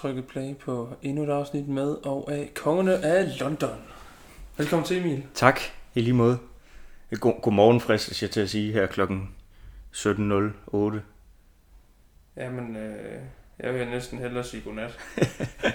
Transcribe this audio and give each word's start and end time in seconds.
Trykket 0.00 0.26
play 0.26 0.56
på 0.56 0.88
endnu 1.02 1.24
et 1.24 1.28
afsnit 1.28 1.68
med 1.68 2.06
og 2.06 2.32
af 2.32 2.50
Kongerne 2.54 2.94
af 3.04 3.40
London. 3.40 3.78
Velkommen 4.56 4.86
til, 4.86 4.98
Emil. 5.00 5.22
Tak, 5.34 5.60
i 5.94 6.00
lige 6.00 6.14
måde. 6.14 6.38
God, 7.20 7.42
godmorgen, 7.42 7.80
fristes 7.80 8.22
jeg 8.22 8.30
til 8.30 8.40
at 8.40 8.50
sige 8.50 8.72
her 8.72 8.86
klokken 8.86 9.34
17.08. 9.94 11.00
Jamen, 12.36 12.76
øh, 12.76 13.20
jeg 13.58 13.74
vil 13.74 13.86
næsten 13.88 14.18
hellere 14.18 14.44
sige 14.44 14.62
godnat. 14.62 14.98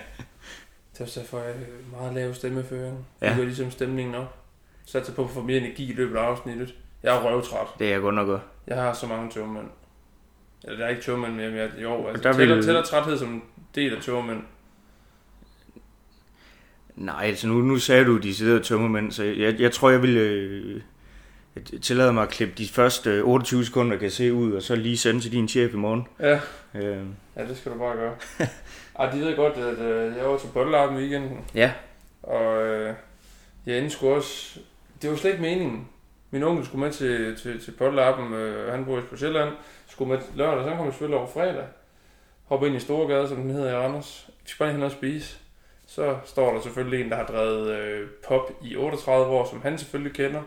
det 0.98 1.16
derfor, 1.16 1.40
jeg 1.40 1.54
har 1.54 1.98
meget 1.98 2.14
lav 2.14 2.34
stemmeføring. 2.34 3.06
Ja. 3.22 3.30
Det 3.30 3.38
gør 3.38 3.44
ligesom 3.44 3.72
stemningen 3.72 4.16
op. 4.16 4.38
Satser 4.86 5.14
på 5.14 5.24
at 5.24 5.30
få 5.30 5.42
mere 5.42 5.58
energi 5.58 5.92
i 5.92 5.94
løbet 5.96 6.18
af 6.18 6.22
afsnittet. 6.22 6.76
Jeg 7.04 7.16
er 7.18 7.22
røvtræt. 7.24 7.68
Det 7.80 7.88
er 7.88 7.92
jeg 7.92 8.02
godt 8.02 8.16
nok 8.16 8.28
godt. 8.28 8.42
Jeg 8.68 8.78
har 8.78 8.94
så 8.94 9.08
mange 9.08 9.32
tøvmænd. 9.32 9.68
Eller 10.64 10.78
der 10.78 10.86
er 10.86 10.90
ikke 10.90 11.02
tøvmænd 11.02 11.34
mere, 11.36 11.50
men 11.50 11.58
jeg, 11.58 11.72
jo, 11.82 12.08
altså, 12.08 12.24
der 12.24 12.32
der 12.32 12.38
tæller, 12.38 12.56
vil- 12.56 12.66
tæller 12.66 12.82
træthed 12.84 13.18
som 13.18 13.44
del 13.76 13.96
af 13.96 14.02
tøvmænd. 14.02 14.42
Nej, 16.96 17.26
altså 17.26 17.48
nu, 17.48 17.54
nu 17.54 17.78
sagde 17.78 18.06
du, 18.06 18.18
de 18.18 18.36
sidder 18.36 18.62
tømmermænd, 18.62 19.12
så 19.12 19.24
jeg, 19.24 19.60
jeg 19.60 19.72
tror, 19.72 19.90
jeg 19.90 20.02
vil 20.02 20.18
øh, 20.18 20.82
jeg 21.56 21.82
tillader 21.82 22.12
mig 22.12 22.24
at 22.24 22.30
klippe 22.30 22.54
de 22.58 22.68
første 22.68 23.10
øh, 23.10 23.28
28 23.28 23.66
sekunder, 23.66 23.98
kan 23.98 24.12
se 24.12 24.34
ud, 24.34 24.54
og 24.54 24.62
så 24.62 24.76
lige 24.76 24.98
sende 24.98 25.22
til 25.22 25.32
din 25.32 25.48
chef 25.48 25.74
i 25.74 25.78
morgen. 25.78 26.08
Ja. 26.20 26.40
Øh, 26.76 27.06
Ja, 27.36 27.48
det 27.48 27.58
skal 27.58 27.72
du 27.72 27.78
bare 27.78 27.96
gøre. 27.96 28.16
Ej, 29.00 29.12
de 29.12 29.20
ved 29.20 29.36
godt, 29.36 29.54
at 29.54 29.80
øh, 29.80 30.18
jeg 30.18 30.30
var 30.30 30.38
til 30.38 30.48
Bottelappen 30.54 30.98
i 30.98 31.02
weekenden. 31.02 31.40
ja, 31.56 31.72
Og 32.24 32.66
øh, 32.68 32.94
jeg 33.66 33.92
sgu 33.92 34.10
også... 34.10 34.60
Det 35.02 35.10
var 35.10 35.16
slet 35.16 35.32
ikke 35.32 35.42
meningen. 35.44 35.88
Min 36.32 36.44
onkel 36.44 36.66
skulle 36.66 36.86
med 36.86 36.92
til, 36.92 37.36
til, 37.36 37.60
til 37.60 37.72
Pottelappen. 37.72 38.34
Øh, 38.34 38.72
han 38.72 38.86
bor 38.86 39.02
på 39.10 39.18
Sjælland. 39.18 39.50
Skulle 39.88 40.12
med 40.12 40.20
lørdag, 40.36 40.64
så 40.64 40.70
kom 40.76 40.86
jeg 40.86 40.94
selvfølgelig 40.94 41.18
over 41.18 41.28
fredag. 41.28 41.66
Hoppe 42.46 42.68
ind 42.68 42.76
i 42.76 42.80
Storegade, 42.80 43.28
som 43.28 43.38
den 43.38 43.52
hedder 43.52 43.72
i 43.72 43.76
Randers. 43.76 44.30
Vi 44.44 44.50
skal 44.50 44.66
bare 44.66 44.74
hen 44.74 44.84
og 44.84 44.92
spise. 44.92 45.38
Så 45.88 46.18
står 46.26 46.54
der 46.54 46.62
selvfølgelig 46.62 47.06
en, 47.06 47.12
der 47.12 47.18
har 47.18 47.26
drevet 47.26 47.70
øh, 47.70 48.10
pop 48.28 48.52
i 48.62 48.76
38 48.76 49.26
år, 49.26 49.50
som 49.50 49.62
han 49.62 49.78
selvfølgelig 49.78 50.14
kender. 50.14 50.42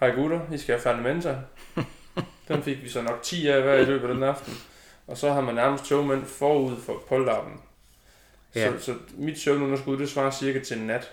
Hej 0.00 0.10
gutter, 0.10 0.40
I 0.52 0.58
skal 0.58 0.74
have 0.74 0.82
Fernamenta. 0.82 1.38
Den 2.48 2.62
fik 2.62 2.82
vi 2.82 2.88
så 2.88 3.02
nok 3.02 3.22
10 3.22 3.46
af 3.48 3.62
hver 3.62 3.74
i 3.74 3.84
løbet 3.84 4.08
af 4.08 4.14
den 4.14 4.22
aften. 4.22 4.54
Og 5.06 5.16
så 5.16 5.32
har 5.32 5.40
man 5.40 5.54
nærmest 5.54 5.84
togmænd 5.84 6.24
forud 6.24 6.76
for 6.76 7.02
Pottelappen. 7.08 7.60
Ja. 8.54 8.78
Så, 8.78 8.84
så 8.84 8.94
mit 9.12 9.40
søvnunderskud, 9.40 9.98
det 9.98 10.10
svarer 10.10 10.30
cirka 10.30 10.60
til 10.60 10.78
en 10.78 10.86
nat. 10.86 11.12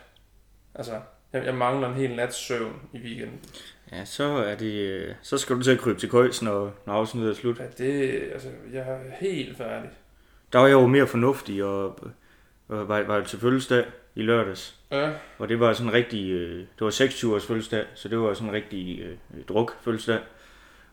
Altså, 0.75 1.02
jeg, 1.33 1.45
jeg 1.45 1.56
mangler 1.56 1.89
en 1.89 1.95
hel 1.95 2.16
nats 2.16 2.36
søvn 2.47 2.81
i 2.94 2.97
weekenden. 2.97 3.39
ja 3.92 4.06
så, 4.06 4.23
er 4.23 4.56
det, 4.56 4.73
øh, 4.73 5.16
så 5.22 5.38
skal 5.38 5.56
du 5.56 5.64
til 5.64 5.72
at 5.72 5.80
krybe 5.80 6.00
til 6.00 6.09
køjs, 6.09 6.42
når, 6.42 6.73
når 6.86 6.94
afsnittet 6.94 7.31
er 7.31 7.36
slut. 7.36 7.59
Ja, 7.59 7.66
det, 7.78 8.22
altså, 8.34 8.47
jeg 8.73 8.81
er 8.81 8.97
helt 9.19 9.58
færdig. 9.58 9.89
Der 10.53 10.59
var 10.59 10.67
jeg 10.67 10.73
jo 10.73 10.88
mere 10.88 11.08
fornuftig, 11.08 11.64
og, 11.64 12.00
og 12.67 12.88
var, 12.88 13.02
var 13.03 13.23
til 13.23 13.39
fødselsdag 13.39 13.86
i 14.16 14.22
lørdags. 14.22 14.75
Ja, 14.92 15.11
Og 15.38 15.50
det 15.50 15.59
var 15.59 15.73
sådan 15.73 15.88
en 15.88 15.94
rigtig, 15.94 16.30
øh, 16.31 16.59
det 16.59 16.81
var 16.81 16.89
26 16.89 17.36
års 17.36 17.45
fødselsdag, 17.45 17.86
så 17.95 18.09
det 18.09 18.19
var 18.19 18.34
sådan 18.34 18.47
en 18.50 18.53
rigtig 18.56 19.00
øh, 19.00 19.17
druk 19.50 19.75
fødselsdag. 19.84 20.19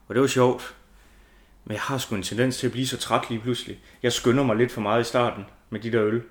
Og 0.09 0.15
det 0.15 0.21
var 0.21 0.27
sjovt. 0.27 0.75
Men 1.65 1.73
jeg 1.73 1.81
har 1.81 1.99
sgu 1.99 2.15
en 2.15 2.23
tendens 2.23 2.59
til 2.59 2.67
at 2.67 2.73
blive 2.73 2.87
så 2.87 2.97
træt 2.99 3.31
lige 3.31 3.41
pludselig. 3.41 3.81
Jeg 4.03 4.13
skynder 4.13 4.45
mig 4.45 4.57
lidt 4.57 4.73
for 4.73 4.81
meget 4.81 5.01
i 5.01 5.05
starten 5.05 5.47
med 5.71 5.81
de 5.81 5.93
der 5.93 6.05
øl. 6.05 6.23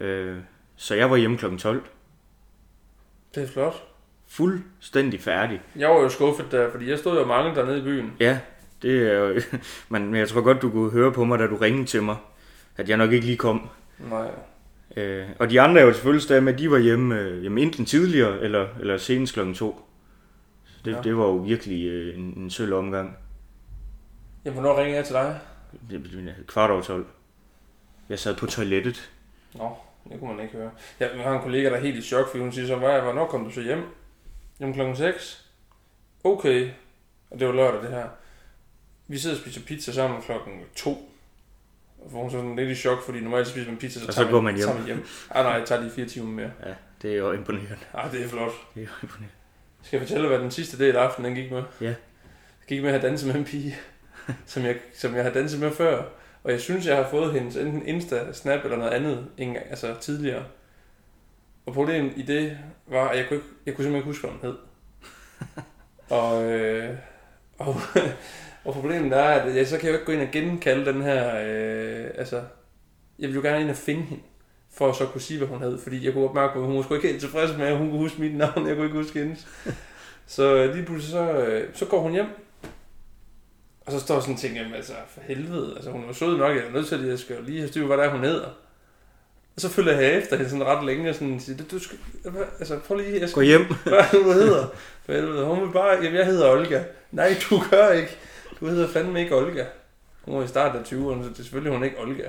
Øh, 0.00 0.36
så 0.76 0.94
jeg 0.94 1.10
var 1.10 1.16
hjemme 1.16 1.38
kl. 1.38 1.56
12. 1.56 1.82
det 3.38 3.48
er 3.48 3.52
flot. 3.52 3.82
Fuldstændig 4.28 5.20
færdig. 5.20 5.60
Jeg 5.76 5.88
var 5.88 5.94
jo 6.00 6.08
skuffet 6.08 6.46
der, 6.50 6.70
fordi 6.70 6.90
jeg 6.90 6.98
stod 6.98 7.18
jo 7.20 7.26
mange 7.26 7.54
dernede 7.54 7.78
i 7.78 7.82
byen. 7.82 8.12
Ja, 8.20 8.38
det 8.82 9.12
er 9.12 9.18
jo... 9.18 9.40
Men 9.88 10.14
jeg 10.16 10.28
tror 10.28 10.40
godt, 10.40 10.62
du 10.62 10.70
kunne 10.70 10.90
høre 10.90 11.12
på 11.12 11.24
mig, 11.24 11.38
da 11.38 11.46
du 11.46 11.56
ringede 11.56 11.86
til 11.86 12.02
mig, 12.02 12.16
at 12.76 12.88
jeg 12.88 12.96
nok 12.96 13.12
ikke 13.12 13.26
lige 13.26 13.36
kom. 13.38 13.68
Nej. 13.98 14.30
Øh, 14.96 15.26
og 15.38 15.50
de 15.50 15.60
andre 15.60 15.80
er 15.80 15.84
jo 15.84 15.92
til 15.92 16.02
fødselsdag 16.02 16.42
med, 16.42 16.54
de 16.54 16.70
var 16.70 16.78
hjemme, 16.78 17.18
øh, 17.20 17.40
hjemme 17.40 17.60
enten 17.60 17.84
tidligere, 17.84 18.40
eller, 18.40 18.68
eller 18.80 18.96
senest 18.98 19.34
klokken 19.34 19.54
to. 19.54 19.80
Så 20.66 20.74
det, 20.84 20.92
Ja. 20.92 21.00
det 21.02 21.16
var 21.16 21.24
jo 21.24 21.36
virkelig 21.36 21.86
øh, 21.86 22.18
en, 22.18 22.34
en 22.36 22.50
sølv 22.50 22.72
omgang. 22.74 23.16
Jamen, 24.44 24.60
hvornår 24.60 24.78
ringer 24.80 24.94
jeg 24.96 25.04
til 25.04 25.14
dig? 25.14 25.40
Det 25.90 26.02
blev 26.02 26.12
kvart 26.46 26.70
over 26.70 26.82
12. 26.82 27.06
Jeg 28.08 28.18
sad 28.18 28.36
på 28.36 28.46
toilettet. 28.46 29.10
Nå, 29.54 29.70
det 30.12 30.20
kunne 30.20 30.34
man 30.34 30.44
ikke 30.44 30.56
høre. 30.56 30.70
Jeg 31.00 31.10
har 31.16 31.34
en 31.36 31.42
kollega, 31.42 31.68
der 31.70 31.76
er 31.76 31.80
helt 31.80 31.96
i 31.96 32.02
chok, 32.02 32.28
fordi 32.28 32.40
hun 32.42 32.52
siger 32.52 32.66
så, 32.66 32.76
"Hvad- 32.76 33.00
hvornår 33.00 33.26
kom 33.26 33.44
du 33.44 33.50
så 33.50 33.60
hjem? 33.60 33.82
Jamen 34.60 34.74
klokken 34.74 34.96
6. 34.96 35.50
Okay. 36.24 36.70
Og 37.30 37.40
det 37.40 37.46
var 37.48 37.54
lørdag 37.54 37.82
det 37.82 37.90
her. 37.90 38.06
Vi 39.08 39.18
sidder 39.18 39.36
og 39.36 39.40
spiser 39.42 39.60
pizza 39.66 39.92
sammen 39.92 40.22
klokken 40.22 40.52
2. 40.76 41.10
Hvor 42.10 42.20
hun 42.22 42.30
sådan 42.30 42.56
lidt 42.56 42.70
i 42.70 42.74
chok, 42.74 43.02
fordi 43.02 43.20
normalt 43.20 43.46
spiser 43.48 43.70
man 43.70 43.78
pizza, 43.78 44.00
så, 44.00 44.06
Og 44.06 44.12
så 44.12 44.20
tager 44.20 44.32
går 44.32 44.40
man 44.40 44.54
hjem. 44.56 44.66
Tager 44.66 44.78
man 44.78 44.86
hjem. 44.86 45.06
Ah, 45.30 45.44
nej, 45.44 45.52
jeg 45.52 45.66
tager 45.66 45.80
lige 45.80 45.92
fire 45.92 46.06
timer 46.06 46.28
mere. 46.30 46.50
Ja, 46.66 46.74
det 47.02 47.12
er 47.12 47.16
jo 47.16 47.32
imponerende. 47.32 47.76
Ah, 47.94 48.12
det 48.12 48.24
er 48.24 48.28
flot. 48.28 48.52
Det 48.74 48.80
er 48.82 48.86
jo 48.86 48.92
imponerende. 49.02 49.34
Skal 49.82 49.98
jeg 49.98 50.06
fortælle, 50.08 50.28
hvad 50.28 50.38
den 50.38 50.50
sidste 50.50 50.78
del 50.78 50.96
af 50.96 51.00
aftenen 51.02 51.30
den 51.36 51.42
gik 51.42 51.52
med? 51.52 51.62
Ja. 51.80 51.86
Jeg 51.86 51.96
gik 52.68 52.82
med 52.82 52.88
at 52.90 53.00
have 53.00 53.08
danset 53.10 53.26
med 53.28 53.34
en 53.36 53.44
pige, 53.44 53.76
som 54.46 54.62
jeg, 54.64 54.76
som 54.94 55.14
jeg 55.14 55.24
har 55.24 55.30
danset 55.30 55.60
med 55.60 55.70
før. 55.70 56.02
Og 56.42 56.52
jeg 56.52 56.60
synes, 56.60 56.86
jeg 56.86 56.96
har 56.96 57.10
fået 57.10 57.32
hendes 57.32 57.56
enten 57.56 57.86
Insta, 57.86 58.32
Snap 58.32 58.64
eller 58.64 58.76
noget 58.76 58.90
andet 58.90 59.26
en 59.36 59.52
gang, 59.52 59.66
altså 59.70 59.94
tidligere. 60.00 60.44
Og 61.66 61.74
problemet 61.74 62.12
i 62.16 62.22
det 62.22 62.58
var, 62.86 63.08
at 63.08 63.18
jeg 63.18 63.26
kunne, 63.28 63.36
ikke, 63.36 63.48
jeg 63.66 63.74
kunne 63.74 63.84
simpelthen 63.84 63.96
ikke 63.96 64.06
huske, 64.06 64.28
hvad 64.28 64.30
hun 64.30 64.50
hed. 64.50 64.58
og, 66.20 66.52
øh, 66.52 66.96
og, 67.58 67.76
og 68.64 68.72
problemet 68.74 69.12
er, 69.12 69.22
at 69.22 69.56
jeg, 69.56 69.66
så 69.66 69.78
kan 69.78 69.86
jeg 69.86 69.92
jo 69.92 69.98
ikke 69.98 70.06
gå 70.06 70.12
ind 70.12 70.22
og 70.22 70.32
genkalde 70.32 70.92
den 70.92 71.02
her... 71.02 71.40
Øh, 71.46 72.10
altså, 72.14 72.36
jeg 73.18 73.28
ville 73.28 73.34
jo 73.34 73.42
gerne 73.42 73.60
ind 73.60 73.70
og 73.70 73.76
finde 73.76 74.02
hende 74.02 74.22
for 74.70 74.88
at 74.88 74.96
så 74.96 75.06
kunne 75.06 75.20
sige, 75.20 75.38
hvad 75.38 75.48
hun 75.48 75.62
hed. 75.62 75.78
Fordi 75.78 76.04
jeg 76.04 76.12
kunne 76.12 76.22
godt 76.22 76.34
mærke, 76.34 76.58
at 76.58 76.66
hun 76.66 76.76
var 76.76 76.82
sgu 76.82 76.94
ikke 76.94 77.08
helt 77.08 77.20
tilfreds 77.20 77.56
med, 77.56 77.66
at 77.66 77.78
hun 77.78 77.90
kunne 77.90 77.98
huske 77.98 78.20
mit 78.20 78.36
navn. 78.36 78.66
Jeg 78.66 78.76
kunne 78.76 78.86
ikke 78.86 78.98
huske 78.98 79.18
hendes. 79.18 79.48
Så 80.26 80.54
øh, 80.54 80.74
lige 80.74 80.86
pludselig 80.86 81.12
så, 81.12 81.32
øh, 81.32 81.68
så 81.74 81.86
går 81.86 82.00
hun 82.00 82.12
hjem. 82.12 82.26
Og 83.88 83.94
så 83.94 84.00
står 84.00 84.14
jeg 84.14 84.22
sådan 84.22 84.34
og 84.34 84.40
tænker, 84.40 84.60
jamen 84.60 84.74
altså 84.74 84.92
for 85.08 85.20
helvede, 85.20 85.72
altså 85.76 85.90
hun 85.90 86.02
er 86.02 86.06
jo 86.06 86.12
sød 86.12 86.38
nok, 86.38 86.56
jeg 86.56 86.64
er 86.64 86.72
nødt 86.72 86.86
til, 86.86 86.94
at 86.94 87.08
jeg 87.08 87.18
skal 87.18 87.36
lige 87.42 87.58
have 87.58 87.68
styr 87.68 87.86
hvad 87.86 87.96
der 87.96 88.04
er, 88.04 88.10
hun 88.10 88.24
hedder. 88.24 88.46
Og 89.56 89.60
så 89.60 89.68
følger 89.68 90.00
jeg 90.00 90.14
efter 90.14 90.36
hende 90.36 90.50
sådan 90.50 90.64
ret 90.64 90.86
længe 90.86 91.08
og 91.08 91.14
sådan 91.14 91.40
siger, 91.40 91.64
du 91.70 91.78
skal, 91.78 91.98
altså 92.58 92.78
prøv 92.78 92.96
lige, 92.96 93.20
jeg 93.20 93.28
skal, 93.28 93.34
Gå 93.34 93.40
hjem. 93.40 93.64
hvad 93.84 93.98
er 93.98 94.10
det, 94.10 94.24
du 94.24 94.32
hedder? 94.32 94.66
For 95.06 95.12
helvede, 95.12 95.44
hun 95.44 95.60
vil 95.60 95.72
bare, 95.72 95.96
jamen 96.02 96.14
jeg 96.14 96.26
hedder 96.26 96.50
Olga. 96.50 96.82
Nej, 97.12 97.36
du 97.50 97.62
gør 97.70 97.90
ikke. 97.90 98.16
Du 98.60 98.66
hedder 98.66 98.88
fandme 98.88 99.20
ikke 99.20 99.36
Olga. 99.36 99.64
Hun 100.22 100.38
var 100.38 100.44
i 100.44 100.48
starten 100.48 100.80
af 100.80 100.84
20'erne, 100.84 101.22
så 101.22 101.28
det 101.28 101.38
er 101.38 101.42
selvfølgelig 101.42 101.72
hun 101.72 101.84
ikke 101.84 102.00
Olga. 102.00 102.24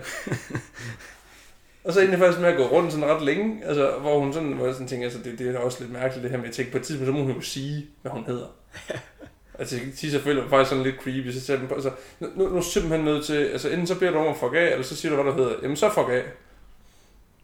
og 1.84 1.94
så 1.94 2.02
endte 2.02 2.18
faktisk 2.18 2.40
med 2.40 2.50
at 2.50 2.58
gå 2.58 2.64
rundt 2.64 2.94
sådan 2.94 3.06
ret 3.06 3.22
længe, 3.22 3.66
altså, 3.66 3.91
hvor 3.91 4.20
hun 4.20 4.34
sådan, 4.34 4.52
hvor 4.52 4.66
jeg 4.66 4.74
sådan 4.74 4.88
tænker, 4.88 5.06
altså, 5.06 5.20
det, 5.24 5.40
det 5.40 5.47
er 5.47 5.52
da 5.52 5.58
også 5.58 5.78
lidt 5.80 5.91
mærkeligt 5.91 6.24
det 6.24 6.31
her 6.31 6.38
med 6.38 6.47
at 6.47 6.53
tænke, 6.53 6.72
på 6.72 6.78
et 6.78 6.84
tidspunkt, 6.84 7.08
så 7.08 7.14
må 7.14 7.24
hun 7.24 7.31
jo 7.31 7.41
sige, 7.41 7.88
hvad 8.02 8.12
hun 8.12 8.26
hedder. 8.26 8.47
altså, 9.59 9.75
jeg 9.75 9.86
siger 9.96 10.12
selvfølgelig 10.12 10.44
var 10.44 10.50
faktisk 10.50 10.70
sådan 10.70 10.84
lidt 10.84 10.96
creepy, 11.03 11.31
så 11.31 11.42
sagde 11.42 11.62
jeg, 11.62 11.72
altså, 11.72 11.92
nu, 12.20 12.28
nu 12.36 12.46
er 12.46 12.50
du 12.50 12.62
simpelthen 12.62 13.06
nødt 13.06 13.25
til, 13.25 13.34
altså, 13.34 13.70
enten 13.70 13.88
så 13.88 14.00
beder 14.00 14.12
du 14.12 14.18
om 14.18 14.28
at 14.28 14.38
fuck 14.40 14.53
af, 14.56 14.72
eller 14.72 14.84
så 14.84 14.96
siger 14.96 15.16
du, 15.16 15.22
hvad 15.22 15.34
du 15.34 15.38
hedder. 15.38 15.56
Jamen, 15.62 15.78
så 15.78 15.90
fuck 15.90 16.09
af. 16.09 16.24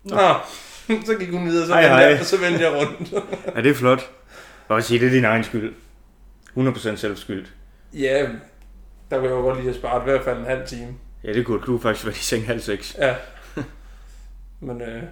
Nå. 0.03 0.33
så 1.07 1.15
gik 1.19 1.29
hun 1.29 1.45
videre, 1.45 1.67
så, 1.67 1.73
Hej, 1.73 1.81
hej. 1.87 1.97
jeg, 1.97 2.19
og 2.19 2.25
så 2.25 2.37
vendte 2.37 2.61
jeg 2.63 2.73
rundt. 2.73 3.13
Ja, 3.55 3.61
det 3.61 3.71
er 3.71 3.75
flot. 3.75 4.11
Og 4.67 4.83
sige, 4.83 4.99
det 4.99 5.07
er 5.07 5.11
din 5.11 5.25
egen 5.25 5.43
skyld. 5.43 5.73
100% 6.57 6.95
selvskyld. 6.95 7.45
Ja, 7.93 8.27
der 9.11 9.17
kunne 9.17 9.29
jeg 9.29 9.35
jo 9.35 9.41
godt 9.41 9.57
lige 9.57 9.65
have 9.65 9.75
sparet 9.75 10.01
i 10.01 10.03
hvert 10.03 10.23
fald 10.23 10.39
en 10.39 10.45
halv 10.45 10.67
time. 10.67 10.87
Ja, 11.23 11.33
det 11.33 11.45
kunne 11.45 11.61
du 11.61 11.79
faktisk 11.79 12.05
være 12.05 12.13
i 12.13 12.17
seng 12.17 12.45
halv 12.45 12.59
seks. 12.59 12.95
Ja. 12.99 13.15
Men 14.59 14.81
øh, 14.81 15.03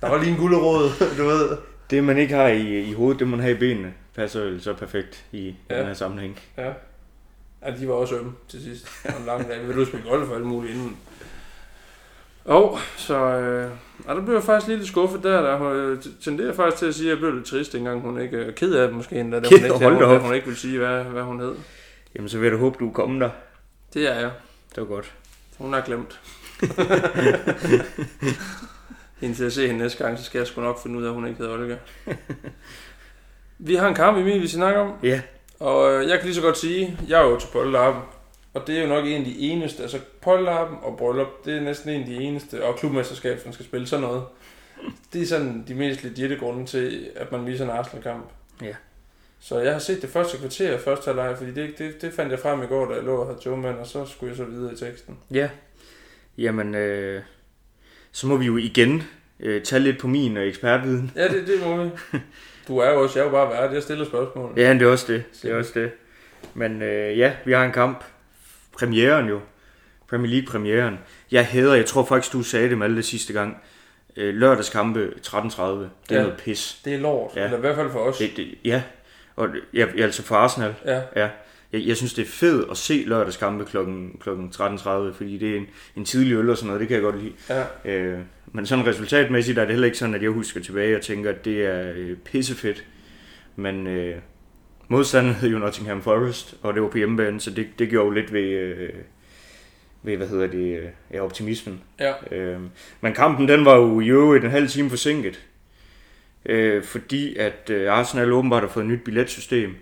der 0.00 0.08
var 0.08 0.18
lige 0.18 0.30
en 0.30 0.36
gulderod, 0.36 0.90
du 1.18 1.24
ved. 1.24 1.56
Det, 1.90 2.04
man 2.04 2.18
ikke 2.18 2.34
har 2.34 2.46
i, 2.46 2.80
i 2.80 2.92
hovedet, 2.92 3.20
det 3.20 3.28
man 3.28 3.40
have 3.40 3.56
i 3.56 3.58
benene. 3.58 3.92
Passer 4.14 4.44
jo 4.44 4.60
så 4.60 4.72
perfekt 4.74 5.24
i 5.32 5.54
Ja. 5.70 5.78
den 5.78 5.86
her 5.86 5.94
sammenhæng. 5.94 6.40
Ja. 6.58 6.72
ja, 7.66 7.76
de 7.76 7.88
var 7.88 7.94
også 7.94 8.16
ømme 8.16 8.32
til 8.48 8.62
sidst. 8.62 8.88
Var 9.04 9.16
en 9.18 9.26
lang 9.26 9.48
dag. 9.48 9.60
Vi 9.62 9.66
ville 9.66 9.86
spille 9.86 10.08
golf 10.10 10.28
og 10.30 10.36
alt 10.36 10.46
muligt 10.46 10.74
inden. 10.74 10.96
Og 12.44 12.78
så 12.96 13.14
øh, 13.16 13.70
ja, 14.08 14.14
der 14.14 14.22
blev 14.24 14.34
jeg 14.34 14.42
faktisk 14.44 14.68
lidt 14.68 14.86
skuffet 14.86 15.22
der. 15.22 15.40
Der 15.40 15.62
øh, 15.72 15.98
tenderer 16.24 16.52
faktisk 16.54 16.78
til 16.78 16.86
at 16.86 16.94
sige, 16.94 17.06
at 17.06 17.10
jeg 17.10 17.18
blev 17.18 17.34
lidt 17.34 17.46
trist, 17.46 17.72
dengang 17.72 18.00
hun 18.00 18.20
ikke... 18.20 18.36
Øh, 18.36 18.54
ked 18.54 18.74
af 18.74 18.86
det 18.88 18.96
måske 18.96 19.16
endda, 19.20 19.40
da 19.40 19.48
hun 19.48 19.56
ikke, 19.64 19.74
hun, 19.88 20.02
op. 20.02 20.22
hun 20.22 20.34
ikke 20.34 20.46
ville 20.46 20.58
sige, 20.60 20.78
hvad, 20.78 21.04
hvad 21.04 21.22
hun 21.22 21.40
hed. 21.40 21.54
Jamen, 22.14 22.28
så 22.28 22.38
vil 22.38 22.44
jeg 22.44 22.52
da 22.52 22.58
håbe, 22.58 22.76
du 22.80 22.88
er 22.88 22.92
kommet 22.92 23.20
der. 23.20 23.30
Det 23.94 24.08
er 24.10 24.14
jeg. 24.20 24.30
Det 24.74 24.76
var 24.80 24.84
godt. 24.84 25.12
Hun 25.58 25.72
har 25.72 25.80
glemt. 25.80 26.20
Indtil 29.22 29.42
jeg 29.42 29.52
ser 29.52 29.66
hende 29.66 29.80
næste 29.80 30.04
gang, 30.04 30.18
så 30.18 30.24
skal 30.24 30.38
jeg 30.38 30.46
sgu 30.46 30.60
nok 30.60 30.82
finde 30.82 30.98
ud 30.98 31.04
af, 31.04 31.08
at 31.08 31.14
hun 31.14 31.26
ikke 31.26 31.38
hedder 31.38 31.52
Olga. 31.52 31.76
Vi 33.62 33.74
har 33.74 33.88
en 33.88 33.94
kamp, 33.94 34.18
Emil, 34.18 34.42
vi 34.42 34.46
skal 34.48 34.56
snakke 34.56 34.80
om. 34.80 34.92
Ja, 35.02 35.22
Og 35.58 35.92
øh, 35.92 36.08
jeg 36.08 36.18
kan 36.18 36.26
lige 36.26 36.34
så 36.34 36.40
godt 36.40 36.58
sige, 36.58 36.98
jeg 37.08 37.20
er 37.20 37.24
jo 37.24 37.38
til 37.38 37.48
Polterappen. 37.52 38.02
Og 38.54 38.66
det 38.66 38.78
er 38.78 38.82
jo 38.82 38.88
nok 38.88 39.06
en 39.06 39.12
af 39.18 39.24
de 39.24 39.38
eneste, 39.38 39.82
altså 39.82 39.98
Polterappen 40.20 40.78
og 40.82 40.96
Bryllup, 40.98 41.44
det 41.44 41.56
er 41.56 41.60
næsten 41.60 41.90
en 41.90 42.00
af 42.00 42.06
de 42.06 42.14
eneste, 42.14 42.64
og 42.64 42.76
klubmesterskab, 42.78 43.40
som 43.42 43.52
skal 43.52 43.66
spille 43.66 43.86
sådan 43.86 44.02
noget. 44.02 44.22
Det 45.12 45.22
er 45.22 45.26
sådan 45.26 45.64
de 45.68 45.74
mest 45.74 46.04
legitime 46.04 46.36
grunde 46.36 46.66
til, 46.66 47.08
at 47.16 47.32
man 47.32 47.46
viser 47.46 47.64
en 47.64 47.70
Arsenal-kamp. 47.70 48.24
Ja. 48.62 48.74
Så 49.40 49.58
jeg 49.58 49.72
har 49.72 49.78
set 49.78 50.02
det 50.02 50.10
første 50.10 50.38
kvarter 50.38 50.72
af 50.72 50.80
første 50.80 51.06
halvleg, 51.06 51.34
fordi 51.38 51.50
det, 51.50 51.78
det, 51.78 52.02
det 52.02 52.12
fandt 52.12 52.30
jeg 52.30 52.38
frem 52.40 52.62
i 52.62 52.66
går, 52.66 52.88
da 52.88 52.94
jeg 52.94 53.02
lå 53.04 53.16
og 53.16 53.26
havde 53.26 53.38
togmand, 53.40 53.76
og 53.76 53.86
så 53.86 54.06
skulle 54.06 54.30
jeg 54.30 54.36
så 54.36 54.44
videre 54.44 54.72
i 54.72 54.76
teksten. 54.76 55.18
Ja. 55.30 55.48
Jamen, 56.38 56.74
øh, 56.74 57.22
så 58.12 58.26
må 58.26 58.36
vi 58.36 58.46
jo 58.46 58.56
igen 58.56 59.02
øh, 59.40 59.62
tage 59.62 59.80
lidt 59.80 59.98
på 59.98 60.06
min 60.06 60.36
øh, 60.36 60.48
ekspertviden. 60.48 61.12
Ja, 61.16 61.28
det, 61.28 61.46
det 61.46 61.66
må 61.66 61.84
vi. 61.84 61.90
Du 62.70 62.78
er 62.78 62.90
jo 62.92 63.02
også, 63.02 63.18
jeg 63.18 63.26
er 63.26 63.30
jo 63.30 63.36
bare 63.46 63.62
vært, 63.62 63.72
jeg 63.74 63.82
stiller 63.82 64.04
spørgsmål. 64.04 64.52
Ja, 64.56 64.72
det 64.74 64.82
er 64.82 64.86
også 64.86 65.12
det. 65.12 65.22
Det 65.42 65.50
er 65.50 65.56
også 65.56 65.72
det. 65.74 65.90
Men 66.54 66.82
øh, 66.82 67.18
ja, 67.18 67.32
vi 67.44 67.52
har 67.52 67.64
en 67.64 67.72
kamp. 67.72 68.04
Premieren 68.78 69.28
jo. 69.28 69.40
Premier 70.10 70.30
League 70.30 70.46
premieren. 70.46 70.98
Jeg 71.32 71.46
hader, 71.46 71.74
jeg 71.74 71.86
tror 71.86 72.04
faktisk, 72.04 72.32
du 72.32 72.42
sagde 72.42 72.68
det 72.70 72.78
med 72.78 72.84
alle 72.86 72.96
det 72.96 73.04
sidste 73.04 73.32
gang. 73.32 73.62
Øh, 74.16 74.34
lørdagskampe 74.34 75.12
13.30. 75.26 75.36
Det 75.62 75.90
er 76.10 76.16
Ja. 76.16 76.22
noget 76.22 76.36
pis. 76.44 76.80
Det 76.84 76.94
er 76.94 76.98
lort, 76.98 77.30
Ja. 77.36 77.44
eller 77.44 77.56
i 77.56 77.60
hvert 77.60 77.76
fald 77.76 77.90
for 77.90 77.98
os. 77.98 78.18
Det, 78.18 78.30
det, 78.36 78.54
ja, 78.64 78.82
og 79.36 79.48
ja, 79.74 79.86
altså 79.98 80.22
for 80.22 80.34
Arsenal. 80.36 80.74
Ja, 80.86 81.00
Ja. 81.16 81.28
Jeg, 81.72 81.86
jeg 81.86 81.96
synes, 81.96 82.14
det 82.14 82.22
er 82.22 82.28
fedt 82.28 82.70
at 82.70 82.76
se 82.76 83.04
lørdagskampe 83.06 83.64
kl. 83.64 83.76
kl. 84.20 84.28
13.30, 84.30 84.88
fordi 85.12 85.38
det 85.38 85.50
er 85.50 85.56
en, 85.56 85.66
en 85.96 86.04
tidlig 86.04 86.34
øl 86.34 86.50
og 86.50 86.56
sådan 86.56 86.66
noget, 86.66 86.80
det 86.80 86.88
kan 86.88 86.94
jeg 86.94 87.02
godt 87.02 87.22
lide. 87.22 87.32
ja. 87.84 87.92
Øh, 87.92 88.18
men 88.52 88.66
sådan 88.66 88.86
resultatmæssigt 88.86 89.58
er 89.58 89.62
det 89.62 89.70
heller 89.70 89.86
ikke 89.86 89.98
sådan, 89.98 90.14
at 90.14 90.22
jeg 90.22 90.30
husker 90.30 90.60
tilbage 90.60 90.96
og 90.96 91.02
tænker, 91.02 91.30
at 91.30 91.44
det 91.44 91.64
er 91.66 91.92
øh, 91.96 92.16
pissefedt. 92.16 92.84
Men 93.56 93.86
øh, 93.86 94.16
modstanderen 94.88 95.34
hed 95.36 95.48
jo 95.48 95.58
Nottingham 95.58 96.02
Forest, 96.02 96.54
og 96.62 96.74
det 96.74 96.82
var 96.82 96.88
på 96.88 96.98
hjemmebane, 96.98 97.40
så 97.40 97.50
det, 97.50 97.66
det 97.78 97.88
gjorde 97.90 98.06
jo 98.06 98.10
lidt 98.12 98.32
ved, 98.32 98.42
øh, 98.42 98.88
ved 100.02 100.16
hvad 100.16 100.28
hedder 100.28 100.46
det, 100.46 100.78
øh, 100.78 100.84
ja, 101.12 101.20
optimismen. 101.20 101.80
Ja, 102.00 102.12
Øh, 102.32 102.60
men 103.00 103.14
kampen, 103.14 103.48
den 103.48 103.64
var 103.64 103.76
jo 103.76 104.00
i 104.00 104.08
øvrigt 104.08 104.44
en 104.44 104.50
halv 104.50 104.68
time 104.68 104.90
forsinket. 104.90 105.40
Øh, 106.46 106.84
fordi 106.84 107.36
at 107.36 107.70
øh, 107.70 107.92
Arsenal 107.92 108.32
åbenbart 108.32 108.62
har 108.62 108.68
fået 108.68 108.84
et 108.84 108.90
nyt 108.90 109.04
billetsystem, 109.04 109.74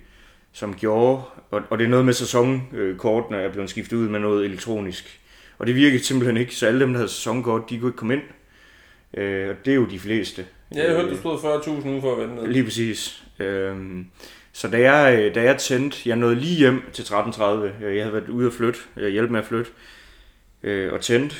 som 0.52 0.74
gjorde, 0.74 1.22
og, 1.50 1.62
og 1.70 1.78
det 1.78 1.84
er 1.84 1.88
noget 1.88 2.04
med 2.04 2.12
sæsonkortene 2.12 3.38
er 3.38 3.52
blevet 3.52 3.70
skiftet 3.70 3.96
ud 3.96 4.08
med 4.08 4.20
noget 4.20 4.44
elektronisk. 4.44 5.20
Og 5.58 5.66
det 5.66 5.74
virkede 5.74 6.04
simpelthen 6.04 6.36
ikke, 6.36 6.54
så 6.54 6.66
alle 6.66 6.80
dem, 6.80 6.88
der 6.88 6.98
havde 6.98 7.08
sæsonkort, 7.08 7.70
de 7.70 7.78
kunne 7.78 7.88
ikke 7.88 7.96
komme 7.96 8.14
ind. 8.14 8.22
Øh, 9.14 9.48
og 9.50 9.56
det 9.64 9.70
er 9.70 9.74
jo 9.74 9.86
de 9.86 9.98
fleste. 9.98 10.46
ja 10.74 10.84
jeg 10.84 10.96
hørte, 10.96 11.10
du 11.10 11.16
stod 11.16 11.38
40.000 11.38 11.88
ude 11.88 12.00
for 12.00 12.16
at 12.16 12.28
vente. 12.28 12.52
Lige 12.52 12.64
præcis. 12.64 13.24
Øhm, 13.38 14.06
så 14.52 14.68
da 14.68 14.92
jeg, 14.92 15.18
øh, 15.18 15.34
da 15.34 15.42
jeg 15.42 15.58
tændte, 15.58 16.08
jeg 16.08 16.16
nåede 16.16 16.34
lige 16.34 16.56
hjem 16.56 16.82
til 16.92 17.02
13.30, 17.02 17.44
øh, 17.44 17.96
jeg 17.96 18.04
havde 18.04 18.12
været 18.12 18.28
ude 18.28 18.46
at 18.46 18.52
flytte, 18.52 18.80
øh, 18.96 19.08
hjælpe 19.08 19.32
med 19.32 19.40
at 19.40 19.46
flytte, 19.46 19.70
øh, 20.62 20.92
og 20.92 21.00
tændte, 21.00 21.36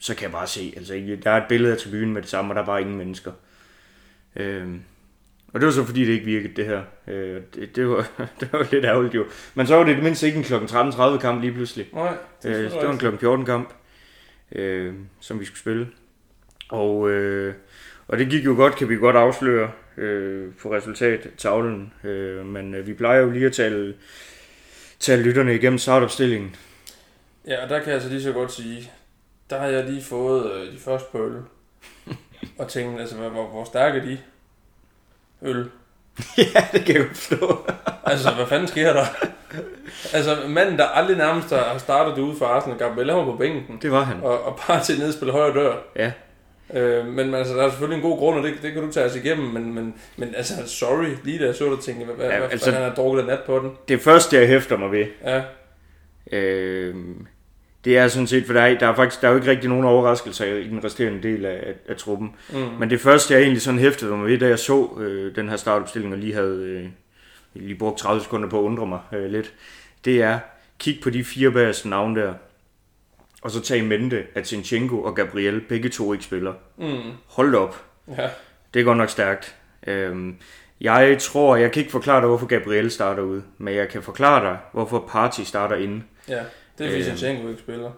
så 0.00 0.14
kan 0.14 0.22
jeg 0.22 0.32
bare 0.32 0.46
se, 0.46 0.72
altså 0.76 1.16
der 1.24 1.30
er 1.30 1.36
et 1.36 1.48
billede 1.48 1.72
af 1.72 1.78
tribunen 1.78 2.12
med 2.12 2.22
det 2.22 2.30
samme, 2.30 2.50
og 2.50 2.54
der 2.54 2.62
er 2.62 2.66
bare 2.66 2.80
ingen 2.80 2.96
mennesker. 2.96 3.32
Øhm, 4.36 4.82
og 5.52 5.60
det 5.60 5.66
var 5.66 5.72
så 5.72 5.84
fordi, 5.84 6.04
det 6.04 6.12
ikke 6.12 6.24
virkede 6.24 6.52
det 6.56 6.66
her. 6.66 6.82
Øh, 7.08 7.42
det, 7.54 7.76
det, 7.76 7.88
var, 7.88 8.10
det 8.40 8.52
var 8.52 8.66
lidt 8.70 8.84
ærgerligt 8.84 9.14
jo. 9.14 9.24
Men 9.54 9.66
så 9.66 9.76
var 9.76 9.84
det 9.84 9.96
det 9.96 10.04
mindste 10.04 10.26
ikke 10.26 10.38
en 10.38 10.44
kl. 10.44 10.54
13.30 10.54 11.18
kamp 11.18 11.40
lige 11.40 11.52
pludselig. 11.52 11.88
Nej, 11.92 12.14
det, 12.42 12.56
Øh, 12.56 12.70
det 12.70 12.82
var 12.82 12.92
en 12.92 12.98
kl. 12.98 13.16
14 13.20 13.46
kamp, 13.46 13.72
øh, 14.52 14.94
som 15.20 15.40
vi 15.40 15.44
skulle 15.44 15.58
spille. 15.58 15.88
Og, 16.68 17.10
øh, 17.10 17.54
og 18.08 18.18
det 18.18 18.30
gik 18.30 18.44
jo 18.44 18.54
godt, 18.54 18.76
kan 18.76 18.88
vi 18.88 18.96
godt 18.96 19.16
afsløre 19.16 19.70
øh, 19.96 20.52
på 20.62 20.72
resultattavlen. 20.72 21.92
Øh, 22.04 22.46
men 22.46 22.74
øh, 22.74 22.86
vi 22.86 22.94
plejer 22.94 23.20
jo 23.20 23.30
lige 23.30 23.46
at 23.46 23.52
tale, 23.52 23.94
tale 25.00 25.22
lytterne 25.22 25.54
igennem 25.54 25.78
startopstillingen. 25.78 26.56
Ja, 27.46 27.62
og 27.62 27.68
der 27.68 27.78
kan 27.78 27.86
jeg 27.86 27.94
altså 27.94 28.08
lige 28.08 28.22
så 28.22 28.32
godt 28.32 28.52
sige, 28.52 28.90
der 29.50 29.58
har 29.58 29.66
jeg 29.66 29.84
lige 29.84 30.02
fået 30.02 30.52
øh, 30.52 30.72
de 30.72 30.78
første 30.78 31.08
på 31.12 31.26
øl. 31.26 31.42
og 32.58 32.68
tænkt, 32.68 33.00
altså, 33.00 33.16
hvor, 33.16 33.28
hvor, 33.28 33.46
hvor 33.48 33.64
stærke 33.64 34.00
de? 34.00 34.18
Øl. 35.42 35.70
ja, 36.54 36.64
det 36.72 36.84
kan 36.84 36.94
jeg 36.96 37.04
godt 37.06 37.16
forstå. 37.16 37.70
Altså, 38.04 38.30
hvad 38.30 38.46
fanden 38.46 38.68
sker 38.68 38.92
der? 38.92 39.04
altså, 40.12 40.36
manden, 40.48 40.78
der 40.78 40.84
aldrig 40.84 41.16
nærmest 41.16 41.50
har 41.50 41.78
startet 41.78 42.18
ude 42.22 42.36
for 42.36 42.46
Arsenal, 42.46 42.78
Gabriel, 42.78 43.10
han 43.10 43.18
var 43.18 43.24
på 43.24 43.36
bænken. 43.36 43.78
Det 43.82 43.90
var 43.92 44.02
han. 44.02 44.16
Og, 44.22 44.44
og 44.44 44.60
bare 44.66 44.82
til 44.84 44.98
ned 44.98 45.08
og 45.08 45.14
spille 45.14 45.32
højre 45.32 45.54
dør. 45.54 45.74
Ja. 45.96 46.12
Øh, 46.74 47.06
men 47.06 47.34
altså, 47.34 47.54
der 47.54 47.62
er 47.64 47.70
selvfølgelig 47.70 47.96
en 48.04 48.10
god 48.10 48.18
grund, 48.18 48.38
og 48.38 48.42
det, 48.44 48.54
det 48.62 48.72
kan 48.72 48.82
du 48.82 48.92
tage 48.92 49.06
os 49.06 49.16
igennem, 49.16 49.46
men, 49.48 49.74
men, 49.74 49.94
men 50.16 50.34
altså, 50.36 50.54
sorry, 50.66 51.06
lige 51.24 51.38
da 51.38 51.44
jeg 51.44 51.54
så 51.54 51.64
det, 51.70 51.80
tænkte 51.80 52.06
jeg, 52.06 52.14
hvad, 52.14 52.26
Ja, 52.30 52.38
hvad 52.38 52.48
altså- 52.50 52.70
han 52.72 52.82
har 52.82 52.94
drukket 52.94 53.20
af 53.20 53.26
nat 53.26 53.40
på 53.46 53.58
den. 53.58 53.72
Det 53.88 54.00
første, 54.00 54.36
jeg 54.36 54.48
hæfter 54.48 54.76
mig 54.76 54.92
ved, 54.92 55.06
Ja, 55.24 55.42
øh, 56.32 56.94
det 57.84 57.98
er 57.98 58.08
sådan 58.08 58.26
set, 58.26 58.46
for 58.46 58.52
der 58.52 58.60
er, 58.60 58.78
der 58.78 58.86
er 58.88 58.94
faktisk 58.94 59.20
der 59.22 59.28
er 59.28 59.32
jo 59.32 59.38
ikke 59.38 59.50
rigtig 59.50 59.68
nogen 59.68 59.84
overraskelser 59.84 60.44
i 60.44 60.68
den 60.68 60.84
resterende 60.84 61.22
del 61.22 61.44
af, 61.44 61.62
af, 61.66 61.74
af 61.88 61.96
truppen. 61.96 62.34
mm. 62.52 62.58
Men 62.78 62.90
det 62.90 63.00
første, 63.00 63.34
jeg 63.34 63.42
egentlig 63.42 63.62
sådan 63.62 63.80
hæftede 63.80 64.16
mig 64.16 64.26
ved, 64.26 64.38
da 64.38 64.48
jeg 64.48 64.58
så 64.58 64.88
øh, 65.00 65.36
den 65.36 65.48
her 65.48 65.56
startopstilling, 65.56 66.12
og 66.14 66.18
lige 66.18 66.34
havde 66.34 66.56
øh, 66.64 66.86
lige 67.54 67.74
brugt 67.74 67.98
30 67.98 68.22
sekunder 68.22 68.48
på 68.48 68.58
at 68.58 68.62
undre 68.62 68.86
mig 68.86 69.00
øh, 69.12 69.30
lidt, 69.30 69.52
det 70.04 70.22
er, 70.22 70.38
kig 70.78 70.98
på 71.02 71.10
de 71.10 71.24
fire 71.24 71.50
bagerste 71.50 71.88
navne 71.88 72.20
der, 72.20 72.34
og 73.42 73.50
så 73.50 73.60
tag 73.62 73.78
i 73.78 73.82
mente, 73.86 74.24
at 74.34 74.46
Sinchenko 74.46 75.02
og 75.02 75.14
Gabriel 75.16 75.60
begge 75.60 75.88
to 75.88 76.12
ikke 76.12 76.24
spiller. 76.24 76.54
Mm. 76.78 76.98
Hold 77.26 77.54
op. 77.54 77.84
Ja, 78.18 78.28
Det 78.74 78.80
er 78.80 78.84
godt 78.84 78.98
nok 78.98 79.08
stærkt. 79.10 79.54
Øhm, 79.86 80.36
jeg 80.80 81.16
tror, 81.20 81.56
jeg 81.56 81.72
kan 81.72 81.80
ikke 81.80 81.92
forklare 81.92 82.20
dig, 82.20 82.28
hvorfor 82.28 82.46
Gabriel 82.46 82.90
starter 82.90 83.22
ude, 83.22 83.42
men 83.58 83.74
jeg 83.74 83.88
kan 83.88 84.02
forklare 84.02 84.44
dig, 84.44 84.58
hvorfor 84.72 85.08
Party 85.12 85.40
starter 85.40 85.76
inde. 85.76 86.02
ja. 86.28 86.42
Det 86.80 86.86
er 86.86 86.90
fordi, 86.90 87.10
Øh. 87.10 87.18
Sinchenko 87.18 87.48
ikke 87.48 87.60
spiller. 87.60 87.90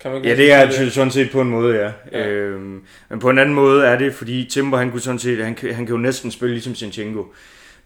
Kan 0.00 0.10
man 0.10 0.16
ikke 0.16 0.28
Ja, 0.28 0.36
det 0.36 0.52
er 0.52 0.56
altså 0.56 0.90
sådan 0.90 1.10
set 1.10 1.30
på 1.30 1.40
en 1.40 1.48
måde, 1.48 1.76
ja. 1.76 1.92
Ja. 2.12 2.28
Øhm, 2.28 2.82
men 3.08 3.18
på 3.18 3.30
en 3.30 3.38
anden 3.38 3.54
måde 3.54 3.86
er 3.86 3.98
det, 3.98 4.14
fordi 4.14 4.44
Timber, 4.50 4.78
han 4.78 4.90
kunne 4.90 5.00
sådan 5.00 5.18
set, 5.18 5.44
han, 5.44 5.56
han 5.62 5.86
kan 5.86 5.94
jo 5.94 5.96
næsten 5.96 6.30
spille 6.30 6.54
ligesom 6.54 6.74
Sinchenko. 6.74 7.34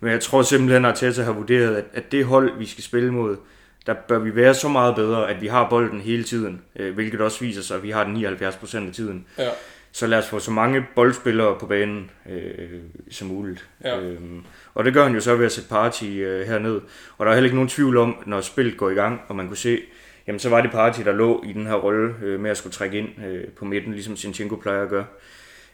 Men 0.01 0.13
jeg 0.13 0.21
tror 0.21 0.43
simpelthen, 0.43 0.85
at 0.85 0.91
Arteta 0.91 1.23
har 1.23 1.33
vurderet, 1.33 1.77
at, 1.77 1.85
at 1.95 2.13
det 2.13 2.25
hold, 2.25 2.59
vi 2.59 2.67
skal 2.67 2.85
spille 2.85 3.13
mod, 3.13 3.37
der 3.87 3.95
bør 4.09 4.19
vi 4.19 4.37
være 4.37 4.55
så 4.55 4.69
meget 4.69 4.95
bedre, 4.97 5.31
at 5.31 5.41
vi 5.41 5.47
har 5.47 5.69
bolden 5.69 6.01
hele 6.01 6.25
tiden, 6.25 6.63
øh, 6.77 6.95
hvilket 6.95 7.21
også 7.21 7.41
viser 7.41 7.63
sig, 7.63 7.77
at 7.77 7.83
vi 7.83 7.91
har 7.91 8.05
den 8.05 8.17
79% 8.17 8.87
af 8.87 8.93
tiden. 8.95 9.27
Ja. 9.39 9.49
Så 9.93 10.07
lad 10.07 10.19
os 10.19 10.29
få 10.29 10.39
så 10.39 10.51
mange 10.51 10.87
boldspillere 10.95 11.59
på 11.59 11.67
banen 11.67 12.11
øh, 12.29 12.81
som 13.11 13.29
muligt. 13.29 13.69
Ja. 13.85 14.01
Øhm, 14.01 14.45
og 14.75 14.85
det 14.85 14.95
gør 14.95 15.05
han 15.05 15.15
jo 15.15 15.21
så 15.21 15.37
ved 15.37 15.47
at 15.47 15.53
sætte 15.53 15.69
party 15.69 16.05
øh, 16.05 16.47
herned. 16.47 16.81
Og 17.19 17.27
der 17.27 17.33
er 17.33 17.35
heller 17.35 17.47
ikke 17.47 17.57
nogen 17.57 17.69
tvivl 17.69 17.97
om, 17.97 18.17
når 18.27 18.41
spillet 18.41 18.77
går 18.77 18.91
i 18.91 18.95
gang, 18.95 19.21
og 19.29 19.37
man 19.37 19.47
kunne 19.47 19.57
se, 19.57 19.81
jamen 20.27 20.39
så 20.39 20.49
var 20.49 20.61
det 20.61 20.71
party, 20.71 21.01
der 21.01 21.13
lå 21.13 21.45
i 21.47 21.53
den 21.53 21.67
her 21.67 21.75
rolle 21.75 22.15
øh, 22.23 22.41
med 22.41 22.51
at 22.51 22.57
skulle 22.57 22.73
trække 22.73 22.99
ind 22.99 23.09
øh, 23.27 23.45
på 23.49 23.65
midten, 23.65 23.93
ligesom 23.93 24.17
Sinchenko 24.17 24.57
plejer 24.57 24.83
at 24.83 24.89
gøre. 24.89 25.07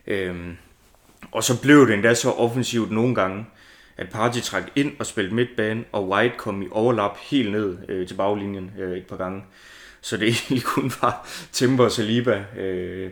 Øhm, 0.06 0.56
og 1.32 1.44
så 1.44 1.62
blev 1.62 1.86
det 1.86 1.94
endda 1.94 2.14
så 2.14 2.30
offensivt 2.30 2.90
nogle 2.90 3.14
gange, 3.14 3.46
at 3.96 4.08
Party 4.08 4.38
trak 4.38 4.62
ind 4.76 4.92
og 4.98 5.06
spillede 5.06 5.34
midtbane, 5.34 5.84
og 5.92 6.08
White 6.08 6.34
kom 6.36 6.62
i 6.62 6.68
overlap 6.70 7.16
helt 7.18 7.52
ned 7.52 7.76
øh, 7.88 8.06
til 8.06 8.14
baglinjen 8.14 8.72
øh, 8.78 8.98
et 8.98 9.06
par 9.06 9.16
gange. 9.16 9.42
Så 10.00 10.16
det 10.16 10.28
egentlig 10.28 10.64
kun 10.64 10.92
var 11.02 11.28
Timber 11.52 11.84
og 11.84 11.92
Saliba, 11.92 12.44
øh, 12.58 13.10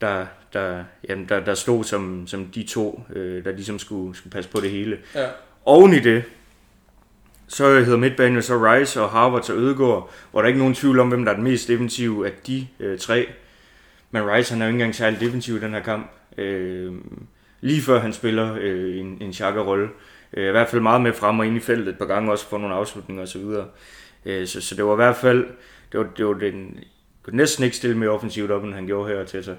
der, 0.00 0.26
der, 0.52 0.84
jamen, 1.08 1.28
der, 1.28 1.40
der 1.40 1.54
stod 1.54 1.84
som, 1.84 2.26
som 2.26 2.44
de 2.44 2.62
to, 2.62 3.02
øh, 3.14 3.44
der 3.44 3.52
ligesom 3.52 3.78
skulle, 3.78 4.16
skulle 4.16 4.30
passe 4.30 4.50
på 4.50 4.60
det 4.60 4.70
hele. 4.70 4.98
Ja, 5.14 5.26
Oven 5.64 5.92
i 5.92 5.98
det, 5.98 6.24
så 7.48 7.80
hedder 7.80 7.96
midtbanen 7.96 8.34
jo 8.34 8.40
så 8.40 8.54
Rice 8.54 9.02
og 9.02 9.10
Harvard 9.10 9.50
og 9.50 9.56
Ødegaard, 9.56 10.10
hvor 10.30 10.40
der 10.40 10.44
er 10.44 10.48
ikke 10.48 10.58
nogen 10.58 10.74
tvivl 10.74 11.00
om, 11.00 11.08
hvem 11.08 11.24
der 11.24 11.32
er 11.32 11.36
den 11.36 11.44
mest 11.44 11.68
defensive 11.68 12.26
af 12.26 12.32
de 12.46 12.66
øh, 12.80 12.98
tre. 12.98 13.28
Men 14.10 14.30
Rice 14.30 14.52
han 14.52 14.62
er 14.62 14.66
jo 14.66 14.68
ikke 14.68 14.74
engang 14.74 14.94
særlig 14.94 15.20
defensiv 15.20 15.56
i 15.56 15.60
den 15.60 15.72
her 15.72 15.82
kamp. 15.82 16.10
Øh, 16.38 16.92
lige 17.60 17.82
før 17.82 18.00
han 18.00 18.12
spiller 18.12 18.56
øh, 18.60 18.98
en, 18.98 19.18
en 19.20 19.32
chakra-rolle. 19.32 19.88
Øh, 20.32 20.48
I 20.48 20.50
hvert 20.50 20.68
fald 20.68 20.82
meget 20.82 21.00
med 21.00 21.12
frem 21.12 21.38
og 21.38 21.46
ind 21.46 21.56
i 21.56 21.60
feltet 21.60 21.88
et 21.88 21.98
par 21.98 22.06
gange 22.06 22.32
også 22.32 22.48
for 22.48 22.58
nogle 22.58 22.74
afslutninger 22.74 23.22
osv. 23.22 23.44
Øh, 24.24 24.46
så, 24.46 24.60
så 24.60 24.74
det 24.74 24.84
var 24.84 24.92
i 24.92 24.96
hvert 24.96 25.16
fald, 25.16 25.46
det 25.92 26.00
var, 26.00 26.06
det 26.16 26.26
var 26.26 26.32
den, 26.32 26.78
kunne 27.22 27.36
næsten 27.36 27.64
ikke 27.64 27.76
stille 27.76 27.98
mere 27.98 28.10
offensivt 28.10 28.50
op, 28.50 28.64
end 28.64 28.74
han 28.74 28.86
gjorde 28.86 29.08
her 29.08 29.24
til 29.24 29.44
sig. 29.44 29.56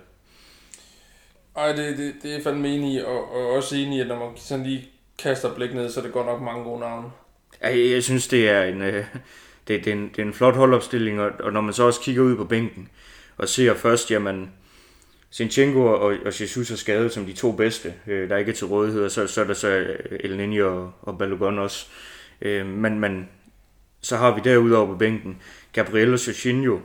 Ej, 1.60 1.72
det, 1.72 1.98
det, 1.98 2.14
det 2.24 2.36
er 2.36 2.44
fandme 2.44 2.68
enig 2.68 2.94
i, 2.94 3.00
og, 3.00 3.36
og 3.36 3.50
også 3.50 3.76
enig 3.76 3.98
i, 3.98 4.02
at 4.02 4.08
når 4.08 4.20
man 4.20 4.28
sådan 4.36 4.66
lige 4.66 4.90
kaster 5.18 5.56
blik 5.56 5.74
ned, 5.74 5.90
så 5.90 6.00
er 6.00 6.04
det 6.04 6.14
godt 6.14 6.28
nok 6.28 6.42
mange 6.42 6.64
gode 6.64 6.80
navne. 6.80 7.12
Jeg, 7.62 7.90
jeg 7.92 8.04
synes, 8.04 8.28
det 8.28 8.50
er 8.50 8.64
en, 8.64 8.82
øh, 8.82 9.06
det, 9.68 9.86
det, 9.86 9.88
er 9.88 9.92
en, 9.92 10.10
det 10.10 10.20
er 10.20 10.26
en 10.26 10.34
flot 10.34 10.56
holdopstilling, 10.56 11.22
og, 11.22 11.32
og 11.40 11.54
når 11.54 11.62
man 11.62 11.74
så 11.74 11.84
også 11.84 12.02
kigger 12.02 12.24
ud 12.24 12.36
på 12.36 12.44
bænken, 12.44 12.90
og 13.38 13.50
ser 13.50 13.74
først, 13.74 14.12
jamen, 14.12 14.52
Sinchenko 15.30 15.86
og, 15.86 16.00
og 16.00 16.42
Jesus 16.42 16.72
er 16.72 16.76
skadet 16.76 17.14
som 17.14 17.26
de 17.26 17.34
to 17.34 17.52
bedste, 17.52 17.94
øh, 18.08 18.30
der 18.30 18.38
ikke 18.38 18.52
er 18.52 18.56
til 18.56 18.68
rådighed, 18.68 19.06
og 19.06 19.12
så, 19.12 19.28
så 19.28 19.42
er 19.42 19.46
der 19.46 19.54
så 19.54 19.68
øh, 19.68 20.20
El 20.20 20.38
Nini 20.38 20.62
og, 20.62 20.92
og 21.02 21.18
Balogun 21.18 21.60
også. 21.60 21.88
Øh, 22.42 22.66
men, 22.66 23.00
men 23.00 23.30
så 24.02 24.18
har 24.18 24.36
vi 24.36 24.42
derudover 24.44 24.88
på 24.88 24.96
bænken 24.96 25.42
Gabriel 25.74 26.14
og 26.14 26.28
Jorginho, 26.28 26.80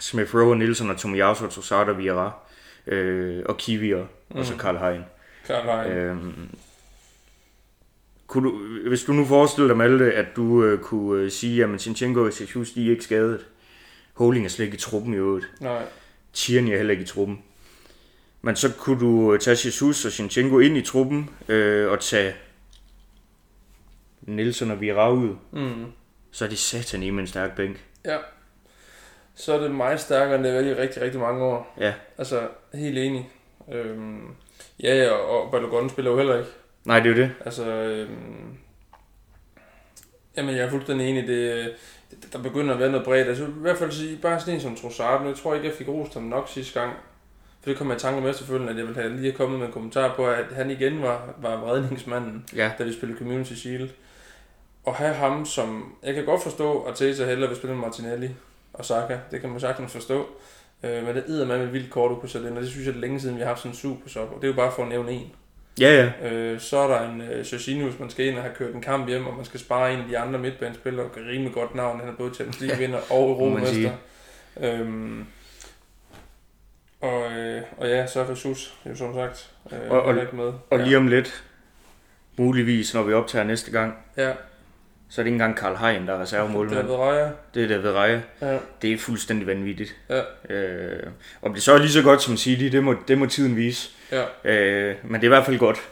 Smith 0.00 0.34
Rowe, 0.34 0.56
Nielsen 0.56 0.90
og 0.90 0.96
Tomiyasu 0.96 1.44
og 1.44 1.50
Tosada 1.50 1.92
Vieira, 1.92 2.47
øh, 2.88 3.42
og 3.46 3.56
Kivier, 3.56 4.06
mm. 4.30 4.38
og 4.38 4.44
så 4.44 4.56
Karl 4.56 4.76
Hein. 4.76 5.04
Klart 5.46 5.66
nej. 5.66 5.90
Øhm, 5.90 6.48
kunne 8.26 8.50
du, 8.50 8.58
hvis 8.88 9.04
du 9.04 9.12
nu 9.12 9.24
forestiller 9.24 9.68
dig, 9.68 9.76
Malte, 9.76 10.12
at 10.12 10.26
du 10.36 10.64
øh, 10.64 10.78
kunne 10.78 11.22
øh, 11.22 11.30
sige, 11.30 11.64
at 11.64 11.80
Sinchenko 11.80 12.20
og 12.20 12.26
Jesus, 12.40 12.72
de 12.72 12.86
er 12.86 12.90
ikke 12.90 13.04
skadet. 13.04 13.46
Holding 14.14 14.44
er 14.44 14.48
slet 14.48 14.64
ikke 14.64 14.74
i 14.74 14.78
truppen 14.78 15.14
i 15.14 15.16
øvrigt. 15.16 15.46
Nej. 15.60 15.82
Tierney 16.32 16.72
er 16.72 16.76
heller 16.76 16.92
ikke 16.92 17.02
i 17.02 17.06
truppen. 17.06 17.42
Men 18.42 18.56
så 18.56 18.72
kunne 18.78 19.00
du 19.00 19.34
øh, 19.34 19.40
tage 19.40 19.66
Jesus 19.66 20.04
og 20.04 20.12
Sinchenko 20.12 20.58
ind 20.58 20.76
i 20.76 20.82
truppen, 20.82 21.30
øh, 21.48 21.90
og 21.90 22.00
tage 22.00 22.34
Nielsen 24.22 24.70
og 24.70 24.80
Vieira 24.80 25.10
ud. 25.10 25.36
Mm. 25.52 25.84
Så 26.30 26.44
er 26.44 26.48
det 26.48 26.58
satan 26.58 27.02
i 27.02 27.10
med 27.10 27.20
en 27.20 27.26
stærk 27.26 27.56
bænk. 27.56 27.84
Ja. 28.04 28.16
Så 29.38 29.52
er 29.54 29.58
det 29.58 29.70
meget 29.70 30.00
stærkere, 30.00 30.34
end 30.36 30.44
det 30.44 30.52
har 30.52 30.60
været 30.62 30.76
i 30.76 30.80
rigtig, 30.80 31.02
rigtig 31.02 31.20
mange 31.20 31.44
år. 31.44 31.74
Ja. 31.80 31.92
Altså, 32.18 32.40
helt 32.74 32.98
enig. 32.98 33.30
Øhm, 33.72 34.20
ja, 34.82 35.10
og, 35.10 35.42
og 35.44 35.50
Balogun 35.50 35.90
spiller 35.90 36.10
jo 36.10 36.16
heller 36.16 36.38
ikke. 36.38 36.50
Nej, 36.84 37.00
det 37.00 37.06
er 37.10 37.16
jo 37.16 37.22
det. 37.22 37.30
Altså, 37.44 37.64
øhm, 37.70 38.56
jamen 40.36 40.56
jeg 40.56 40.64
er 40.64 40.70
fuldstændig 40.70 41.08
enig, 41.10 41.26
det, 41.28 41.72
det, 42.10 42.32
der 42.32 42.42
begynder 42.42 42.74
at 42.74 42.80
være 42.80 42.90
noget 42.90 43.04
bredt. 43.06 43.28
Altså, 43.28 43.44
i 43.44 43.50
hvert 43.60 43.78
fald 43.78 43.92
sige, 43.92 44.18
bare 44.22 44.40
sådan 44.40 44.54
en 44.54 44.60
som 44.60 44.76
Trossard, 44.76 45.26
jeg 45.26 45.36
tror 45.36 45.54
ikke, 45.54 45.66
jeg 45.66 45.74
fik 45.74 45.88
rost 45.88 46.14
ham 46.14 46.22
nok 46.22 46.48
sidste 46.48 46.80
gang. 46.80 46.92
For 47.62 47.70
det 47.70 47.78
kom 47.78 47.88
jeg 47.88 47.96
i 47.96 48.00
tanke 48.00 48.18
om 48.20 48.26
efterfølgende, 48.26 48.72
at 48.72 48.78
jeg 48.78 48.86
ville 48.86 49.00
have 49.02 49.16
lige 49.16 49.32
kommet 49.32 49.58
med 49.58 49.66
en 49.66 49.72
kommentar 49.72 50.14
på, 50.16 50.26
at 50.26 50.44
han 50.54 50.70
igen 50.70 51.02
var, 51.02 51.34
var 51.42 51.72
redningsmanden, 51.72 52.44
Ja. 52.56 52.70
da 52.78 52.84
vi 52.84 52.92
spillede 52.92 53.18
Community 53.18 53.52
Shield. 53.52 53.88
Og 54.84 54.94
have 54.94 55.14
ham 55.14 55.44
som... 55.46 55.94
Jeg 56.02 56.14
kan 56.14 56.24
godt 56.24 56.42
forstå, 56.42 56.82
at 56.82 56.94
Tesa 56.94 57.24
hellere 57.26 57.48
vil 57.48 57.56
spille 57.58 57.76
med 57.76 57.84
Martinelli 57.84 58.30
og 58.78 58.84
Saka. 58.84 59.18
Det 59.30 59.40
kan 59.40 59.50
man 59.50 59.60
sagtens 59.60 59.92
forstå. 59.92 60.26
Øh, 60.82 61.04
men 61.06 61.16
det 61.16 61.24
er 61.42 61.46
med 61.58 61.66
et 61.66 61.72
vildt 61.72 61.90
kort, 61.90 62.10
du 62.10 62.14
kunne 62.16 62.28
sætte 62.28 62.48
ind, 62.48 62.56
og 62.56 62.62
det 62.62 62.70
synes 62.70 62.86
jeg, 62.86 62.94
det 62.94 62.98
er 62.98 63.02
længe 63.02 63.20
siden, 63.20 63.36
vi 63.36 63.40
har 63.40 63.48
haft 63.48 63.58
sådan 63.60 63.70
en 63.72 63.76
super 63.76 64.08
shop. 64.08 64.28
Og 64.32 64.36
det 64.36 64.44
er 64.44 64.48
jo 64.52 64.56
bare 64.56 64.72
for 64.76 64.82
at 64.82 64.88
nævne 64.88 65.10
en. 65.12 65.32
Ja, 65.80 66.10
ja. 66.22 66.28
Øh, 66.32 66.60
så 66.60 66.78
er 66.78 66.88
der 66.88 67.10
en 67.10 67.20
øh, 67.20 67.44
hvis 67.90 67.98
man 68.00 68.10
skal 68.10 68.26
ind 68.26 68.36
og 68.36 68.42
have 68.42 68.54
kørt 68.54 68.74
en 68.74 68.80
kamp 68.80 69.08
hjem, 69.08 69.26
og 69.26 69.34
man 69.36 69.44
skal 69.44 69.60
spare 69.60 69.92
en 69.94 70.00
af 70.00 70.04
de 70.08 70.18
andre 70.18 70.38
midtbanespillere, 70.38 71.06
og 71.06 71.12
rimelig 71.16 71.52
godt 71.52 71.74
navn. 71.74 72.00
Han 72.00 72.08
er 72.08 72.12
både 72.12 72.34
Champions 72.34 72.60
League 72.60 72.78
vinder 72.78 72.98
og 73.10 73.20
man 73.20 73.28
Europamester. 73.30 73.92
Øhm, 74.60 75.26
og, 77.00 77.32
øh, 77.32 77.62
og 77.76 77.88
ja, 77.88 78.06
så 78.06 78.20
er 78.20 78.24
Jesus 78.24 78.74
jo 78.86 78.96
som 78.96 79.14
sagt 79.14 79.50
øh, 79.72 79.90
Og- 79.90 80.02
og- 80.02 80.20
ikke 80.22 80.36
med. 80.36 80.52
Og 80.70 80.78
ja. 80.78 80.84
lige 80.84 80.96
om 80.96 81.06
lidt, 81.06 81.44
muligvis, 82.36 82.94
når 82.94 83.02
vi 83.02 83.12
optager 83.12 83.44
næste 83.44 83.70
gang, 83.70 83.94
Ja, 84.16 84.32
så 85.10 85.20
er 85.20 85.22
det 85.22 85.28
ikke 85.28 85.34
engang 85.34 85.56
Karl 85.56 85.76
Hein, 85.76 86.06
der 86.08 86.14
er 86.14 86.20
reservemålmand. 86.22 86.78
David 86.86 86.94
Raya. 86.94 87.30
Det 87.54 87.64
er 87.64 87.68
David 87.68 87.90
Raja. 87.90 88.20
Ja, 88.40 88.58
Det 88.82 88.92
er 88.92 88.98
fuldstændig 88.98 89.46
vanvittigt. 89.46 89.96
Ja. 90.08 90.22
Øh, 90.54 91.06
om 91.42 91.54
det 91.54 91.62
så 91.62 91.72
er 91.72 91.78
lige 91.78 91.90
så 91.90 92.02
godt 92.02 92.22
som 92.22 92.36
City, 92.36 92.64
det 92.64 92.84
må, 92.84 92.94
det 93.08 93.18
må 93.18 93.26
tiden 93.26 93.56
vise. 93.56 93.90
ja. 94.12 94.24
Øh, 94.44 94.96
men 95.04 95.14
det 95.14 95.20
er 95.20 95.24
i 95.24 95.28
hvert 95.28 95.44
fald 95.46 95.58
godt. 95.58 95.88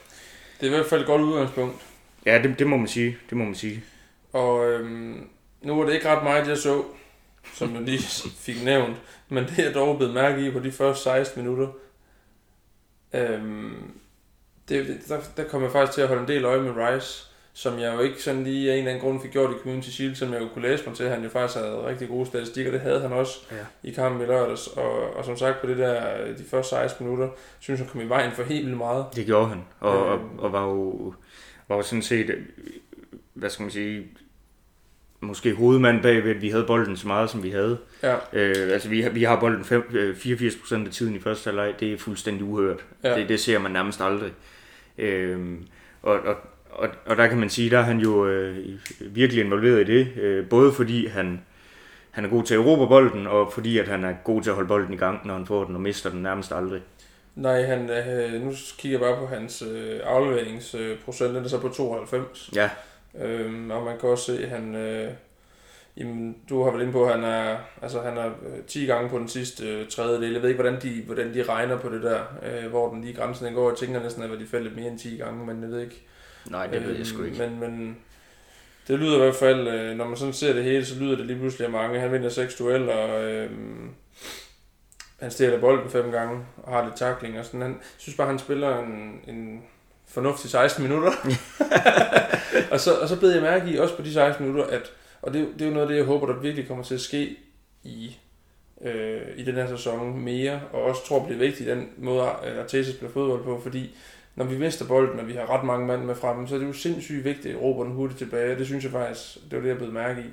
Det 0.61 0.67
er 0.67 0.71
i 0.71 0.75
hvert 0.75 0.87
fald 0.87 1.01
et 1.01 1.07
godt 1.07 1.23
udgangspunkt. 1.23 1.83
Ja, 2.27 2.43
det, 2.43 2.59
det 2.59 2.67
må 2.67 2.77
man 2.77 2.89
sige. 2.89 3.19
Det 3.31 3.37
må 3.39 3.45
man 3.45 3.55
sige. 3.55 3.85
Og 4.33 4.71
øhm, 4.71 5.29
nu 5.63 5.77
var 5.79 5.85
det 5.87 5.95
ikke 5.95 6.09
ret 6.09 6.25
meget, 6.25 6.49
jeg 6.49 6.59
så, 6.59 6.83
som 7.55 7.75
jeg 7.75 7.83
lige 7.83 8.03
fik 8.47 8.65
nævnt. 8.65 8.97
Men 9.29 9.45
det 9.45 9.67
er 9.67 9.73
dog 9.73 9.97
blevet 9.97 10.15
mærke 10.15 10.47
i 10.47 10.51
på 10.51 10.59
de 10.59 10.73
første 10.73 11.03
16 11.03 11.43
minutter. 11.43 11.69
Øhm, 13.15 13.93
det, 14.69 14.87
det, 14.87 14.99
der, 15.09 15.21
der 15.37 15.45
kom 15.45 15.63
jeg 15.63 15.73
faktisk 15.73 15.95
til 15.95 16.01
at 16.03 16.09
holde 16.09 16.23
en 16.23 16.29
del 16.29 16.45
øje 16.45 16.61
med 16.61 16.73
Rice, 16.77 17.27
som 17.59 17.79
jeg 17.79 17.95
jo 17.95 18.01
ikke 18.01 18.23
sådan 18.23 18.45
lige 18.45 18.71
af 18.71 18.75
en 18.75 18.79
eller 18.79 18.91
anden 18.91 19.05
grund 19.05 19.23
fik 19.23 19.31
gjort 19.33 19.51
i 19.51 19.59
Community 19.63 19.89
Shield, 19.89 20.15
som 20.15 20.33
jeg 20.33 20.41
jo 20.43 20.49
kunne 20.49 20.69
læse 20.69 20.85
mig 20.87 20.97
til. 20.97 21.09
Han 21.09 21.23
jo 21.23 21.29
faktisk 21.29 21.59
havde 21.59 21.87
rigtig 21.87 22.09
gode 22.09 22.27
statistikker, 22.27 22.71
det 22.71 22.81
havde 22.81 23.01
han 23.01 23.13
også 23.13 23.39
Ja. 23.51 23.57
i 23.89 23.93
kampen 23.93 24.23
i 24.23 24.25
lørdags. 24.27 24.67
Og, 24.67 25.17
og 25.17 25.25
som 25.25 25.37
sagt 25.37 25.61
på 25.61 25.67
det 25.67 25.79
der, 25.79 26.27
de 26.39 26.45
første 26.51 26.71
16 26.71 27.05
minutter, 27.07 27.29
synes 27.61 27.81
jeg 27.81 27.89
kom 27.89 28.01
i 28.01 28.05
vejen 28.09 28.33
for 28.33 28.43
helt 28.43 28.65
vildt 28.67 28.79
meget. 28.79 29.05
Det 29.17 29.27
gjorde 29.27 29.49
han. 29.49 29.65
Og, 29.81 30.07
og, 30.07 30.15
Øhm. 30.19 30.39
og 30.39 30.53
var, 30.53 30.65
jo, 30.65 31.15
var 31.69 31.77
jo 31.77 31.83
sådan 31.83 32.03
set, 32.03 32.31
øh, 32.31 32.43
hvad 33.35 33.51
skal 33.51 33.63
man 33.63 33.71
sige, 33.71 34.07
måske 35.21 35.55
hovedmand 35.55 36.03
bagved, 36.03 36.31
at 36.31 36.43
vi 36.43 36.49
havde 36.51 36.65
bolden 36.65 36.97
så 36.97 37.07
meget, 37.07 37.31
som 37.31 37.43
vi 37.43 37.51
havde. 37.51 37.79
Ja, 38.03 38.15
Øh, 38.33 38.73
altså, 38.73 38.89
vi, 38.89 39.01
har- 39.03 39.11
vi 39.11 39.23
har 39.23 39.41
bolden 39.41 39.65
fem, 39.65 39.83
øh, 39.93 40.17
84% 40.17 40.87
af 40.87 40.93
tiden 40.93 41.15
i 41.17 41.21
første 41.21 41.45
halvleg. 41.49 41.75
Det 41.81 41.93
er 41.93 41.99
fuldstændig 41.99 42.45
uhørt. 42.45 42.85
ja. 43.05 43.19
Det, 43.21 43.29
det 43.29 43.41
ser 43.41 43.59
man 43.59 43.71
nærmest 43.71 44.01
aldrig. 44.01 44.33
Øhm, 44.99 45.67
og, 46.03 46.13
og, 46.21 46.37
og, 46.77 46.89
og 47.07 47.17
der 47.17 47.27
kan 47.27 47.39
man 47.39 47.51
sige, 47.51 47.71
der 47.71 47.79
er 47.79 47.83
han 47.83 47.99
jo 47.99 48.27
øh, 48.27 48.57
virkelig 49.01 49.45
involveret 49.45 49.89
i 49.89 49.99
det. 49.99 50.17
Øh, 50.17 50.49
både 50.49 50.73
fordi 50.73 51.07
han, 51.07 51.41
han 52.11 52.25
er 52.25 52.29
god 52.29 52.43
til 52.43 52.55
at 52.55 52.61
erobre 52.61 52.89
bolden, 52.89 53.27
og 53.27 53.53
fordi 53.53 53.79
at 53.79 53.89
han 53.89 54.05
er 54.05 54.13
god 54.25 54.43
til 54.43 54.51
at 54.51 54.55
holde 54.55 54.69
bolden 54.69 54.95
i 54.95 54.97
gang, 54.97 55.27
når 55.27 55.35
han 55.35 55.47
får 55.47 55.65
den, 55.65 55.75
og 55.75 55.81
mister 55.81 56.11
den 56.11 56.23
nærmest 56.23 56.53
aldrig. 56.53 56.81
Nej, 57.35 57.63
han, 57.63 57.91
øh, 57.91 58.43
nu 58.43 58.53
kigger 58.79 58.99
jeg 58.99 59.09
bare 59.09 59.21
på 59.21 59.35
hans 59.35 59.63
øh, 59.63 60.01
afleveringsprocent, 60.05 61.35
den 61.35 61.45
er 61.45 61.49
så 61.49 61.61
på 61.61 61.69
92. 61.69 62.51
Ja, 62.55 62.71
Øhm, 63.21 63.71
og 63.71 63.85
man 63.85 63.99
kan 63.99 64.09
også 64.09 64.25
se, 64.25 64.45
at 64.45 64.49
han, 64.49 64.75
øh, 64.75 65.13
jamen, 65.97 66.37
du 66.49 66.63
har 66.63 66.71
været 66.71 66.83
inde 66.83 66.93
på, 66.93 67.05
at 67.05 67.15
han 67.15 67.25
er, 67.25 67.57
altså, 67.83 68.01
han 68.01 68.17
er 68.17 68.27
øh, 68.27 68.65
10 68.67 68.87
gange 68.87 69.11
på 69.11 69.19
den 69.19 69.29
sidste 69.29 69.69
øh, 69.69 69.89
tredjedel. 69.89 70.33
Jeg 70.33 70.43
ved 70.43 70.49
ikke, 70.49 70.63
hvordan 70.63 70.83
de, 70.83 71.03
hvordan 71.07 71.35
de 71.35 71.43
regner 71.43 71.79
på 71.79 71.89
det 71.89 72.03
der, 72.03 72.21
øh, 72.43 72.71
hvor 72.71 72.91
den 72.91 73.03
lige 73.03 73.15
grænsen 73.15 73.47
den 73.47 73.55
går. 73.55 73.71
Jeg 73.71 73.79
tænker 73.79 74.03
næsten, 74.03 74.23
at 74.23 74.41
de 74.41 74.47
faldt 74.47 74.65
lidt 74.65 74.77
mere 74.77 74.89
end 74.91 74.99
10 74.99 75.17
gange, 75.17 75.47
men 75.47 75.63
jeg 75.63 75.71
ved 75.71 75.81
ikke. 75.81 76.07
Nej, 76.51 76.67
det 76.67 76.87
ved 76.87 76.97
jeg 76.97 77.07
sgu 77.07 77.19
Øhm, 77.23 77.27
ikke. 77.33 77.49
Men, 77.49 77.61
men 77.61 77.97
det 78.89 78.99
lyder 78.99 79.17
i 79.17 79.21
hvert 79.21 79.35
fald, 79.35 79.69
øh, 79.69 79.97
når 79.97 80.05
man 80.09 80.17
sådan 80.17 80.33
ser 80.35 80.53
det 80.53 80.65
hele, 80.65 80.85
så 80.85 80.99
lyder 81.01 81.17
det 81.17 81.27
lige 81.27 81.39
pludselig 81.39 81.65
af 81.67 81.73
mange. 81.73 82.01
Han 82.01 82.13
vinder 82.13 82.29
6 82.29 82.55
dueller, 82.55 82.95
og 82.95 83.25
øh, 83.33 83.51
han 85.21 85.31
stjæler 85.31 85.61
bolden 85.61 85.91
fem 85.91 86.11
gange, 86.11 86.45
og 86.57 86.73
har 86.73 86.85
lidt 86.85 86.97
takling 86.97 87.39
og 87.39 87.45
sådan. 87.45 87.63
Han 87.63 87.71
jeg 87.71 87.81
synes 87.99 88.17
bare, 88.17 88.27
han 88.27 88.39
spiller 88.39 88.79
en, 88.79 89.21
en 89.29 89.63
fornuftig 90.09 90.51
16 90.51 90.83
minutter. 90.83 91.13
og, 92.73 92.81
så, 92.81 92.95
og 92.95 93.09
så 93.09 93.21
bed 93.21 93.33
jeg 93.33 93.43
mærke 93.43 93.71
i, 93.71 93.77
også 93.79 93.97
på 93.97 94.03
de 94.03 94.13
16 94.13 94.47
minutter, 94.47 94.67
at, 94.71 94.93
og 95.23 95.33
det, 95.33 95.41
er 95.41 95.45
jo- 95.45 95.53
det 95.53 95.63
er 95.63 95.67
jo 95.67 95.73
noget 95.73 95.87
af 95.87 95.89
det, 95.91 95.97
jeg 95.97 96.05
håber, 96.05 96.27
der 96.27 96.41
virkelig 96.41 96.69
kommer 96.69 96.85
til 96.85 96.95
at 96.95 97.01
ske 97.01 97.37
i, 97.85 98.17
øh, 98.85 99.21
i 99.37 99.45
den 99.45 99.55
her 99.55 99.69
sæson 99.69 100.21
mere, 100.21 100.61
og 100.73 100.83
også 100.83 101.07
tror 101.07 101.25
bliver 101.25 101.39
vigtigt 101.39 101.69
den 101.69 101.89
måde, 101.97 102.23
at 102.43 102.59
Arteta 102.59 102.91
spiller 102.91 103.13
fodbold 103.13 103.45
på, 103.45 103.61
fordi 103.63 103.97
når 104.37 104.45
vi 104.45 104.59
mister 104.59 104.87
bolden, 104.87 105.21
og 105.21 105.29
vi 105.29 105.33
har 105.33 105.51
ret 105.51 105.65
mange 105.65 105.87
mand 105.87 106.05
med 106.05 106.15
fremme, 106.15 106.49
så 106.49 106.55
er 106.55 106.59
det 106.59 106.67
jo 106.67 106.73
sindssygt 106.73 107.25
vigtigt 107.25 107.55
at 107.57 107.63
råbe 107.63 107.85
den 107.85 107.93
hurtigt 107.93 108.19
tilbage, 108.19 108.53
og 108.53 108.59
det 108.59 108.67
synes 108.67 108.85
jeg 108.85 108.93
faktisk, 108.93 109.35
det 109.35 109.53
var 109.53 109.61
det, 109.61 109.69
jeg 109.69 109.79
blev 109.79 109.93
mærke 109.93 110.21
i. 110.21 110.31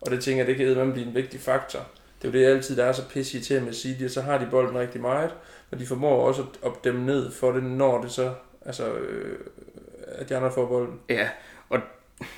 Og 0.00 0.10
det 0.10 0.20
tænker 0.20 0.38
jeg, 0.38 0.46
det 0.46 0.56
kan 0.56 0.66
eddermame 0.66 0.92
blive 0.92 1.06
en 1.06 1.14
vigtig 1.14 1.40
faktor. 1.40 1.80
Det 2.22 2.28
er 2.28 2.32
jo 2.32 2.38
det 2.38 2.54
altid, 2.54 2.76
der 2.76 2.84
er 2.84 2.92
så 2.92 3.08
pisse 3.08 3.40
til 3.40 3.62
med 3.62 3.72
City, 3.72 4.04
og 4.04 4.10
så 4.10 4.22
har 4.22 4.38
de 4.38 4.48
bolden 4.50 4.78
rigtig 4.78 5.00
meget, 5.00 5.30
og 5.70 5.78
de 5.78 5.86
formår 5.86 6.26
også 6.26 6.42
at 6.42 6.48
opdæmme 6.62 7.06
ned 7.06 7.32
for 7.32 7.52
det, 7.52 7.62
når 7.62 8.00
det 8.02 8.10
så, 8.10 8.32
altså, 8.66 8.92
øh, 8.94 9.38
at 10.08 10.28
de 10.28 10.36
andre 10.36 10.52
får 10.52 10.66
bolden. 10.66 11.00
Ja, 11.08 11.28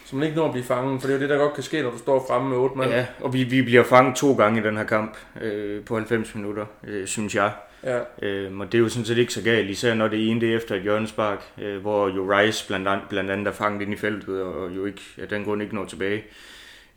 Så 0.05 0.17
man 0.17 0.25
ikke 0.25 0.37
når 0.37 0.47
at 0.47 0.53
blive 0.53 0.65
fanget, 0.65 1.01
for 1.01 1.09
det 1.09 1.15
er 1.15 1.19
jo 1.19 1.23
det, 1.23 1.31
der 1.31 1.39
godt 1.39 1.55
kan 1.55 1.63
ske, 1.63 1.83
når 1.83 1.91
du 1.91 1.99
står 1.99 2.25
fremme 2.29 2.49
med 2.49 2.57
otte 2.57 2.79
mand. 2.79 2.91
ja 2.91 3.07
og 3.21 3.33
vi, 3.33 3.45
vi 3.45 3.63
bliver 3.63 3.85
fanget 3.85 4.17
to 4.17 4.35
gange 4.35 4.61
i 4.61 4.63
den 4.63 4.77
her 4.77 4.85
kamp 4.85 5.17
øh, 5.41 5.85
på 5.85 5.95
90 5.95 6.35
minutter, 6.35 6.67
øh, 6.85 7.07
synes 7.07 7.35
jeg 7.35 7.53
ja. 7.85 8.01
Øhm, 8.23 8.61
og 8.61 8.73
det 8.73 8.79
er 8.79 8.83
jo 8.83 8.89
sådan 8.89 9.05
set 9.05 9.19
ikke 9.19 9.33
så 9.33 9.43
galt, 9.43 9.71
især 9.71 9.95
når 9.95 10.09
det 10.09 10.31
ene 10.31 10.41
det 10.41 10.53
er 10.53 10.57
efter 10.57 10.75
et 10.75 10.83
hjørnespark, 10.83 11.45
øh, 11.63 11.81
hvor 11.81 12.09
jo 12.09 12.33
Rice 12.33 12.67
blandt, 12.67 12.89
andet, 12.89 13.09
blandt 13.09 13.31
andet 13.31 13.47
er 13.47 13.53
fanget 13.53 13.83
ind 13.83 13.93
i 13.93 13.97
feltet, 13.97 14.43
og 14.43 14.77
jo 14.77 14.85
ikke, 14.87 15.03
af 15.19 15.29
den 15.29 15.45
grund 15.45 15.63
ikke 15.63 15.75
når 15.75 15.85
tilbage. 15.85 16.25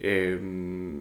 Øhm, 0.03 0.99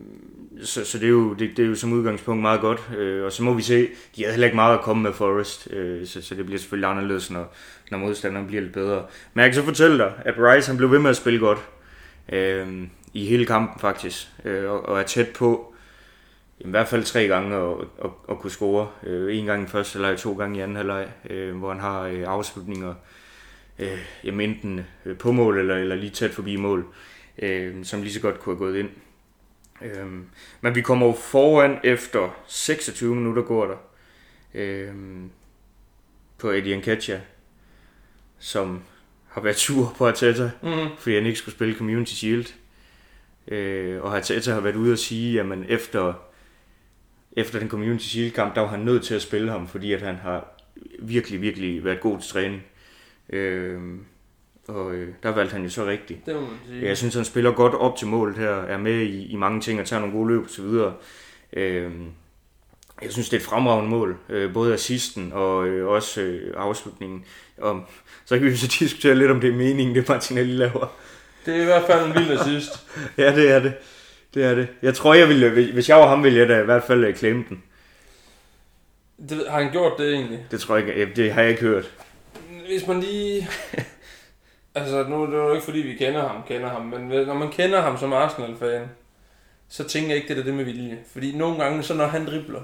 så, 0.62 0.84
så 0.84 0.98
det, 0.98 1.04
er 1.04 1.10
jo, 1.10 1.34
det, 1.34 1.50
det 1.56 1.62
er 1.62 1.68
jo 1.68 1.74
som 1.74 1.92
udgangspunkt 1.92 2.42
meget 2.42 2.60
godt, 2.60 2.90
øh, 2.98 3.24
og 3.24 3.32
så 3.32 3.42
må 3.42 3.54
vi 3.54 3.62
se, 3.62 3.88
de 4.16 4.22
havde 4.22 4.32
heller 4.32 4.46
ikke 4.46 4.56
meget 4.56 4.78
at 4.78 4.84
komme 4.84 5.02
med 5.02 5.12
Forrest, 5.12 5.68
øh, 5.72 6.06
så, 6.06 6.22
så 6.22 6.34
det 6.34 6.46
bliver 6.46 6.58
selvfølgelig 6.58 6.90
anderledes, 6.90 7.30
når, 7.30 7.54
når 7.90 7.98
modstanderen 7.98 8.46
bliver 8.46 8.62
lidt 8.62 8.72
bedre. 8.72 9.04
Men 9.34 9.42
jeg 9.42 9.52
kan 9.52 9.54
så 9.54 9.62
fortælle 9.62 9.98
dig, 9.98 10.12
at 10.24 10.34
Rice 10.38 10.68
han 10.68 10.76
blev 10.76 10.90
ved 10.90 10.98
med 10.98 11.10
at 11.10 11.16
spille 11.16 11.38
godt 11.38 11.58
øh, 12.32 12.66
i 13.14 13.26
hele 13.26 13.46
kampen 13.46 13.80
faktisk, 13.80 14.28
øh, 14.44 14.70
og, 14.70 14.88
og 14.88 15.00
er 15.00 15.02
tæt 15.02 15.28
på, 15.28 15.69
i 16.60 16.68
hvert 16.68 16.88
fald 16.88 17.04
tre 17.04 17.26
gange 17.26 17.56
at, 17.56 17.76
at, 18.04 18.10
at 18.30 18.38
kunne 18.38 18.50
score. 18.50 18.88
Øh, 19.02 19.38
en 19.38 19.44
gang 19.46 19.64
i 19.64 19.66
første 19.66 19.92
halvleg, 19.98 20.18
to 20.18 20.36
gange 20.36 20.58
i 20.58 20.60
anden 20.60 20.76
halvleg, 20.76 21.08
øh, 21.30 21.56
hvor 21.56 21.72
han 21.72 21.80
har 21.80 22.02
øh, 22.02 22.24
afslutninger 22.26 22.94
øh, 23.78 23.98
jamen 24.24 24.50
enten 24.50 24.86
øh, 25.04 25.18
på 25.18 25.32
mål 25.32 25.58
eller, 25.58 25.76
eller 25.76 25.96
lige 25.96 26.10
tæt 26.10 26.30
forbi 26.30 26.56
mål, 26.56 26.86
øh, 27.38 27.84
som 27.84 28.02
lige 28.02 28.12
så 28.12 28.20
godt 28.20 28.40
kunne 28.40 28.54
have 28.54 28.58
gået 28.66 28.78
ind. 28.78 28.88
Øh, 29.82 30.06
men 30.60 30.74
vi 30.74 30.80
kommer 30.80 31.14
foran 31.14 31.78
efter 31.84 32.42
26 32.46 33.14
minutter 33.14 33.42
går 33.42 33.66
der 33.66 33.76
øh, 34.54 34.94
på 36.38 36.50
Eddie 36.50 36.76
Nketiah, 36.76 37.20
som 38.38 38.82
har 39.28 39.40
været 39.40 39.56
sur 39.56 39.94
på 39.98 40.06
Arteta, 40.06 40.50
Mm-hmm. 40.62 40.88
fordi 40.98 41.14
han 41.14 41.26
ikke 41.26 41.38
skulle 41.38 41.54
spille 41.54 41.74
Community 41.74 42.12
Shield. 42.12 42.46
Øh, 43.48 44.02
og 44.02 44.16
Arteta 44.16 44.52
har 44.52 44.60
været 44.60 44.76
ude 44.76 44.92
og 44.92 44.98
sige, 44.98 45.40
at 45.40 45.46
efter, 45.68 46.14
efter 47.32 47.58
den 47.58 47.68
Community 47.68 48.04
Shield 48.04 48.32
kamp, 48.32 48.54
der 48.54 48.60
var 48.60 48.68
han 48.68 48.80
nødt 48.80 49.04
til 49.04 49.14
at 49.14 49.22
spille 49.22 49.50
ham, 49.50 49.68
fordi 49.68 49.92
at 49.92 50.02
han 50.02 50.16
har 50.16 50.60
virkelig, 50.98 51.40
virkelig 51.40 51.84
været 51.84 52.00
god 52.00 52.20
til 52.20 52.30
træning. 52.30 52.62
Øh, 53.32 53.80
og 54.68 54.94
øh, 54.94 55.08
der 55.22 55.30
valgte 55.30 55.52
han 55.52 55.62
jo 55.62 55.70
så 55.70 55.86
rigtigt. 55.86 56.26
Det 56.26 56.34
må 56.34 56.40
man 56.40 56.50
sige. 56.68 56.86
Jeg 56.86 56.96
synes, 56.96 57.14
han 57.14 57.24
spiller 57.24 57.52
godt 57.52 57.74
op 57.74 57.96
til 57.96 58.06
målet 58.06 58.36
her, 58.36 58.50
er 58.50 58.78
med 58.78 59.00
i, 59.00 59.26
i 59.26 59.36
mange 59.36 59.60
ting 59.60 59.80
og 59.80 59.86
tager 59.86 60.00
nogle 60.00 60.16
gode 60.16 60.28
løb 60.28 60.44
osv. 60.44 60.64
Øh, 61.52 61.92
jeg 63.02 63.12
synes, 63.12 63.28
det 63.28 63.36
er 63.36 63.40
et 63.40 63.46
fremragende 63.46 63.90
mål. 63.90 64.16
Øh, 64.28 64.52
både 64.52 64.74
assisten 64.74 65.32
og 65.32 65.66
øh, 65.66 65.88
også 65.88 66.20
øh, 66.20 66.54
afslutningen. 66.56 67.24
Og, 67.58 67.84
så 68.24 68.38
kan 68.38 68.46
vi 68.46 68.56
så 68.56 68.76
diskutere 68.80 69.14
lidt, 69.14 69.30
om 69.30 69.40
det 69.40 69.50
er 69.50 69.56
meningen, 69.56 69.94
det 69.94 70.08
Martinelli 70.08 70.52
laver. 70.52 70.92
Det 71.46 71.56
er 71.56 71.62
i 71.62 71.64
hvert 71.64 71.86
fald 71.86 72.06
en 72.06 72.14
vild 72.14 72.40
assist. 72.40 72.86
Ja, 73.18 73.34
det 73.36 73.50
er 73.50 73.60
det. 73.60 73.74
Det 74.34 74.44
er 74.44 74.54
det. 74.54 74.68
Jeg 74.82 74.94
tror, 74.94 75.14
jeg 75.14 75.28
ville, 75.28 75.72
hvis 75.72 75.88
jeg 75.88 75.96
var 75.96 76.08
ham, 76.08 76.24
ville 76.24 76.38
jeg 76.38 76.48
da 76.48 76.60
i 76.60 76.64
hvert 76.64 76.84
fald 76.84 77.04
øh, 77.04 77.14
klemme 77.14 77.44
den. 77.48 77.62
Det, 79.28 79.44
har 79.48 79.62
han 79.62 79.72
gjort 79.72 79.92
det 79.98 80.12
egentlig? 80.14 80.46
Det 80.50 80.60
tror 80.60 80.76
jeg 80.76 80.88
ikke. 80.88 81.00
ja, 81.00 81.06
Det 81.16 81.32
har 81.32 81.40
jeg 81.40 81.50
ikke 81.50 81.62
hørt. 81.62 81.90
Hvis 82.66 82.86
man 82.86 83.00
lige... 83.00 83.48
altså, 84.74 85.04
nu 85.08 85.26
det 85.26 85.34
er 85.34 85.38
det 85.38 85.48
jo 85.48 85.52
ikke 85.52 85.64
fordi, 85.64 85.78
vi 85.78 85.94
kender 85.94 86.28
ham, 86.28 86.42
kender 86.48 86.68
ham, 86.68 86.82
men 86.82 87.26
når 87.26 87.34
man 87.34 87.50
kender 87.50 87.80
ham 87.80 87.98
som 87.98 88.12
Arsenal-fan, 88.12 88.88
så 89.68 89.84
tænker 89.84 90.08
jeg 90.08 90.16
ikke, 90.16 90.28
det 90.28 90.38
er 90.38 90.44
det 90.44 90.54
med 90.54 90.64
vilje. 90.64 90.98
Fordi 91.12 91.36
nogle 91.36 91.64
gange, 91.64 91.82
så 91.82 91.94
når 91.94 92.06
han 92.06 92.26
dribler, 92.26 92.60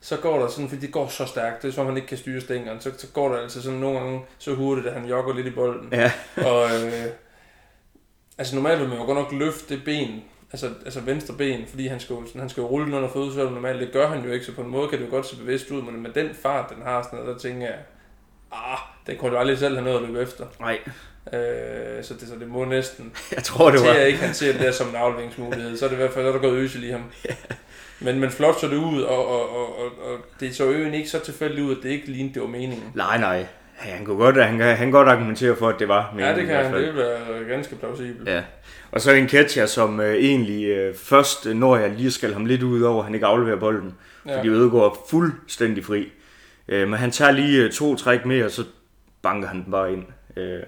så 0.00 0.16
går 0.16 0.38
der 0.38 0.48
sådan, 0.48 0.68
fordi 0.68 0.80
det 0.80 0.92
går 0.92 1.08
så 1.08 1.26
stærkt, 1.26 1.62
det 1.62 1.68
er 1.68 1.72
som 1.72 1.86
han 1.86 1.96
ikke 1.96 2.08
kan 2.08 2.18
styre 2.18 2.40
stængeren, 2.40 2.80
så, 2.80 2.92
så 2.98 3.06
går 3.06 3.28
der 3.28 3.42
altså 3.42 3.62
sådan 3.62 3.78
nogle 3.78 3.98
gange 3.98 4.20
så 4.38 4.54
hurtigt, 4.54 4.86
at 4.86 4.92
han 4.92 5.08
jogger 5.08 5.34
lidt 5.34 5.46
i 5.46 5.50
bolden. 5.50 5.88
Ja. 5.92 6.12
Og 6.36 6.64
øh, 6.64 7.06
altså 8.38 8.54
normalt 8.54 8.80
vil 8.80 8.88
man 8.88 8.98
jo 8.98 9.04
godt 9.04 9.18
nok 9.18 9.32
løfte 9.32 9.74
det 9.74 9.84
ben, 9.84 10.24
altså, 10.52 10.70
altså 10.84 11.00
venstre 11.00 11.34
ben, 11.34 11.66
fordi 11.68 11.86
han 11.86 12.00
skal, 12.00 12.16
sådan, 12.26 12.40
han 12.40 12.50
skal 12.50 12.60
jo 12.60 12.66
rulle 12.66 12.86
den 12.86 12.94
under 12.94 13.08
fødselsøvlen 13.08 13.54
normalt. 13.54 13.80
Det 13.80 13.92
gør 13.92 14.08
han 14.08 14.24
jo 14.24 14.32
ikke, 14.32 14.46
så 14.46 14.52
på 14.52 14.60
en 14.62 14.70
måde 14.70 14.88
kan 14.88 14.98
det 14.98 15.06
jo 15.06 15.10
godt 15.10 15.26
se 15.26 15.36
bevidst 15.36 15.70
ud, 15.70 15.82
men 15.82 16.02
med 16.02 16.10
den 16.10 16.34
fart, 16.42 16.70
den 16.70 16.82
har, 16.82 17.02
sådan 17.02 17.18
noget, 17.18 17.34
der 17.34 17.40
tænker 17.40 17.66
jeg, 17.66 17.78
ah, 18.52 18.78
den 19.06 19.16
kunne 19.16 19.30
du 19.30 19.36
aldrig 19.36 19.58
selv 19.58 19.74
have 19.74 19.84
noget 19.84 20.02
at 20.02 20.08
løbe 20.08 20.22
efter. 20.22 20.46
Nej, 20.60 20.78
Øh, 21.32 22.04
så, 22.04 22.14
det, 22.14 22.28
så 22.28 22.34
det 22.40 22.48
må 22.48 22.64
næsten 22.64 23.12
jeg 23.36 23.42
tror, 23.44 23.70
det 23.70 23.80
til 23.80 23.88
var... 23.88 23.94
at 23.94 24.06
ikke 24.06 24.18
han 24.18 24.34
ser 24.34 24.52
det 24.52 24.60
der 24.60 24.72
som 24.72 24.88
en 24.88 24.94
afleveringsmulighed, 24.94 25.76
så 25.76 25.84
er 25.84 25.88
det 25.88 25.96
i 25.96 25.98
hvert 25.98 26.12
fald, 26.12 26.24
så 26.24 26.28
er 26.28 26.32
der 26.32 26.40
gået 26.40 26.58
øsel 26.58 26.84
i 26.84 26.90
ham. 26.90 27.04
Men, 28.00 28.20
men 28.20 28.30
flot 28.30 28.60
så 28.60 28.68
det 28.68 28.76
ud, 28.76 29.02
og, 29.02 29.28
og, 29.28 29.50
og, 29.50 29.78
og, 29.78 29.84
og 29.84 30.18
det 30.40 30.56
så 30.56 30.64
øen 30.64 30.94
ikke 30.94 31.08
så 31.08 31.18
tilfældigt 31.18 31.66
ud, 31.66 31.76
at 31.76 31.82
det 31.82 31.90
ikke 31.90 32.06
lignede, 32.06 32.34
det 32.34 32.42
var 32.42 32.48
meningen. 32.48 32.92
Nej, 32.94 33.18
nej. 33.18 33.46
Ja, 33.84 33.90
han 33.90 34.04
kunne 34.04 34.16
godt, 34.16 34.44
han 34.44 34.60
han 34.60 34.76
kan 34.76 34.90
godt 34.90 35.08
argumentere 35.08 35.56
for, 35.56 35.68
at 35.68 35.78
det 35.78 35.88
var 35.88 36.14
Ja, 36.18 36.24
meningen 36.24 36.38
det 36.38 36.46
kan 36.46 36.64
han. 36.64 36.74
Det 36.74 36.82
vil 36.82 36.96
være 36.96 37.44
ganske 37.48 37.76
plausibelt. 37.76 38.28
Ja. 38.28 38.42
Og 38.92 39.00
så 39.00 39.12
en 39.12 39.26
Ketcher, 39.26 39.66
som 39.66 40.00
øh, 40.00 40.14
egentlig 40.14 40.64
øh, 40.64 40.94
først 40.94 41.46
øh, 41.46 41.54
når 41.54 41.76
jeg 41.76 41.90
lige 41.90 42.10
skal 42.10 42.32
ham 42.32 42.46
lidt 42.46 42.62
ud 42.62 42.82
over, 42.82 43.02
han 43.02 43.14
ikke 43.14 43.26
afleverer 43.26 43.56
bolden. 43.56 43.94
Ja. 44.26 44.38
Fordi 44.38 44.48
Ødegaard 44.48 44.84
er 44.84 45.06
fuldstændig 45.10 45.84
fri. 45.84 46.12
Øh, 46.68 46.88
men 46.88 46.98
han 46.98 47.10
tager 47.10 47.30
lige 47.30 47.64
øh, 47.64 47.72
to 47.72 47.96
træk 47.96 48.24
mere, 48.24 48.44
og 48.44 48.50
så 48.50 48.64
banker 49.22 49.48
han 49.48 49.64
den 49.64 49.70
bare 49.70 49.92
ind. 49.92 50.04
Øh, 50.36 50.62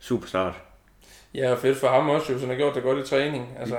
super 0.00 0.26
start. 0.26 0.54
Ja, 1.34 1.54
fedt 1.54 1.78
for 1.78 1.88
ham 1.88 2.08
også, 2.08 2.32
jo, 2.32 2.38
så 2.38 2.46
han 2.46 2.54
har 2.54 2.56
gjort 2.56 2.74
det 2.74 2.82
godt 2.82 3.06
i 3.06 3.10
træning. 3.10 3.48
Altså, 3.60 3.76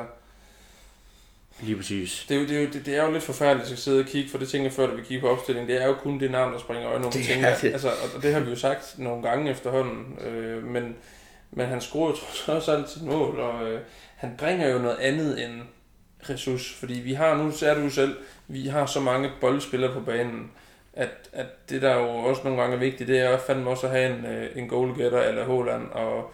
Lige 1.62 1.76
præcis. 1.76 2.26
det, 2.30 2.38
er 2.38 2.42
jo, 2.42 2.48
det, 2.48 2.58
er 2.58 2.62
jo, 2.62 2.68
det, 2.74 2.86
det 2.86 2.96
er 2.96 3.04
jo 3.04 3.12
lidt 3.12 3.24
forfærdeligt 3.24 3.72
at 3.72 3.78
sidde 3.78 4.00
og 4.00 4.06
kigge, 4.06 4.30
for 4.30 4.38
det 4.38 4.50
tænker 4.50 4.66
jeg 4.66 4.74
før, 4.74 4.88
da 4.88 4.94
vi 4.94 5.02
kigger 5.02 5.22
på 5.22 5.30
opstillingen. 5.30 5.70
Det 5.70 5.82
er 5.82 5.88
jo 5.88 5.94
kun 5.94 6.20
det 6.20 6.32
navn, 6.32 6.54
der 6.54 6.60
springer 6.60 6.90
øjnene, 6.90 7.08
er 7.42 7.58
det. 7.62 7.72
Altså, 7.74 7.90
og 8.16 8.24
det 8.24 8.34
har 8.34 8.40
vi 8.40 8.50
jo 8.50 8.56
sagt 8.56 8.96
nogle 8.98 9.24
gange 9.24 9.52
efterhånden. 9.52 10.20
Øh, 10.28 10.64
men, 10.64 10.96
men 11.52 11.66
han 11.66 11.82
scorer 11.82 12.10
jo 12.10 12.16
trods 12.46 12.68
alt 12.68 12.90
sit 12.90 13.04
mål, 13.04 13.40
og 13.40 13.70
øh, 13.70 13.80
han 14.16 14.36
bringer 14.38 14.70
jo 14.70 14.80
noget 14.80 14.98
andet 14.98 15.46
end 15.46 15.62
ressource. 16.30 16.76
Fordi 16.76 16.94
vi 16.94 17.14
har, 17.14 17.38
nu 17.38 17.52
ser 17.52 17.76
du 17.76 17.82
jo 17.82 17.90
selv, 17.90 18.16
vi 18.48 18.68
har 18.68 18.86
så 18.86 19.00
mange 19.00 19.30
boldspillere 19.42 19.94
på 19.94 20.00
banen, 20.00 20.52
at, 20.94 21.10
at 21.34 21.70
det 21.70 21.82
der 21.82 21.96
jo 21.96 22.08
også 22.08 22.42
nogle 22.44 22.62
gange 22.62 22.76
er 22.76 22.80
vigtigt, 22.80 23.08
det 23.08 23.20
er 23.20 23.38
fandme 23.48 23.70
også 23.70 23.88
at 23.88 23.94
have 23.94 24.18
en, 24.18 24.26
øh, 24.26 24.48
en 24.56 24.68
goalgetter 24.68 25.22
eller 25.22 25.46
Håland, 25.46 25.90
og 25.92 26.34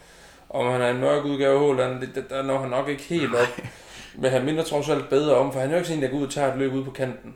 om 0.50 0.72
han 0.72 0.82
er 0.82 0.90
en 0.90 1.00
mørk 1.00 1.26
udgave 1.26 1.54
af 1.54 1.60
Håland, 1.60 2.02
det, 2.02 2.30
der 2.30 2.44
når 2.44 2.60
han 2.60 2.70
nok 2.70 2.90
ikke 2.90 3.04
helt 3.04 3.36
op. 3.36 3.62
Men 4.16 4.32
han 4.32 4.46
minder 4.46 4.64
trods 4.64 4.90
alt 4.90 5.10
bedre 5.10 5.36
om, 5.36 5.54
for 5.54 5.60
han 5.60 5.70
er 5.70 5.74
jo 5.74 5.78
ikke 5.78 5.88
sådan 5.88 6.04
en, 6.04 6.04
der 6.04 6.12
går 6.12 6.18
ud 6.18 6.26
og 6.26 6.32
tager 6.32 6.54
et 6.54 6.60
løb 6.60 6.74
ud 6.74 6.84
på 6.84 6.92
kanten. 6.92 7.34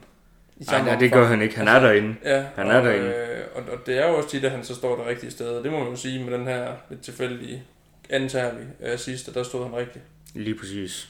Nej, 0.56 0.82
nej, 0.82 0.98
det 0.98 1.12
gør 1.12 1.24
han 1.24 1.42
ikke. 1.42 1.56
Han 1.56 1.68
er 1.68 1.80
derinde. 1.80 2.14
Ja, 2.24 2.44
Han 2.56 2.70
er 2.70 2.78
og, 2.78 2.84
derinde. 2.84 3.06
Øh, 3.06 3.44
og, 3.54 3.62
og, 3.72 3.86
det 3.86 3.98
er 3.98 4.08
jo 4.08 4.16
også 4.16 4.28
tit, 4.28 4.44
at 4.44 4.50
han 4.50 4.64
så 4.64 4.74
står 4.74 4.96
det 4.96 5.06
rigtige 5.06 5.30
sted. 5.30 5.62
Det 5.62 5.72
må 5.72 5.78
man 5.78 5.88
jo 5.88 5.96
sige 5.96 6.24
med 6.24 6.38
den 6.38 6.46
her 6.46 6.66
lidt 6.90 7.00
tilfældige, 7.00 7.62
antager 8.10 8.54
vi, 8.54 8.86
assist, 8.86 9.28
og 9.28 9.34
der 9.34 9.42
stod 9.42 9.64
han 9.64 9.76
rigtigt. 9.76 10.04
Lige 10.34 10.54
præcis. 10.54 11.08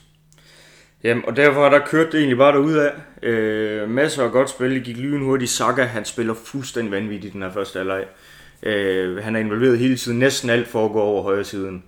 Jamen, 1.03 1.25
og 1.25 1.37
derfor 1.37 1.63
har 1.63 1.71
der 1.71 1.87
kørt 1.87 2.13
det 2.13 2.19
egentlig 2.19 2.39
bare 2.39 2.53
derudad. 2.53 2.91
Øh, 3.23 3.91
masser 3.91 4.25
af 4.25 4.33
godt 4.33 4.51
spil. 4.51 4.75
Det 4.75 4.85
gik 4.85 4.97
lynhurtigt. 4.97 5.51
Saka, 5.51 5.83
han 5.83 6.05
spiller 6.05 6.35
fuldstændig 6.35 6.93
vanvittigt 6.93 7.33
den 7.33 7.43
her 7.43 7.53
første 7.53 7.79
halvleg. 7.79 8.05
Øh, 8.63 9.25
han 9.25 9.37
er 9.37 9.41
involveret 9.41 9.79
hele 9.79 9.97
tiden. 9.97 10.19
Næsten 10.19 10.51
alt 10.51 10.69
foregår 10.69 11.03
over 11.03 11.23
højre 11.23 11.45
siden. 11.45 11.85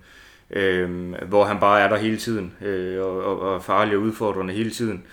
Øh, 0.51 1.13
hvor 1.13 1.45
han 1.45 1.59
bare 1.59 1.81
er 1.81 1.89
der 1.89 1.97
hele 1.97 2.17
tiden. 2.17 2.53
Øh, 2.61 3.01
og, 3.01 3.23
og, 3.23 3.39
og 3.39 3.63
farlig 3.63 3.95
og 3.95 4.01
udfordrende 4.01 4.53
hele 4.53 4.69
tiden. 4.71 5.03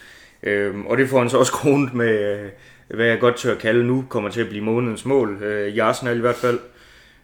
Øh, 0.42 0.78
og 0.86 0.96
det 0.96 1.08
får 1.08 1.18
han 1.18 1.30
så 1.30 1.38
også 1.38 1.52
kronet 1.52 1.94
med, 1.94 2.40
øh, 2.40 2.50
hvad 2.96 3.06
jeg 3.06 3.20
godt 3.20 3.36
tør 3.36 3.52
at 3.52 3.58
kalde 3.58 3.84
nu, 3.84 4.04
kommer 4.08 4.30
til 4.30 4.40
at 4.40 4.48
blive 4.48 4.64
månedens 4.64 5.04
mål. 5.04 5.42
Øh, 5.42 5.68
I 5.68 5.78
Arsenal 5.78 6.16
i 6.16 6.20
hvert 6.20 6.34
fald. 6.36 6.58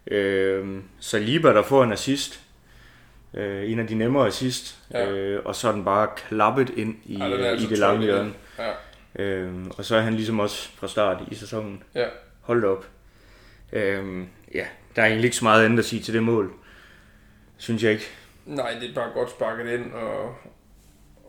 Øh, 0.07 0.67
Saliba, 1.01 1.49
der 1.49 1.63
får 1.63 1.85
en 1.85 1.93
assist. 1.93 2.41
Øh, 3.35 3.71
en 3.71 3.79
af 3.79 3.87
de 3.87 3.95
nemmere 3.95 4.27
assist. 4.27 4.79
Ja. 4.95 5.11
Øh, 5.11 5.41
og 5.45 5.55
så 5.55 5.69
er 5.69 5.73
den 5.73 5.85
bare 5.85 6.09
klappet 6.29 6.71
ind 6.77 6.95
i, 7.05 7.17
Ja, 7.19 7.27
ja, 7.27 7.37
altså 7.37 7.67
i 7.67 7.71
det 7.71 7.79
lange 7.79 8.03
hjørne. 8.03 8.33
Ja. 8.59 9.25
Øh, 9.25 9.53
og 9.79 9.85
så 9.85 9.97
er 9.97 10.01
han 10.01 10.15
ligesom 10.15 10.41
også 10.41 10.69
fra 10.77 10.89
start 10.89 11.23
i 11.31 11.35
sæsonen. 11.35 11.83
Ja. 11.95 12.07
Hold 12.41 12.65
op. 12.65 12.87
Øh, 13.73 14.23
ja, 14.55 14.65
der 14.97 15.03
er 15.03 15.07
egentlig 15.07 15.25
ikke 15.25 15.37
så 15.37 15.45
meget 15.45 15.65
andet 15.65 15.79
at 15.79 15.85
sige 15.85 16.03
til 16.03 16.15
det 16.15 16.23
mål. 16.23 16.53
Synes 17.63 17.83
jeg 17.83 17.93
ikke. 17.93 18.05
Nej, 18.47 18.75
det 18.81 18.91
er 18.91 18.95
bare 18.95 19.11
godt 19.15 19.31
sparket 19.31 19.73
ind, 19.73 19.93
og, 19.93 20.37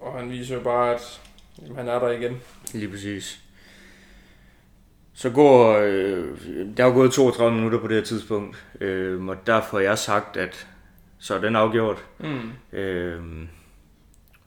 og 0.02 0.20
han 0.20 0.30
viser 0.30 0.56
jo 0.56 0.62
bare, 0.62 0.96
at 0.96 1.22
jamen, 1.62 1.78
han 1.78 1.88
er 1.88 2.00
der 2.00 2.10
igen. 2.10 2.42
Lige 2.74 2.90
præcis. 2.90 3.40
Så 5.14 5.30
går, 5.30 5.78
øh, 5.78 6.38
der 6.78 6.84
er 6.84 6.88
jo 6.88 6.94
gået 6.94 7.12
32 7.12 7.56
minutter 7.56 7.80
på 7.80 7.88
det 7.88 7.96
her 7.96 8.04
tidspunkt, 8.04 8.66
øh, 8.82 9.28
og 9.28 9.48
der 9.48 9.62
får 9.62 9.80
jeg 9.80 9.98
sagt, 9.98 10.38
at 10.38 10.68
så 11.20 11.36
er 11.36 11.42
den 11.42 11.56
afgjort. 11.56 12.06
Mm. 12.20 12.78
Øh, 12.78 13.22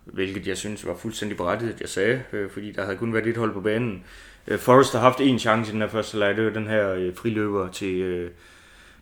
hvilket 0.04 0.46
jeg 0.46 0.56
synes 0.56 0.86
var 0.86 0.96
fuldstændig 0.96 1.36
berettiget, 1.36 1.74
at 1.74 1.80
jeg 1.80 1.88
sagde, 1.88 2.22
øh, 2.32 2.50
fordi 2.50 2.72
der 2.72 2.84
havde 2.84 2.96
kun 2.96 3.14
været 3.14 3.26
et 3.26 3.36
hold 3.36 3.52
på 3.52 3.60
banen. 3.60 4.04
Øh, 4.46 4.58
Forrest 4.58 4.92
har 4.92 5.00
haft 5.00 5.20
en 5.20 5.38
chance 5.38 5.70
i 5.70 5.72
den 5.72 5.80
her 5.80 5.88
første 5.88 6.18
leg, 6.18 6.36
det 6.36 6.44
var 6.44 6.50
den 6.50 6.66
her 6.66 6.90
øh, 6.90 7.14
friløber 7.14 7.70
til 7.70 7.94
øh, 7.94 8.30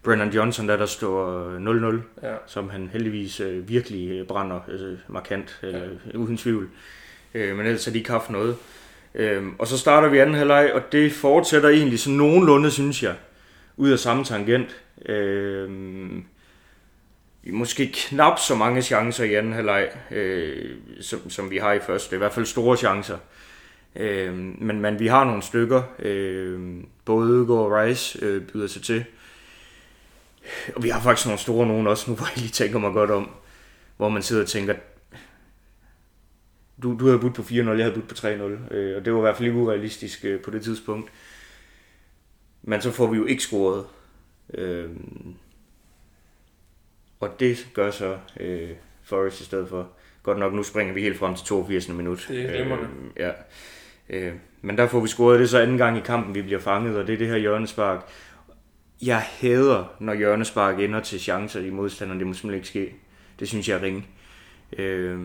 Brennan 0.05 0.31
Johnson, 0.31 0.69
der 0.69 0.77
der 0.77 0.87
står 0.87 1.49
øh, 1.49 1.97
0-0, 1.97 2.01
Ja. 2.23 2.35
som 2.47 2.71
han 2.71 2.91
heldigvis 2.93 3.41
øh, 3.41 3.69
virkelig 3.69 4.11
øh, 4.11 4.27
brænder 4.27 4.61
øh, 4.69 4.99
markant, 5.09 5.59
eller 5.63 5.81
ja. 6.13 6.19
uden 6.19 6.37
tvivl. 6.37 6.69
Øh, 7.35 7.57
men 7.57 7.67
ellers 7.67 7.85
har 7.85 7.93
de 7.93 7.99
ikke 7.99 8.11
haft 8.11 8.31
noget. 8.31 8.57
Øh, 9.15 9.43
og 9.59 9.67
så 9.67 9.79
starter 9.79 10.09
vi 10.09 10.19
anden 10.19 10.35
halvleg, 10.35 10.71
og 10.75 10.93
det 10.93 11.13
fortsætter 11.13 11.69
egentlig 11.69 11.99
sådan 12.01 12.17
nogenlunde, 12.17 12.71
synes 12.71 13.03
jeg, 13.03 13.15
ud 13.77 13.91
af 13.91 13.99
samme 13.99 14.25
tangent. 14.25 14.77
Øh, 15.07 15.71
måske 17.53 17.93
knap 17.95 18.39
så 18.39 18.55
mange 18.55 18.83
chancer 18.83 19.25
i 19.25 19.35
anden 19.35 19.53
halvleg, 19.53 19.89
øh, 20.11 20.71
som, 21.01 21.31
som 21.31 21.51
vi 21.51 21.57
har 21.59 21.73
i 21.73 21.81
første. 21.81 22.17
I 22.17 22.19
hvert 22.19 22.33
fald 22.33 22.47
store 22.47 22.77
chancer. 22.77 23.19
Øh, 23.97 24.35
men, 24.59 24.81
men 24.81 24.99
vi 24.99 25.07
har 25.07 25.25
nogle 25.25 25.43
stykker. 25.43 25.83
Øh, 25.99 26.61
både 27.05 27.31
Ødegaard 27.31 27.59
og 27.59 27.73
Rice 27.73 28.19
øh, 28.23 28.43
byder 28.43 28.67
sig 28.67 28.83
til. 28.83 29.05
Og 30.77 30.83
vi 30.83 30.89
har 30.89 31.01
faktisk 31.01 31.27
nogle 31.27 31.39
store 31.39 31.67
nogen 31.67 31.87
også, 31.87 32.11
nu 32.11 32.17
hvor 32.17 32.27
jeg 32.27 32.39
lige 32.39 32.51
tænker 32.51 32.79
mig 32.79 32.93
godt 32.93 33.11
om. 33.11 33.31
Hvor 33.97 34.09
man 34.09 34.23
sidder 34.23 34.43
og 34.43 34.49
tænker, 34.49 34.75
du, 36.83 36.97
du 36.99 37.07
havde 37.07 37.19
budt 37.19 37.35
på 37.35 37.43
4-0, 37.43 37.55
jeg 37.55 37.65
havde 37.67 37.95
budt 37.95 38.09
på 38.09 38.15
3-0. 38.15 38.75
Øh, 38.75 38.97
og 38.97 39.05
det 39.05 39.13
var 39.13 39.19
i 39.19 39.23
hvert 39.23 39.37
fald 39.37 39.49
ikke 39.49 39.59
urealistisk 39.59 40.25
øh, 40.25 40.41
på 40.41 40.51
det 40.51 40.63
tidspunkt. 40.63 41.11
Men 42.63 42.81
så 42.81 42.91
får 42.91 43.07
vi 43.07 43.17
jo 43.17 43.25
ikke 43.25 43.43
scoret. 43.43 43.87
Øh, 44.55 44.91
og 47.21 47.41
det 47.41 47.69
gør 47.75 47.91
så 47.91 48.19
øh, 48.41 48.71
Forrest 49.03 49.41
i 49.41 49.45
stedet 49.45 49.69
for. 49.69 49.89
Godt 50.23 50.39
nok, 50.39 50.53
nu 50.53 50.63
springer 50.63 50.95
vi 50.95 51.03
helt 51.03 51.19
frem 51.19 51.35
til 51.35 51.47
82. 51.47 51.89
minut. 51.89 52.27
Det 52.29 52.61
er. 52.61 52.73
Øh, 52.73 52.89
ja. 53.17 53.31
Øh, 54.09 54.33
men 54.63 54.79
der 54.79 54.87
får 54.87 55.01
vi 55.01 55.09
scoret 55.09 55.39
det 55.39 55.45
er 55.45 55.49
så 55.49 55.59
anden 55.59 55.79
gang 55.79 55.99
i 55.99 56.01
kampen, 56.01 56.35
vi 56.35 56.43
bliver 56.43 56.61
fanget, 56.61 56.97
og 56.97 57.07
det 57.07 57.13
er 57.13 57.19
det 57.19 57.29
her 57.29 57.37
hjørnespark. 57.37 58.09
Jeg 59.03 59.27
hader, 59.41 59.95
når 60.01 60.15
hjørnespark 60.15 60.81
ender 60.81 61.01
til 61.01 61.21
chancer 61.21 61.61
i 61.61 61.71
modstanderen. 61.71 62.19
Det 62.19 62.27
må 62.27 62.33
simpelthen 62.33 62.55
ikke 62.55 62.69
ske. 62.69 62.95
Det 63.41 63.49
synes 63.49 63.69
jeg 63.69 63.79
er 63.79 63.83
ringe. 63.83 64.07
Øh, 64.79 65.19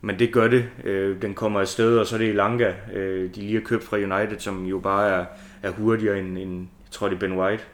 men 0.00 0.18
det 0.18 0.32
gør 0.32 0.48
det. 0.48 0.68
Øh, 0.84 1.22
den 1.22 1.34
kommer 1.34 1.60
afsted, 1.60 1.98
og 1.98 2.06
så 2.06 2.16
er 2.16 2.18
det 2.18 2.28
Elanga, 2.28 2.74
øh, 2.92 3.34
de 3.34 3.40
lige 3.40 3.54
har 3.54 3.60
købt 3.60 3.84
fra 3.84 3.96
United, 3.96 4.38
som 4.38 4.66
jo 4.66 4.78
bare 4.78 5.08
er, 5.08 5.26
er 5.62 5.70
hurtigere 5.70 6.18
end, 6.18 6.38
end, 6.38 6.58
jeg 6.60 6.90
tror 6.90 7.08
det 7.08 7.14
er 7.14 7.20
Ben 7.20 7.38
White, 7.38 7.64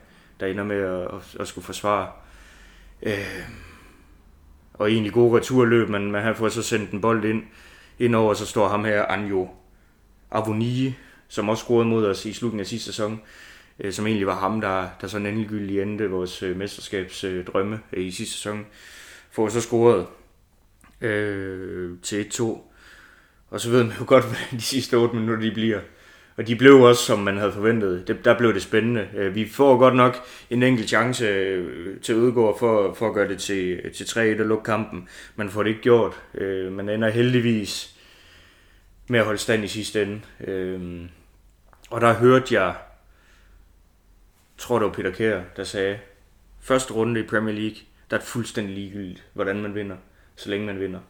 der 0.40 0.46
ender 0.46 0.64
med 0.64 0.76
at, 0.76 1.02
at, 1.02 1.36
at 1.40 1.48
skulle 1.48 1.64
forsvare. 1.64 2.08
Øh, 3.02 3.42
og 4.74 4.90
egentlig 4.90 5.12
gode 5.12 5.36
returløb, 5.36 5.88
men 5.88 6.12
man 6.12 6.22
har 6.22 6.34
fået 6.34 6.52
så 6.52 6.62
sendt 6.62 6.90
en 6.90 7.00
bold 7.00 7.24
ind, 7.24 7.42
indover, 7.98 8.34
så 8.34 8.46
står 8.46 8.68
ham 8.68 8.84
her, 8.84 9.04
Anjo 9.04 9.48
Avonie, 10.30 10.94
som 11.28 11.48
også 11.48 11.64
scorede 11.64 11.88
mod 11.88 12.06
os 12.06 12.26
i 12.26 12.32
slutningen 12.32 12.60
af 12.60 12.66
sidste 12.66 12.86
sæson, 12.86 13.20
øh, 13.82 13.92
som 13.92 14.06
egentlig 14.06 14.26
var 14.26 14.38
ham, 14.38 14.60
der, 14.60 14.88
der 15.00 15.06
sådan 15.06 15.26
endegyldigt 15.26 15.82
endte 15.82 16.10
vores 16.10 16.42
øh, 16.42 16.56
mesterskabsdrømme 16.56 17.80
øh, 17.92 18.04
i 18.04 18.10
sidste 18.10 18.34
sæson, 18.34 18.66
får 19.30 19.48
så 19.48 19.60
scoret 19.60 20.06
øh, 21.00 21.90
til 22.02 22.22
1-2. 22.34 22.42
Og 23.50 23.60
så 23.60 23.70
ved 23.70 23.84
man 23.84 23.92
jo 24.00 24.04
godt, 24.14 24.24
hvordan 24.24 24.46
de 24.52 24.60
sidste 24.60 24.94
8 24.94 25.16
minutter 25.16 25.42
de 25.48 25.54
bliver. 25.54 25.80
Og 26.36 26.46
de 26.46 26.56
blev 26.56 26.74
også, 26.80 27.02
som 27.04 27.18
man 27.18 27.36
havde 27.36 27.52
forventet. 27.52 28.08
Det, 28.08 28.24
der 28.24 28.38
blev 28.38 28.54
det 28.54 28.62
spændende. 28.62 29.08
Øh, 29.16 29.34
Vi 29.34 29.48
får 29.48 29.78
godt 29.78 29.96
nok 29.96 30.16
en 30.50 30.62
enkelt 30.62 30.88
chance 30.88 31.24
øh, 31.26 32.00
til 32.00 32.14
Ødegård 32.14 32.58
for, 32.58 32.94
for 32.94 33.08
at 33.08 33.14
gøre 33.14 33.28
det 33.28 33.38
til, 33.38 33.92
til 33.94 34.04
3-1 34.04 34.18
og 34.40 34.46
lukke 34.46 34.64
kampen. 34.64 35.08
Man 35.36 35.50
får 35.50 35.62
det 35.62 35.70
ikke 35.70 35.82
gjort. 35.82 36.20
Øh, 36.34 36.72
Man 36.72 36.88
ender 36.88 37.10
heldigvis 37.10 37.94
med 39.08 39.18
at 39.18 39.24
holde 39.24 39.38
stand 39.38 39.64
i 39.64 39.68
sidste 39.68 40.02
ende. 40.02 40.20
Øh, 40.44 40.80
Og 41.90 42.00
der 42.00 42.12
hørte 42.14 42.54
jeg, 42.54 42.74
tror 44.62 44.78
det 44.78 44.86
var 44.86 44.92
Peter 44.92 45.10
Kjær, 45.10 45.40
der 45.56 45.64
sagde, 45.64 45.98
første 46.60 46.94
runde 46.94 47.20
i 47.20 47.26
Premier 47.26 47.54
League, 47.54 47.76
der 48.10 48.16
er 48.16 48.20
det 48.20 48.28
fuldstændig 48.28 48.74
ligegyldigt, 48.74 49.24
hvordan 49.32 49.62
man 49.62 49.74
vinder, 49.74 49.96
så 50.36 50.50
længe 50.50 50.66
man 50.66 50.80
vinder. 50.80 51.00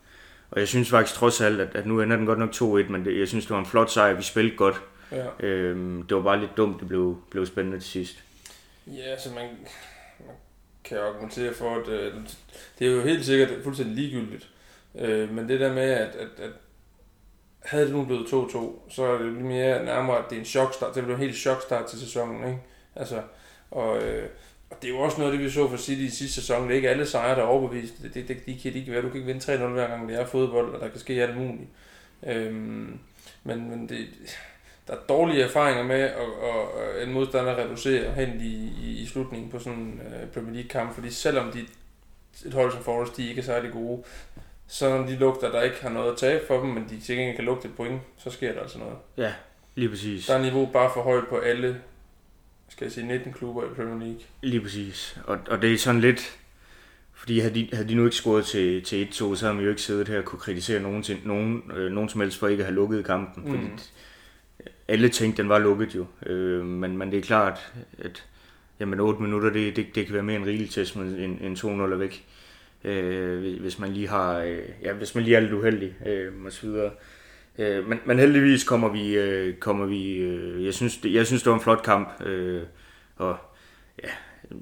Og 0.51 0.61
jeg 0.61 0.69
synes 0.69 0.91
faktisk 0.91 1.19
trods 1.19 1.41
alt, 1.41 1.61
at, 1.61 1.77
at 1.77 1.87
nu 1.87 2.01
ender 2.01 2.17
den 2.17 2.27
godt 2.27 2.39
nok 2.39 2.51
2-1, 2.55 2.63
men 2.93 3.05
det, 3.05 3.19
jeg 3.19 3.29
synes, 3.29 3.45
det 3.45 3.55
var 3.55 3.61
en 3.61 3.67
flot 3.67 3.91
sejr. 3.91 4.15
Vi 4.15 4.23
spillede 4.23 4.57
godt. 4.57 4.83
Ja. 5.13 5.27
Øhm, 5.41 6.03
det 6.03 6.17
var 6.17 6.23
bare 6.23 6.41
lidt 6.41 6.57
dumt, 6.57 6.81
det 6.81 6.89
blev, 6.89 7.23
blev 7.31 7.47
spændende 7.47 7.81
til 7.81 7.91
sidst. 7.91 8.25
Ja, 8.87 9.19
så 9.19 9.29
man, 9.29 9.49
man 10.27 10.35
kan 10.85 10.99
argumentere 10.99 11.55
for, 11.55 11.75
at 11.75 11.89
øh, 11.89 12.15
det 12.79 12.87
er 12.87 12.93
jo 12.93 13.03
helt 13.03 13.25
sikkert 13.25 13.51
fuldstændig 13.65 13.97
ligegyldigt. 13.97 14.49
Øh, 14.99 15.35
men 15.35 15.49
det 15.49 15.61
der 15.61 15.75
med, 15.75 15.91
at, 15.91 16.15
at, 16.15 16.29
at 16.39 16.51
havde 17.63 17.85
det 17.85 17.95
nu 17.95 18.05
blevet 18.05 18.27
2-2, 18.27 18.93
så 18.95 19.03
er 19.05 19.19
det 19.19 19.33
lidt 19.33 19.45
mere 19.45 19.85
nærmere, 19.85 20.19
at 20.19 20.25
det 20.31 20.37
er 20.37 20.41
en 20.41 20.47
chokstart. 20.47 20.95
Det 20.95 21.05
blev 21.05 21.15
en 21.15 21.23
helt 21.23 21.37
chokstart 21.37 21.87
til 21.87 22.01
sæsonen, 22.01 22.49
ikke? 22.49 22.61
Altså, 22.97 23.23
og, 23.73 24.03
øh, 24.03 24.29
og 24.71 24.77
det 24.83 24.89
er 24.89 24.93
jo 24.93 25.01
også 25.01 25.19
noget 25.19 25.33
det, 25.33 25.41
vi 25.41 25.51
så 25.51 25.69
for 25.69 25.77
City 25.77 26.03
i 26.03 26.11
sidste 26.11 26.35
sæson. 26.35 26.63
Det 26.63 26.71
er 26.71 26.77
ikke 26.77 26.91
alle 26.91 27.07
sejre, 27.07 27.35
der 27.35 27.43
er 27.43 27.47
overbevist. 27.47 28.03
Det, 28.03 28.15
det, 28.15 28.29
det, 28.29 28.47
de 28.47 28.59
kan 28.59 28.73
de 28.73 28.79
ikke 28.79 28.93
være. 28.93 29.03
Du 29.03 29.09
kan 29.09 29.17
ikke 29.17 29.33
vinde 29.33 29.55
3-0 29.55 29.67
hver 29.67 29.89
gang 29.89 30.09
det 30.09 30.21
er 30.21 30.27
fodbold, 30.27 30.75
og 30.75 30.81
der 30.81 30.89
kan 30.89 31.01
ske 31.01 31.23
alt 31.23 31.37
muligt. 31.37 31.69
Øhm, 32.27 32.99
men, 33.45 33.71
men 33.71 33.89
det, 33.89 34.09
der 34.87 34.93
er 34.93 34.99
dårlige 35.09 35.43
erfaringer 35.43 35.85
med 35.85 36.01
at, 36.01 36.11
at, 36.11 37.01
at 37.01 37.09
en 37.09 37.15
modstander 37.15 37.57
reducerer 37.57 38.13
hen 38.13 38.41
i, 38.41 38.73
i, 38.83 39.03
i 39.03 39.07
slutningen 39.07 39.51
på 39.51 39.59
sådan 39.59 39.79
en 39.79 40.01
uh, 40.07 40.29
Premier 40.29 40.55
League 40.55 40.69
kamp, 40.69 40.95
fordi 40.95 41.11
selvom 41.11 41.53
de, 41.53 41.67
et 42.47 42.55
hold 42.55 42.73
som 42.73 42.83
Forrest, 42.83 43.17
de 43.17 43.29
ikke 43.29 43.41
er 43.41 43.45
særlig 43.45 43.73
gode, 43.73 44.03
så 44.67 44.89
når 44.89 45.07
de 45.07 45.17
lugter, 45.17 45.51
der 45.53 45.63
ikke 45.63 45.83
har 45.83 45.91
noget 45.91 46.13
at 46.13 46.19
tabe 46.19 46.47
for 46.47 46.61
dem, 46.61 46.71
men 46.71 46.87
de 46.91 47.01
til 47.01 47.17
gengæld 47.17 47.37
kan 47.37 47.45
lugte 47.45 47.69
et 47.69 47.77
point, 47.77 48.01
så 48.17 48.31
sker 48.31 48.53
der 48.53 48.61
altså 48.61 48.79
noget. 48.79 48.97
Ja, 49.17 49.33
lige 49.75 49.89
præcis. 49.89 50.27
Der 50.27 50.35
er 50.35 50.43
niveau 50.43 50.67
bare 50.67 50.91
for 50.95 51.03
højt 51.03 51.29
på 51.29 51.39
alle, 51.39 51.81
skal 52.83 53.03
jeg 53.03 53.09
sige, 53.09 53.19
19 53.19 53.33
klubber 53.33 53.65
i 53.65 53.67
Premier 53.67 53.99
League. 53.99 54.21
Lige 54.43 54.61
præcis. 54.61 55.19
Og, 55.25 55.39
og 55.49 55.63
det 55.63 55.73
er 55.73 55.79
sådan 55.79 56.01
lidt, 56.01 56.39
fordi 57.15 57.39
havde 57.39 57.55
de, 57.55 57.69
havde 57.73 57.89
de 57.89 57.95
nu 57.95 58.05
ikke 58.05 58.17
scoret 58.17 58.45
til, 58.45 58.83
til 58.83 59.05
1-2, 59.05 59.11
så 59.13 59.47
havde 59.47 59.57
vi 59.57 59.65
jo 59.65 59.71
ikke 59.71 59.83
siddet 59.83 60.09
her 60.09 60.19
og 60.19 60.25
kunne 60.25 60.39
kritisere 60.39 60.83
nogen, 60.83 61.03
til, 61.03 61.19
nogen, 61.25 61.63
øh, 61.77 61.93
nogen 61.93 62.09
som 62.09 62.21
helst 62.21 62.39
for 62.39 62.49
ikke 62.49 62.61
at 62.61 62.67
have 62.67 62.75
lukket 62.75 63.05
kampen. 63.05 63.45
Mm. 63.45 63.51
Fordi 63.51 63.67
alle 64.89 65.09
tænkte, 65.09 65.43
den 65.43 65.49
var 65.49 65.59
lukket 65.59 65.95
jo. 65.95 66.07
Øh, 66.27 66.65
men, 66.65 66.97
men 66.97 67.11
det 67.11 67.19
er 67.19 67.23
klart, 67.23 67.73
at 67.99 68.25
jamen 68.81 69.01
8 69.01 69.23
minutter, 69.23 69.51
det, 69.51 69.77
det, 69.77 69.87
det 69.95 70.07
kan 70.07 70.15
være 70.15 70.23
mere 70.23 70.37
en 70.37 70.47
rigelig 70.47 70.71
test, 70.71 70.97
med 70.97 71.19
en, 71.19 71.39
en 71.41 71.55
2-0 71.55 71.67
er 71.67 71.97
væk. 71.97 72.25
Øh, 72.85 73.61
hvis 73.61 73.79
man 73.79 73.93
lige 73.93 74.09
har, 74.09 74.39
øh, 74.39 74.59
ja, 74.83 74.93
hvis 74.93 75.15
man 75.15 75.25
lige 75.25 75.37
er 75.37 75.41
lidt 75.41 75.53
uheldig, 75.53 75.95
øh, 76.07 76.33
og 76.45 76.53
så 76.53 76.67
videre. 76.67 76.91
Øh, 77.59 77.89
men, 77.89 77.99
men 78.07 78.19
heldigvis 78.19 78.65
kommer 78.65 78.89
vi, 78.89 79.17
øh, 79.17 79.55
kommer 79.57 79.87
vi 79.87 80.13
øh, 80.13 80.65
jeg, 80.65 80.75
synes, 80.75 80.97
det, 80.97 81.15
jeg 81.15 81.27
synes, 81.27 81.43
det 81.43 81.51
var 81.51 81.57
en 81.57 81.63
flot 81.63 81.83
kamp, 81.83 82.27
øh, 82.27 82.63
og 83.17 83.37
ja, 84.03 84.09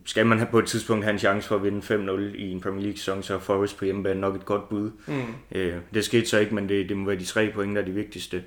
skal 0.04 0.26
man 0.26 0.38
have 0.38 0.50
på 0.50 0.58
et 0.58 0.66
tidspunkt 0.66 1.04
have 1.04 1.12
en 1.12 1.18
chance 1.18 1.48
for 1.48 1.56
at 1.56 1.62
vinde 1.62 2.10
5-0 2.10 2.36
i 2.36 2.50
en 2.50 2.60
Premier 2.60 2.82
League-sæson, 2.82 3.22
så 3.22 3.34
er 3.34 3.38
Forrest 3.38 3.78
på 3.78 3.84
hjemmebane 3.84 4.20
nok 4.20 4.36
et 4.36 4.44
godt 4.44 4.68
bud. 4.68 4.90
Mm. 5.06 5.22
Øh, 5.52 5.76
det 5.94 6.04
skete 6.04 6.26
så 6.26 6.38
ikke, 6.38 6.54
men 6.54 6.68
det, 6.68 6.88
det 6.88 6.96
må 6.96 7.06
være 7.06 7.18
de 7.18 7.24
tre 7.24 7.50
point, 7.54 7.76
der 7.76 7.82
er 7.82 7.86
de 7.86 7.92
vigtigste. 7.92 8.44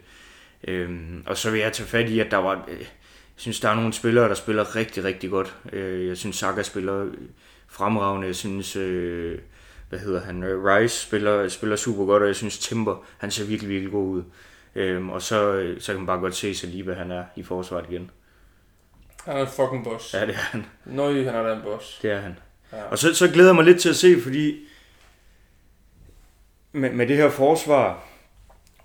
Øhm, 0.68 1.24
og 1.26 1.38
så 1.38 1.52
vil 1.52 1.60
jeg 1.60 1.74
tage 1.74 1.88
fat 1.88 2.10
i, 2.10 2.20
at 2.20 2.32
der 2.32 2.38
var, 2.38 2.66
øh, 2.68 2.80
jeg 2.80 2.88
synes, 3.36 3.60
der 3.60 3.70
er 3.70 3.76
nogle 3.76 3.94
spillere, 3.94 4.30
der 4.30 4.34
spiller 4.34 4.76
rigtig, 4.76 5.04
rigtig 5.04 5.30
godt. 5.30 5.56
Øh, 5.74 6.08
jeg 6.08 6.18
synes, 6.18 6.36
Saka 6.36 6.64
spiller 6.64 7.08
fremragende. 7.68 8.28
Jeg 8.28 8.36
synes, 8.36 8.76
øh, 8.76 9.40
hvad 9.94 10.02
hedder 10.02 10.22
han, 10.22 10.44
øh, 10.44 10.64
Rice 10.64 11.06
spiller, 11.06 11.48
spiller 11.48 11.76
super 11.76 12.06
godt, 12.06 12.22
og 12.22 12.28
jeg 12.28 12.36
synes, 12.36 12.60
Timber, 12.60 13.06
han 13.18 13.32
ser 13.32 13.46
virkelig, 13.46 13.70
virkelig 13.70 13.92
god 13.92 14.08
ud. 14.08 14.24
Øhm, 14.76 15.10
og 15.10 15.22
så, 15.22 15.72
så 15.80 15.92
kan 15.92 16.00
man 16.00 16.08
bare 16.08 16.20
godt 16.20 16.36
se 16.36 16.56
Saliba, 16.56 16.94
han 16.94 17.12
er 17.12 17.24
i 17.36 17.44
forsvaret 17.44 17.86
igen. 17.90 18.12
Han 19.26 19.38
er 19.38 19.42
en 19.42 19.48
fucking 19.48 19.84
boss. 19.84 20.14
Ja, 20.14 20.22
det 20.22 20.30
er 20.30 20.40
han. 20.40 20.66
Nøj, 20.86 21.24
han 21.24 21.36
er 21.36 21.44
da 21.44 21.54
en 21.54 21.62
boss. 21.62 22.00
Det 22.02 22.12
er 22.12 22.20
han. 22.20 22.40
Ja. 22.72 22.84
Og 22.84 22.98
så, 22.98 23.14
så 23.14 23.28
glæder 23.28 23.50
jeg 23.50 23.56
mig 23.56 23.66
lidt 23.66 23.82
til 23.82 23.90
at 23.90 23.96
se, 23.96 24.22
fordi 24.22 24.60
med, 26.72 26.92
med 26.92 27.08
det 27.08 27.18
her 27.18 27.30
forsvar, 27.30 28.04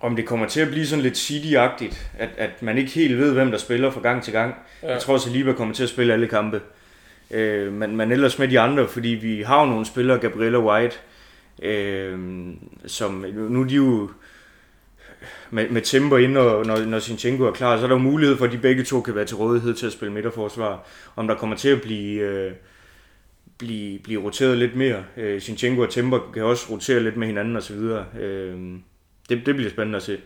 om 0.01 0.16
det 0.16 0.27
kommer 0.27 0.47
til 0.49 0.61
at 0.61 0.68
blive 0.68 0.87
sådan 0.87 1.03
lidt 1.03 1.16
City-agtigt, 1.16 2.07
at, 2.18 2.29
at 2.37 2.62
man 2.62 2.79
ikke 2.79 2.90
helt 2.90 3.18
ved, 3.18 3.33
hvem 3.33 3.51
der 3.51 3.59
spiller 3.59 3.90
fra 3.90 4.01
gang 4.01 4.23
til 4.23 4.33
gang. 4.33 4.55
Ja. 4.83 4.92
Jeg 4.92 5.01
tror, 5.01 5.18
Saliba 5.18 5.53
kommer 5.53 5.75
til 5.75 5.83
at 5.83 5.88
spille 5.88 6.12
alle 6.12 6.29
kampe. 6.29 6.61
Øh, 7.31 7.73
men, 7.73 7.97
men 7.97 8.12
ellers 8.12 8.38
med 8.38 8.49
de 8.49 8.61
andre, 8.61 8.88
fordi 8.88 9.09
vi 9.09 9.43
har 9.43 9.61
jo 9.61 9.67
nogle 9.67 9.87
spillere, 9.87 10.19
Gabriella 10.19 10.59
White, 10.59 10.97
øh, 11.62 12.19
som 12.87 13.25
nu 13.35 13.61
er 13.61 13.67
de 13.67 13.75
jo 13.75 14.11
med, 15.51 15.69
med 15.69 15.83
Timber 15.83 16.19
ind, 16.19 16.37
og 16.37 16.67
når, 16.67 16.85
når 16.85 16.99
Sinchenko 16.99 17.45
er 17.45 17.53
klar, 17.53 17.77
så 17.77 17.83
er 17.83 17.88
der 17.88 17.95
jo 17.95 18.03
mulighed 18.03 18.37
for, 18.37 18.45
at 18.45 18.53
de 18.53 18.59
begge 18.59 18.85
to 18.85 19.01
kan 19.01 19.14
være 19.14 19.25
til 19.25 19.37
rådighed 19.37 19.75
til 19.75 19.87
at 19.87 19.93
spille 19.93 20.14
midterforsvar. 20.14 20.87
Om 21.17 21.27
der 21.29 21.35
kommer 21.35 21.57
til 21.57 21.69
at 21.69 21.83
blive, 21.83 22.21
øh, 22.21 22.53
blive, 23.59 23.99
blive 23.99 24.23
roteret 24.23 24.59
lidt 24.59 24.77
mere. 24.77 25.05
Øh, 25.17 25.41
Sinchenko 25.41 25.83
og 25.83 25.91
Timber 25.91 26.31
kan 26.35 26.43
også 26.45 26.67
rotere 26.71 27.01
lidt 27.01 27.17
med 27.17 27.27
hinanden 27.27 27.57
osv. 27.57 27.77
Øh, 28.21 28.57
det, 29.29 29.47
det 29.47 29.55
bliver 29.55 29.71
spændende 29.71 29.97
at 29.97 30.03
se. 30.03 30.19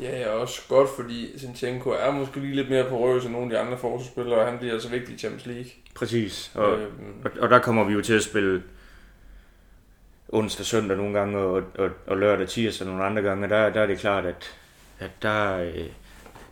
Ja, 0.00 0.20
ja, 0.20 0.28
også 0.28 0.62
godt, 0.68 0.88
fordi 0.96 1.38
Sinchenko 1.38 1.90
er 1.90 2.10
måske 2.10 2.40
lige 2.40 2.54
lidt 2.54 2.70
mere 2.70 2.88
porøs 2.88 3.24
end 3.24 3.32
nogle 3.32 3.46
af 3.46 3.50
de 3.50 3.66
andre 3.66 3.78
forsvarsspillere, 3.78 4.40
og 4.40 4.46
han 4.46 4.58
bliver 4.58 4.72
altså 4.72 4.88
vigtig 4.88 5.14
i 5.14 5.18
Champions 5.18 5.46
League. 5.46 5.70
Præcis, 5.94 6.50
og, 6.54 6.78
øhm. 6.78 6.92
og, 7.24 7.30
og 7.40 7.50
der 7.50 7.58
kommer 7.58 7.84
vi 7.84 7.92
jo 7.92 8.02
til 8.02 8.14
at 8.14 8.22
spille 8.22 8.62
onsdag, 10.28 10.66
søndag 10.66 10.96
nogle 10.96 11.18
gange, 11.18 11.38
og, 11.38 11.62
og, 11.78 11.90
og 12.06 12.16
lørdag, 12.16 12.48
tirsdag 12.48 12.86
nogle 12.86 13.04
andre 13.04 13.22
gange, 13.22 13.48
der, 13.48 13.70
der 13.70 13.80
er 13.80 13.86
det 13.86 13.98
klart, 13.98 14.26
at, 14.26 14.56
at 14.98 15.10
der, 15.22 15.58
øh, 15.58 15.86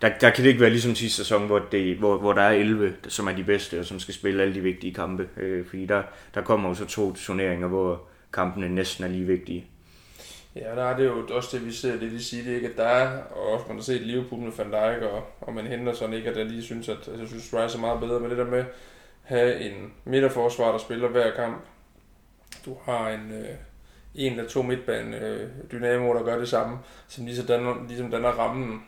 der, 0.03 0.09
der 0.21 0.31
kan 0.31 0.45
det 0.45 0.49
ikke 0.49 0.61
være 0.61 0.71
ligesom 0.71 0.95
sidste 0.95 1.17
sæson, 1.17 1.47
hvor, 1.47 1.59
det, 1.59 1.97
hvor, 1.97 2.19
hvor 2.19 2.33
der 2.33 2.43
er 2.43 2.53
11, 2.53 2.95
som 3.09 3.27
er 3.27 3.33
de 3.33 3.45
bedste, 3.45 3.81
og 3.81 3.85
som 3.87 4.01
skal 4.01 4.15
spille 4.15 4.43
alle 4.43 4.55
de 4.55 4.61
vigtige 4.61 4.95
kampe. 4.95 5.29
Øh, 5.37 5.67
fordi 5.67 5.87
der, 5.87 6.03
der 6.35 6.43
kommer 6.43 6.69
jo 6.69 6.75
så 6.75 6.87
to 6.87 7.13
turneringer, 7.13 7.69
hvor 7.69 8.03
kampene 8.33 8.69
næsten 8.69 9.05
er 9.05 9.09
lige 9.09 9.27
vigtige. 9.27 9.67
Ja, 10.55 10.75
der 10.75 10.85
er 10.85 10.97
det 10.97 11.05
jo 11.05 11.27
også 11.31 11.57
det, 11.57 11.67
vi 11.67 11.73
ser 11.73 11.93
det, 11.93 12.12
de 12.12 12.25
siger, 12.25 12.45
det 12.45 12.55
ikke, 12.55 12.69
at 12.69 12.77
der 12.77 12.85
er, 12.85 13.23
og 13.23 13.53
også 13.53 13.64
man 13.69 13.77
har 13.77 13.83
set 13.83 14.01
Liverpool 14.01 14.40
med 14.40 14.53
Van 14.53 14.73
Dijk, 14.73 15.03
og, 15.03 15.23
og 15.40 15.55
man 15.55 15.67
henter 15.67 15.93
sådan 15.93 16.14
ikke, 16.14 16.31
at 16.31 16.37
jeg 16.37 16.47
lige 16.47 16.62
synes, 16.62 16.88
at 16.88 16.97
altså, 16.97 17.12
jeg 17.12 17.29
synes, 17.29 17.55
Rice 17.55 17.79
er 17.79 17.81
meget 17.81 18.01
bedre 18.01 18.21
med 18.21 18.31
det 18.31 18.38
der 18.38 18.45
med 18.45 18.59
at 18.59 18.67
have 19.23 19.61
en 19.61 19.93
midterforsvar, 20.05 20.73
der 20.73 20.79
spiller 20.79 21.09
hver 21.09 21.35
kamp. 21.35 21.64
Du 22.64 22.77
har 22.85 23.09
en, 23.09 23.33
øh, 23.33 23.57
en 24.14 24.33
eller 24.33 24.49
to 24.49 24.62
midtbane 24.62 25.21
øh, 25.21 25.49
dynamo, 25.73 26.14
der 26.14 26.23
gør 26.23 26.38
det 26.38 26.49
samme, 26.49 26.79
som 27.09 27.25
ligesom 27.25 27.47
danner, 27.47 27.87
ligesom 27.88 28.11
danner 28.11 28.29
rammen. 28.29 28.83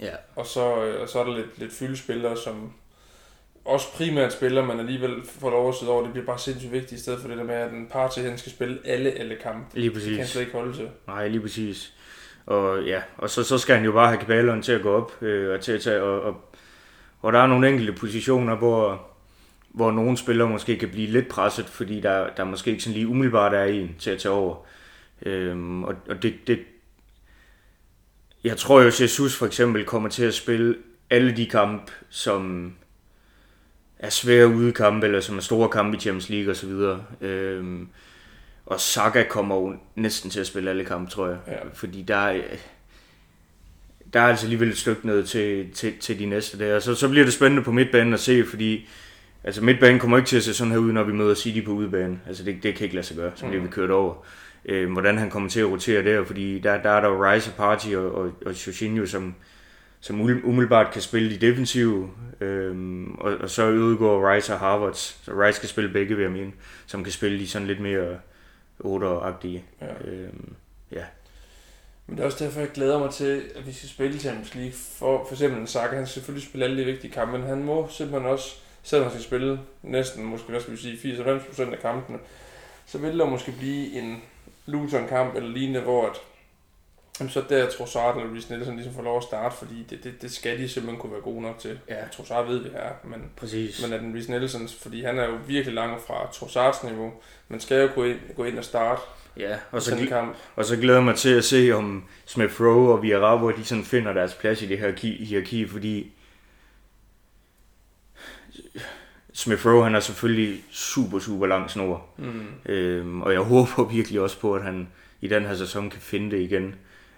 Ja. 0.00 0.14
Og 0.36 0.46
så, 0.46 0.84
øh, 0.84 1.02
og 1.02 1.08
så 1.08 1.20
er 1.20 1.24
der 1.24 1.36
lidt, 1.36 1.58
lidt 1.58 1.72
fyldespillere, 1.72 2.36
som, 2.36 2.72
også 3.70 3.92
primært 3.92 4.32
spiller, 4.32 4.64
men 4.64 4.80
alligevel 4.80 5.14
får 5.40 5.50
lov 5.50 5.68
at 5.68 5.74
sidde 5.74 5.92
over. 5.92 6.02
Det 6.02 6.12
bliver 6.12 6.26
bare 6.26 6.38
sindssygt 6.38 6.72
vigtigt, 6.72 6.92
i 7.00 7.02
stedet 7.02 7.20
for 7.20 7.28
det 7.28 7.38
der 7.38 7.44
med, 7.44 7.54
at 7.54 7.72
en 7.72 7.86
party 7.90 8.18
han 8.18 8.38
skal 8.38 8.52
spille 8.52 8.78
alle, 8.84 9.10
alle 9.10 9.36
kampe. 9.42 9.78
Lige 9.78 9.90
præcis. 9.90 10.08
Det 10.08 10.16
kan 10.16 10.26
slet 10.26 10.42
ikke 10.42 10.52
holde 10.52 10.76
til. 10.76 10.88
Nej, 11.06 11.28
lige 11.28 11.40
præcis. 11.40 11.92
Og 12.46 12.82
ja, 12.82 13.02
og 13.16 13.30
så, 13.30 13.44
så 13.44 13.58
skal 13.58 13.76
han 13.76 13.84
jo 13.84 13.92
bare 13.92 14.08
have 14.08 14.18
kabaleren 14.18 14.62
til 14.62 14.72
at 14.72 14.82
gå 14.82 14.94
op, 14.94 15.22
øh, 15.22 15.54
og 15.54 15.60
til 15.60 15.72
at 15.72 15.80
tage, 15.80 16.02
og, 16.02 16.22
og, 16.22 16.54
og 17.20 17.32
der 17.32 17.38
er 17.38 17.46
nogle 17.46 17.68
enkelte 17.68 17.92
positioner, 17.92 18.56
hvor, 18.56 19.08
hvor 19.68 19.90
nogle 19.90 20.16
spillere 20.16 20.48
måske 20.48 20.78
kan 20.78 20.88
blive 20.88 21.06
lidt 21.06 21.28
presset, 21.28 21.66
fordi 21.66 22.00
der, 22.00 22.28
der 22.36 22.44
måske 22.44 22.70
ikke 22.70 22.82
sådan 22.82 22.94
lige 22.94 23.08
umiddelbart 23.08 23.54
er 23.54 23.64
en 23.64 23.96
til 23.98 24.10
at 24.10 24.18
tage 24.18 24.32
over. 24.32 24.56
Øhm, 25.22 25.84
og, 25.84 25.94
og 26.08 26.22
det, 26.22 26.34
det, 26.46 26.58
jeg 28.44 28.56
tror 28.56 28.80
jo, 28.80 28.86
at 28.86 29.00
Jesus 29.00 29.36
for 29.36 29.46
eksempel 29.46 29.84
kommer 29.84 30.08
til 30.08 30.24
at 30.24 30.34
spille 30.34 30.76
alle 31.10 31.36
de 31.36 31.46
kampe, 31.46 31.92
som 32.08 32.72
er 34.00 34.10
svære 34.10 34.48
udekampe, 34.48 35.06
eller 35.06 35.20
som 35.20 35.36
er 35.36 35.40
store 35.40 35.68
kampe 35.68 35.96
i 35.96 36.00
Champions 36.00 36.28
League 36.28 36.50
osv. 36.50 36.70
Øhm, 37.26 37.88
og 38.66 38.80
Saka 38.80 39.22
kommer 39.22 39.56
jo 39.56 39.74
næsten 39.96 40.30
til 40.30 40.40
at 40.40 40.46
spille 40.46 40.70
alle 40.70 40.84
kampe, 40.84 41.10
tror 41.10 41.26
jeg. 41.28 41.38
Ja. 41.48 41.56
Fordi 41.74 42.02
der 42.02 42.16
er, 42.16 42.40
der 44.12 44.20
er 44.20 44.24
altså 44.24 44.46
alligevel 44.46 44.68
et 44.68 44.78
stykke 44.78 45.06
ned 45.06 45.24
til, 45.26 45.72
til, 45.72 45.98
til 45.98 46.18
de 46.18 46.26
næste 46.26 46.58
der. 46.58 46.78
Så, 46.78 46.94
så 46.94 47.08
bliver 47.08 47.24
det 47.24 47.34
spændende 47.34 47.62
på 47.62 47.72
midtbanen 47.72 48.14
at 48.14 48.20
se, 48.20 48.46
fordi 48.46 48.88
altså 49.44 49.64
midtbanen 49.64 50.00
kommer 50.00 50.16
ikke 50.16 50.28
til 50.28 50.36
at 50.36 50.42
se 50.42 50.54
sådan 50.54 50.72
her 50.72 50.78
ud, 50.78 50.92
når 50.92 51.02
vi 51.02 51.12
møder 51.12 51.34
City 51.34 51.64
på 51.64 51.72
udebane. 51.72 52.20
Altså 52.26 52.44
det, 52.44 52.62
det 52.62 52.74
kan 52.74 52.84
ikke 52.84 52.94
lade 52.94 53.06
sig 53.06 53.16
gøre, 53.16 53.32
som 53.34 53.48
mm. 53.48 53.54
det 53.54 53.62
vi 53.62 53.68
kørt 53.68 53.90
over. 53.90 54.14
Øhm, 54.64 54.92
hvordan 54.92 55.18
han 55.18 55.30
kommer 55.30 55.48
til 55.48 55.60
at 55.60 55.70
rotere 55.70 56.04
der, 56.04 56.24
fordi 56.24 56.58
der, 56.58 56.82
der 56.82 56.90
er 56.90 57.00
der 57.00 57.08
jo 57.08 57.32
Rice 57.32 57.52
Party 57.56 57.88
og, 57.88 58.14
og, 58.14 58.32
og 58.46 58.66
Jorginho, 58.66 59.06
som, 59.06 59.34
som 60.00 60.20
umiddelbart 60.20 60.92
kan 60.92 61.02
spille 61.02 61.30
de 61.30 61.46
defensive, 61.46 62.10
øhm, 62.40 63.14
og, 63.14 63.36
og 63.36 63.50
så 63.50 63.66
udgår 63.66 64.32
Rice 64.32 64.52
og 64.52 64.58
Harvard, 64.58 64.94
så 64.94 65.32
Rice 65.32 65.60
kan 65.60 65.68
spille 65.68 65.92
begge, 65.92 66.16
vil 66.16 66.22
jeg 66.22 66.32
mene, 66.32 66.52
som 66.86 67.04
kan 67.04 67.12
spille 67.12 67.38
de 67.38 67.48
sådan 67.48 67.66
lidt 67.66 67.80
mere 67.80 68.18
8-agtige. 68.84 69.62
Ja. 69.80 70.10
Øhm, 70.10 70.54
ja. 70.92 71.04
Men 72.06 72.16
det 72.16 72.22
er 72.22 72.26
også 72.26 72.44
derfor, 72.44 72.60
jeg 72.60 72.70
glæder 72.70 72.98
mig 72.98 73.10
til, 73.10 73.42
at 73.56 73.66
vi 73.66 73.72
skal 73.72 73.88
spille 73.88 74.18
Champions 74.18 74.54
League. 74.54 74.72
For, 74.72 75.24
for 75.28 75.34
eksempel 75.34 75.68
Saka, 75.68 75.96
han 75.96 76.06
skal 76.06 76.14
selvfølgelig 76.14 76.48
spille 76.48 76.64
alle 76.64 76.80
de 76.80 76.84
vigtige 76.84 77.12
kampe, 77.12 77.38
men 77.38 77.48
han 77.48 77.64
må 77.64 77.88
simpelthen 77.90 78.30
også, 78.30 78.56
selvom 78.82 79.04
han 79.04 79.12
skal 79.12 79.24
spille 79.24 79.60
næsten, 79.82 80.24
måske 80.24 80.48
hvad 80.48 80.60
skal 80.60 80.72
vi 80.72 80.78
sige, 80.78 81.14
80-90% 81.14 81.72
af 81.72 81.78
kampene, 81.82 82.18
så 82.86 82.98
vil 82.98 83.18
der 83.18 83.24
måske 83.24 83.52
blive 83.58 83.92
en 83.98 84.22
Luton-kamp 84.66 85.36
eller 85.36 85.50
lignende, 85.50 85.80
hvor 85.80 86.06
at 86.06 86.16
Jamen, 87.20 87.30
så 87.30 87.42
der 87.48 87.70
Trossard 87.70 88.16
eller 88.16 88.34
Reece 88.34 88.52
Nelson 88.52 88.74
ligesom 88.76 88.94
får 88.94 89.02
lov 89.02 89.16
at 89.16 89.22
starte, 89.22 89.56
fordi 89.56 89.86
det, 89.90 90.04
det, 90.04 90.22
det 90.22 90.32
skal 90.32 90.58
de 90.58 90.68
simpelthen 90.68 91.00
kunne 91.00 91.12
være 91.12 91.20
gode 91.20 91.42
nok 91.42 91.58
til. 91.58 91.78
Ja. 91.88 91.96
Trossard 92.12 92.46
ved 92.46 92.58
vi 92.62 92.68
er, 92.74 92.90
men, 93.04 93.24
Præcis. 93.36 93.82
men 93.82 93.92
at 93.92 94.00
den 94.00 94.14
Reece 94.14 94.30
Nelson, 94.30 94.68
fordi 94.82 95.02
han 95.02 95.18
er 95.18 95.24
jo 95.24 95.34
virkelig 95.46 95.74
langt 95.74 96.06
fra 96.06 96.30
Trossards 96.32 96.82
niveau. 96.84 97.12
Man 97.48 97.60
skal 97.60 97.82
jo 97.82 97.88
gå 97.94 98.04
ind, 98.04 98.18
gå 98.36 98.44
ind 98.44 98.58
og 98.58 98.64
starte 98.64 99.00
Ja, 99.36 99.56
og 99.70 99.82
så, 99.82 100.06
kamp. 100.08 100.36
og 100.56 100.64
så 100.64 100.76
glæder 100.76 100.98
jeg 100.98 101.04
mig 101.04 101.14
til 101.16 101.34
at 101.34 101.44
se, 101.44 101.72
om 101.72 102.04
Smith 102.26 102.60
Rowe 102.60 102.92
og 102.92 103.02
Villarabo, 103.02 103.50
de 103.50 103.64
sådan 103.64 103.84
finder 103.84 104.12
deres 104.12 104.34
plads 104.34 104.62
i 104.62 104.66
det 104.66 104.78
her 104.78 104.92
hi- 104.92 105.24
hierarki, 105.24 105.66
fordi 105.68 106.12
Smith 109.32 109.66
Rowe, 109.66 109.84
han 109.84 109.94
er 109.94 110.00
selvfølgelig 110.00 110.64
super, 110.70 111.18
super 111.18 111.46
lang 111.46 111.70
snor. 111.70 112.06
Mm. 112.16 112.46
Øhm, 112.66 113.22
og 113.22 113.32
jeg 113.32 113.40
håber 113.40 113.84
virkelig 113.84 114.20
også 114.20 114.40
på, 114.40 114.54
at 114.54 114.62
han 114.62 114.88
i 115.20 115.28
den 115.28 115.44
her 115.46 115.54
sæson 115.54 115.90
kan 115.90 116.00
finde 116.00 116.30
det 116.36 116.42
igen, 116.42 116.74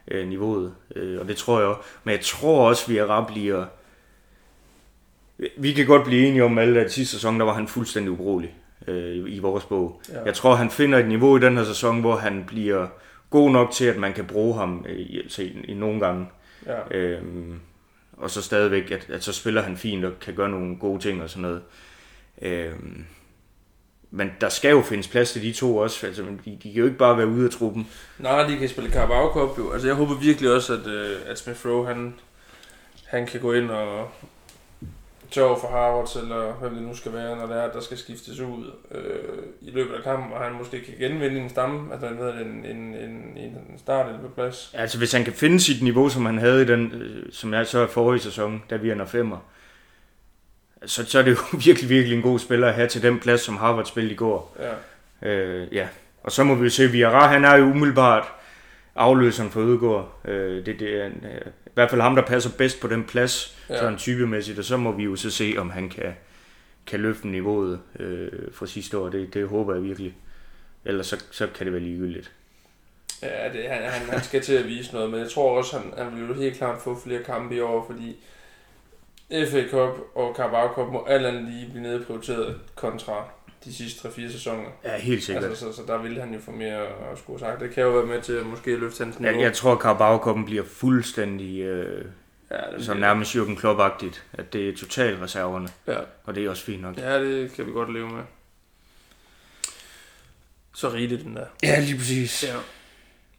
øh, 0.09 0.29
niveauet. 0.29 0.75
Øh, 0.97 1.21
og 1.21 1.29
det 1.29 1.37
tror 1.37 1.59
jeg 1.59 1.69
også. 1.69 1.81
Men 2.05 2.13
jeg 2.13 2.21
tror 2.21 2.69
også, 2.69 2.85
at 2.85 2.89
Villarab 2.89 3.27
bliver... 3.27 3.67
Vi 5.57 5.73
kan 5.73 5.87
godt 5.87 6.05
blive 6.05 6.27
enige 6.27 6.45
om 6.45 6.59
alle, 6.59 6.81
at 6.81 6.93
sidste 6.93 7.17
sæson, 7.17 7.39
der 7.41 7.47
var 7.47 7.55
han 7.55 7.69
fuldstændig 7.69 8.13
ubrugelig 8.13 8.55
øh, 8.87 9.35
i 9.35 9.39
vores 9.39 9.65
bog. 9.65 10.01
Ja. 10.13 10.23
Jeg 10.25 10.35
tror, 10.35 10.55
han 10.55 10.71
finder 10.71 10.99
et 10.99 11.09
niveau 11.09 11.37
i 11.37 11.41
den 11.41 11.57
her 11.57 11.65
sæson, 11.65 12.01
hvor 12.01 12.17
han 12.17 12.45
bliver 12.47 12.87
god 13.31 13.51
nok 13.51 13.71
til, 13.71 13.85
at 13.85 13.97
man 13.97 14.13
kan 14.13 14.25
bruge 14.25 14.55
ham 14.55 14.87
øh, 14.89 14.97
i, 14.97 15.21
altså 15.21 15.43
i, 15.43 15.75
nogle 15.75 16.01
gange. 16.01 16.27
Ja. 16.67 16.97
Øhm, 16.97 17.61
og 18.17 18.31
så 18.31 18.43
stadigvæk, 18.43 18.91
at, 18.91 19.11
at 19.11 19.25
så 19.25 19.33
spiller 19.33 19.63
han 19.63 19.77
fint 19.77 20.05
og 20.05 20.13
kan 20.21 20.35
gøre 20.35 20.49
nogle 20.49 20.77
gode 20.77 21.03
ting 21.03 21.23
og 21.23 21.31
sådan 21.31 21.43
noget. 21.43 21.63
Øhm, 22.43 23.05
men 24.15 24.31
der 24.41 24.49
skal 24.49 24.71
jo 24.71 24.83
findes 24.83 25.09
plads 25.09 25.33
til 25.33 25.43
de 25.43 25.53
to 25.53 25.77
også. 25.77 26.07
Altså, 26.07 26.23
de, 26.23 26.59
de 26.63 26.73
kan 26.73 26.73
jo 26.73 26.85
ikke 26.85 26.99
bare 26.99 27.19
være 27.19 27.27
ude 27.27 27.45
af 27.45 27.51
truppen. 27.51 27.89
Nej, 28.19 28.43
de 28.43 28.57
kan 28.59 28.69
spille 28.69 28.91
Carabao 28.91 29.33
Cup 29.33 29.59
jo. 29.59 29.73
Altså, 29.73 29.89
jeg 29.89 29.97
håber 29.97 30.15
virkelig 30.15 30.53
også, 30.53 30.73
at, 30.73 30.87
øh, 30.87 31.17
at 31.27 31.39
Smith 31.39 31.67
Rowe, 31.67 31.87
han, 31.87 32.15
han 33.07 33.27
kan 33.27 33.41
gå 33.41 33.53
ind 33.53 33.71
og 33.71 34.09
tage 35.31 35.47
over 35.47 35.59
for 35.59 35.69
Harvards, 35.69 36.17
eller 36.17 36.53
hvem 36.53 36.75
det 36.75 36.83
nu 36.83 36.95
skal 36.95 37.13
være, 37.13 37.37
når 37.37 37.47
det 37.47 37.57
er, 37.57 37.63
at 37.63 37.75
der 37.75 37.81
skal 37.81 37.99
skiftes 37.99 38.41
ud 38.41 38.71
øh, 38.91 38.99
i 39.61 39.71
løbet 39.71 39.95
af 39.95 40.03
kampen, 40.03 40.33
og 40.33 40.41
han 40.41 40.53
måske 40.53 40.81
kan 40.81 40.95
genvinde 40.99 41.41
en 41.41 41.51
stamme, 41.51 41.93
altså 41.93 42.09
hvad 42.09 42.27
det, 42.27 42.47
en, 42.47 42.65
en, 42.65 42.95
en, 42.95 43.37
en 43.37 43.79
start 43.79 44.07
eller 44.07 44.21
på 44.21 44.29
plads. 44.29 44.71
Altså 44.75 44.99
hvis 44.99 45.13
han 45.13 45.25
kan 45.25 45.33
finde 45.33 45.61
sit 45.61 45.83
niveau, 45.83 46.09
som 46.09 46.27
han 46.27 46.39
havde 46.39 46.63
i 46.63 46.65
den, 46.65 46.93
øh, 46.93 47.33
som 47.33 47.55
jeg 47.55 47.67
så 47.67 47.85
i 47.85 47.89
forrige 47.89 48.21
sæson, 48.21 48.63
da 48.71 48.77
vi 48.77 48.91
er 48.91 49.05
femmer, 49.05 49.39
så, 50.87 51.07
så 51.07 51.19
er 51.19 51.23
det 51.23 51.31
jo 51.31 51.59
virkelig, 51.67 51.91
virkelig 51.91 52.17
en 52.17 52.23
god 52.23 52.39
spiller 52.39 52.69
at 52.69 52.75
have 52.75 52.89
til 52.89 53.03
den 53.03 53.21
plads, 53.21 53.41
som 53.41 53.57
Harvard 53.57 53.85
spillede 53.85 54.15
i 54.15 54.17
går. 54.17 54.57
Ja. 55.23 55.29
Øh, 55.29 55.75
ja. 55.75 55.89
Og 56.23 56.33
så 56.33 56.45
må 56.45 56.55
vi 56.55 56.65
jo 56.65 56.71
se, 56.71 56.91
Viara, 56.91 57.27
han 57.27 57.45
er 57.45 57.57
jo 57.57 57.65
umiddelbart 57.65 58.25
afløseren 58.95 59.51
for 59.51 59.61
Ødegaard. 59.61 60.21
Øh, 60.25 60.67
det, 60.67 60.81
det 60.81 61.01
er 61.01 61.07
en, 61.07 61.27
øh, 61.33 61.53
i 61.67 61.71
hvert 61.75 61.91
fald 61.91 62.01
ham, 62.01 62.15
der 62.15 62.23
passer 62.23 62.51
bedst 62.59 62.81
på 62.81 62.89
den 62.89 63.05
plads. 63.05 63.59
Ja. 63.69 63.79
sådan 63.79 63.99
typemæssigt, 63.99 64.59
og 64.59 64.65
så 64.65 64.77
må 64.77 64.93
vi 64.93 65.05
jo 65.05 65.17
så 65.17 65.31
se, 65.31 65.55
om 65.59 65.71
han 65.71 65.89
kan, 65.89 66.15
kan 66.87 67.01
løfte 67.01 67.29
niveauet 67.29 67.81
øh, 67.99 68.29
fra 68.53 68.67
sidste 68.67 68.99
år. 68.99 69.09
Det, 69.09 69.35
det 69.35 69.49
håber 69.49 69.75
jeg 69.75 69.83
virkelig. 69.83 70.17
Ellers 70.85 71.07
så, 71.07 71.25
så 71.31 71.47
kan 71.55 71.67
det 71.67 71.73
være 71.73 71.83
ligegyldigt. 71.83 72.33
Ja, 73.23 73.53
det, 73.53 73.69
han, 73.69 73.83
han, 73.83 74.11
han 74.11 74.23
skal 74.23 74.43
til 74.43 74.55
at 74.55 74.67
vise 74.67 74.93
noget, 74.93 75.11
men 75.11 75.21
jeg 75.21 75.31
tror 75.31 75.59
også, 75.59 75.79
han, 75.79 75.93
han 75.99 76.17
vil 76.17 76.29
jo 76.29 76.35
helt 76.35 76.57
klart 76.57 76.83
få 76.83 77.01
flere 77.05 77.23
kampe 77.23 77.55
i 77.55 77.61
år, 77.61 77.87
fordi 77.91 78.17
FA 79.51 79.63
Cup 79.71 79.99
og 80.15 80.35
Carabao 80.37 80.75
Cup 80.75 80.93
må 80.93 81.05
alt 81.05 81.27
andet 81.27 81.45
lige 81.45 81.71
blive 81.71 81.83
nedprioriteret 81.83 82.61
kontra 82.75 83.25
de 83.65 83.75
sidste 83.75 84.09
3-4 84.09 84.33
sæsoner. 84.33 84.69
Ja, 84.85 84.99
helt 84.99 85.25
sikkert. 85.25 85.45
Altså, 85.45 85.73
så, 85.73 85.77
så 85.77 85.83
der 85.87 85.99
vil 86.03 86.21
han 86.21 86.35
jo 86.35 86.41
få 86.41 86.51
mere 86.51 86.81
at 86.87 87.19
skulle 87.19 87.41
sagt. 87.41 87.61
Det 87.61 87.71
kan 87.71 87.83
jo 87.83 87.91
være 87.91 88.07
med 88.07 88.23
til 88.23 88.33
at 88.33 88.47
måske 88.47 88.77
løfte 88.77 89.05
hans 89.05 89.21
niveau. 89.21 89.35
Jeg, 89.37 89.43
jeg 89.45 89.53
tror, 89.53 89.77
Carabao 89.77 90.43
bliver 90.45 90.65
fuldstændig 90.65 91.61
øh, 91.61 92.05
ja, 92.51 92.57
det, 92.77 92.85
som 92.85 92.97
nærmest 92.97 93.37
Jürgen 93.37 93.57
Klopp-agtigt. 93.61 94.23
At 94.33 94.53
det 94.53 94.69
er 94.69 94.77
totalt 94.77 95.23
reserverne, 95.23 95.69
Ja. 95.87 95.99
og 96.25 96.35
det 96.35 96.45
er 96.45 96.51
også 96.51 96.65
fint 96.65 96.83
nok. 96.83 96.99
ja, 96.99 97.21
det 97.25 97.53
kan 97.53 97.67
vi 97.67 97.73
godt 97.73 97.93
leve 97.93 98.09
med. 98.11 98.23
Så 100.75 100.89
rigeligt 100.93 101.25
den 101.25 101.37
der. 101.37 101.47
Ja, 101.63 101.81
lige 101.81 101.97
præcis. 101.99 102.45
Ja. 102.49 102.55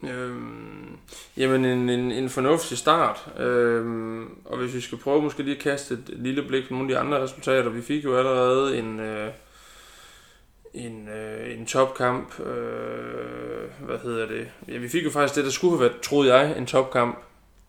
Øhm, 0.10 0.98
jamen 1.38 1.66
en, 1.66 1.90
en, 1.90 2.12
en 2.12 2.30
fornuftig 2.30 2.78
start. 2.78 3.28
Øhm, 3.40 4.38
og 4.46 4.58
hvis 4.58 4.74
vi 4.74 4.82
skal 4.82 4.98
prøve 4.98 5.22
måske 5.22 5.44
lige 5.44 5.56
at 5.56 5.62
kaste 5.62 5.94
et 5.94 6.04
lille 6.08 6.44
blik 6.44 6.68
på 6.68 6.74
nogle 6.74 6.86
af 6.86 6.96
de 6.96 7.08
andre 7.08 7.24
resultater. 7.24 7.70
Vi 7.70 7.82
fik 7.82 8.04
jo 8.04 8.18
allerede 8.18 8.78
en, 8.78 9.00
øh, 9.00 9.30
en, 10.74 11.10
øh, 11.10 11.60
en 11.60 11.66
topkamp. 11.66 12.40
Øh, 12.40 13.86
hvad 13.86 13.98
hedder 14.04 14.28
det? 14.28 14.48
Ja, 14.68 14.78
vi 14.78 14.90
fik 14.90 15.06
jo 15.06 15.10
faktisk 15.10 15.36
det, 15.36 15.46
der 15.46 15.52
skulle 15.52 15.78
have 15.78 15.90
været, 15.90 16.02
troede 16.02 16.36
jeg, 16.36 16.58
en 16.58 16.66
topkamp 16.66 17.18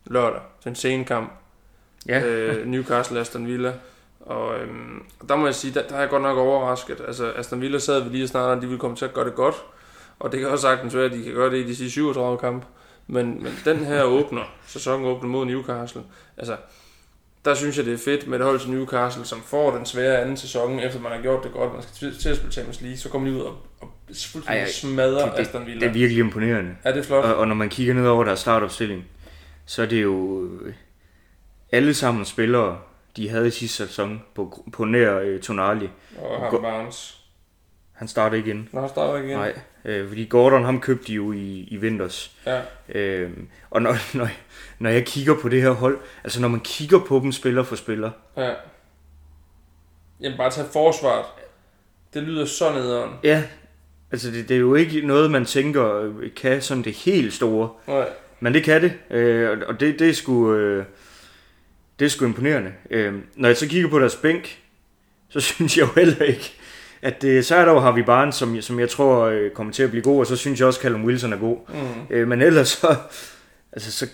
lørdag. 0.05 0.40
Den 0.64 0.75
sene 0.75 1.05
kamp. 1.05 1.33
Ja. 2.09 2.25
øh, 2.25 2.66
Newcastle 2.66 3.20
Aston 3.20 3.47
Villa. 3.47 3.73
Og 4.20 4.61
øhm, 4.61 5.03
der 5.29 5.37
må 5.37 5.47
jeg 5.47 5.55
sige, 5.55 5.75
der, 5.75 5.88
der 5.88 5.94
er 5.94 6.01
jeg 6.01 6.09
godt 6.09 6.23
nok 6.23 6.38
overrasket. 6.38 7.01
Altså 7.07 7.33
Aston 7.33 7.61
Villa 7.61 7.79
sad 7.79 8.03
vi 8.03 8.09
lige 8.09 8.29
snart, 8.29 8.57
at 8.57 8.62
de 8.62 8.66
ville 8.66 8.81
komme 8.81 8.97
til 8.97 9.05
at 9.05 9.14
gøre 9.14 9.25
det 9.25 9.35
godt. 9.35 9.55
Og 10.25 10.33
det 10.33 10.41
kan 10.41 10.49
også 10.49 10.63
sagtens 10.63 10.95
være, 10.97 11.05
at 11.05 11.13
de 11.13 11.23
kan 11.23 11.33
gøre 11.35 11.51
det 11.51 11.57
i 11.57 11.63
de 11.67 11.77
sidste 11.77 11.91
37 11.91 12.39
kampe. 12.39 12.67
Men, 13.07 13.43
men 13.43 13.53
den 13.65 13.77
her 13.77 14.03
åbner, 14.03 14.43
sæsonen 14.67 15.07
åbner 15.07 15.29
mod 15.31 15.47
Newcastle. 15.47 16.03
Altså, 16.37 16.57
der 17.45 17.55
synes 17.55 17.77
jeg, 17.77 17.85
det 17.87 17.95
er 17.95 17.99
fedt 17.99 18.27
med 18.29 18.39
et 18.39 18.45
hold 18.45 18.61
til 18.61 18.71
Newcastle, 18.71 19.25
som 19.25 19.41
får 19.41 19.77
den 19.77 19.87
svære 19.87 20.21
anden 20.21 20.37
sæson, 20.37 20.79
efter 20.81 21.01
man 21.01 21.13
har 21.13 21.23
gjort 21.23 21.45
det 21.45 21.53
godt. 21.53 21.73
Man 21.73 21.83
skal 21.83 22.15
til, 22.15 22.29
at 22.29 22.37
spille 22.37 22.53
Champions 22.53 22.81
League, 22.81 22.97
så 22.97 23.09
kommer 23.09 23.31
de 23.31 23.37
ud 23.37 23.41
og, 23.41 23.57
og 23.81 23.89
fuldstændig 24.09 24.61
Ej, 24.63 24.69
smadrer 24.71 25.31
det- 25.31 25.41
Aston 25.41 25.67
Villa. 25.67 25.81
Det 25.81 25.89
er 25.89 25.93
virkelig 25.93 26.21
imponerende. 26.21 26.77
er 26.85 26.95
det 26.95 27.05
flot? 27.07 27.25
Og, 27.25 27.35
og 27.37 27.49
når 27.49 27.55
man 27.55 27.69
kigger 27.69 27.95
ned 27.95 28.07
over 28.09 28.25
deres 28.25 28.41
startopstilling, 28.41 29.05
så 29.67 29.83
er 29.83 29.87
det 29.87 30.03
jo 30.03 30.45
øh, 30.63 30.75
alle 31.73 31.95
sammen 31.95 32.25
spillere, 32.25 32.79
de 33.17 33.29
havde 33.29 33.47
i 33.47 33.51
sidste 33.51 33.77
sæson 33.87 34.23
på, 34.35 34.65
på 34.73 34.85
nær 34.85 35.19
øh, 35.19 35.41
Tonali. 35.41 35.89
Og 36.19 36.41
ham 36.51 36.63
Barnes. 36.63 37.21
Han 37.93 38.09
starter 38.09 38.37
igen. 38.37 38.69
Nå, 38.73 38.81
han 38.81 38.89
starter 38.89 39.19
igen. 39.19 39.37
Nej, 39.39 39.59
øh, 39.85 40.09
fordi 40.09 40.25
Gordon 40.25 40.64
ham 40.64 40.81
købte 40.81 41.07
de 41.07 41.12
jo 41.14 41.33
i, 41.33 41.68
i 41.70 41.77
vinters. 41.77 42.37
Ja. 42.47 42.61
Øh, 42.88 43.31
og 43.70 43.83
når, 43.83 43.97
når, 44.18 44.29
når 44.79 44.90
jeg 44.90 45.05
kigger 45.07 45.35
på 45.40 45.49
det 45.49 45.62
her 45.62 45.70
hold, 45.70 45.99
altså 46.25 46.40
når 46.40 46.49
man 46.49 46.61
kigger 46.61 46.99
på 46.99 47.20
dem 47.23 47.33
spiller 47.33 47.62
for 47.62 47.77
spiller, 47.77 48.11
Ja. 48.37 48.53
Jamen 50.20 50.38
bare 50.38 50.51
tage 50.51 50.66
forsvaret. 50.73 51.25
Det 52.14 52.23
lyder 52.23 52.44
så 52.44 52.73
nederen. 52.73 53.11
ja, 53.23 53.42
altså 54.12 54.31
det, 54.31 54.49
det 54.49 54.55
er 54.55 54.59
jo 54.61 54.75
ikke 54.75 55.01
noget, 55.07 55.31
man 55.31 55.44
tænker 55.44 56.01
øh, 56.01 56.35
kan 56.37 56.62
sådan 56.62 56.83
det 56.85 56.92
helt 56.94 57.33
store. 57.33 57.70
Nej. 57.88 58.09
Men 58.40 58.55
det 58.55 58.64
kan 58.64 58.83
det, 58.83 58.92
øh, 59.11 59.51
og- 59.51 59.66
og 59.66 59.81
det, 59.81 59.99
det, 59.99 60.09
er 60.09 60.12
sgu, 60.12 60.55
øh, 60.55 60.85
det 61.99 62.05
er 62.05 62.09
sgu 62.09 62.25
imponerende. 62.25 62.73
Øh, 62.90 63.14
når 63.37 63.49
jeg 63.49 63.57
så 63.57 63.68
kigger 63.68 63.90
på 63.90 63.99
deres 64.01 64.16
bænk, 64.16 64.59
så 65.29 65.40
synes 65.55 65.79
jeg 65.79 65.83
jo 65.88 65.92
heller 66.01 66.23
ikke, 66.25 66.55
at 67.05 67.25
er 67.25 67.64
der 67.64 67.73
jo 67.73 67.81
Harvey 67.81 68.03
Barnes, 68.03 68.35
som, 68.35 68.61
som 68.61 68.81
jeg 68.81 68.90
tror 68.90 69.25
øh, 69.25 69.51
kommer 69.51 69.73
til 69.73 69.83
at 69.83 69.90
blive 69.90 70.03
god, 70.03 70.21
og 70.21 70.27
så 70.27 70.37
synes 70.37 70.61
jeg 70.61 70.69
også, 70.69 70.81
Callum 70.81 71.05
Wilson 71.05 71.33
er 71.33 71.37
god. 71.37 71.57
Mm. 71.69 72.14
Øh, 72.14 72.29
men 72.29 72.43
ellers 72.43 72.69
så, 72.69 72.97
altså 73.73 73.93
så, 73.93 74.07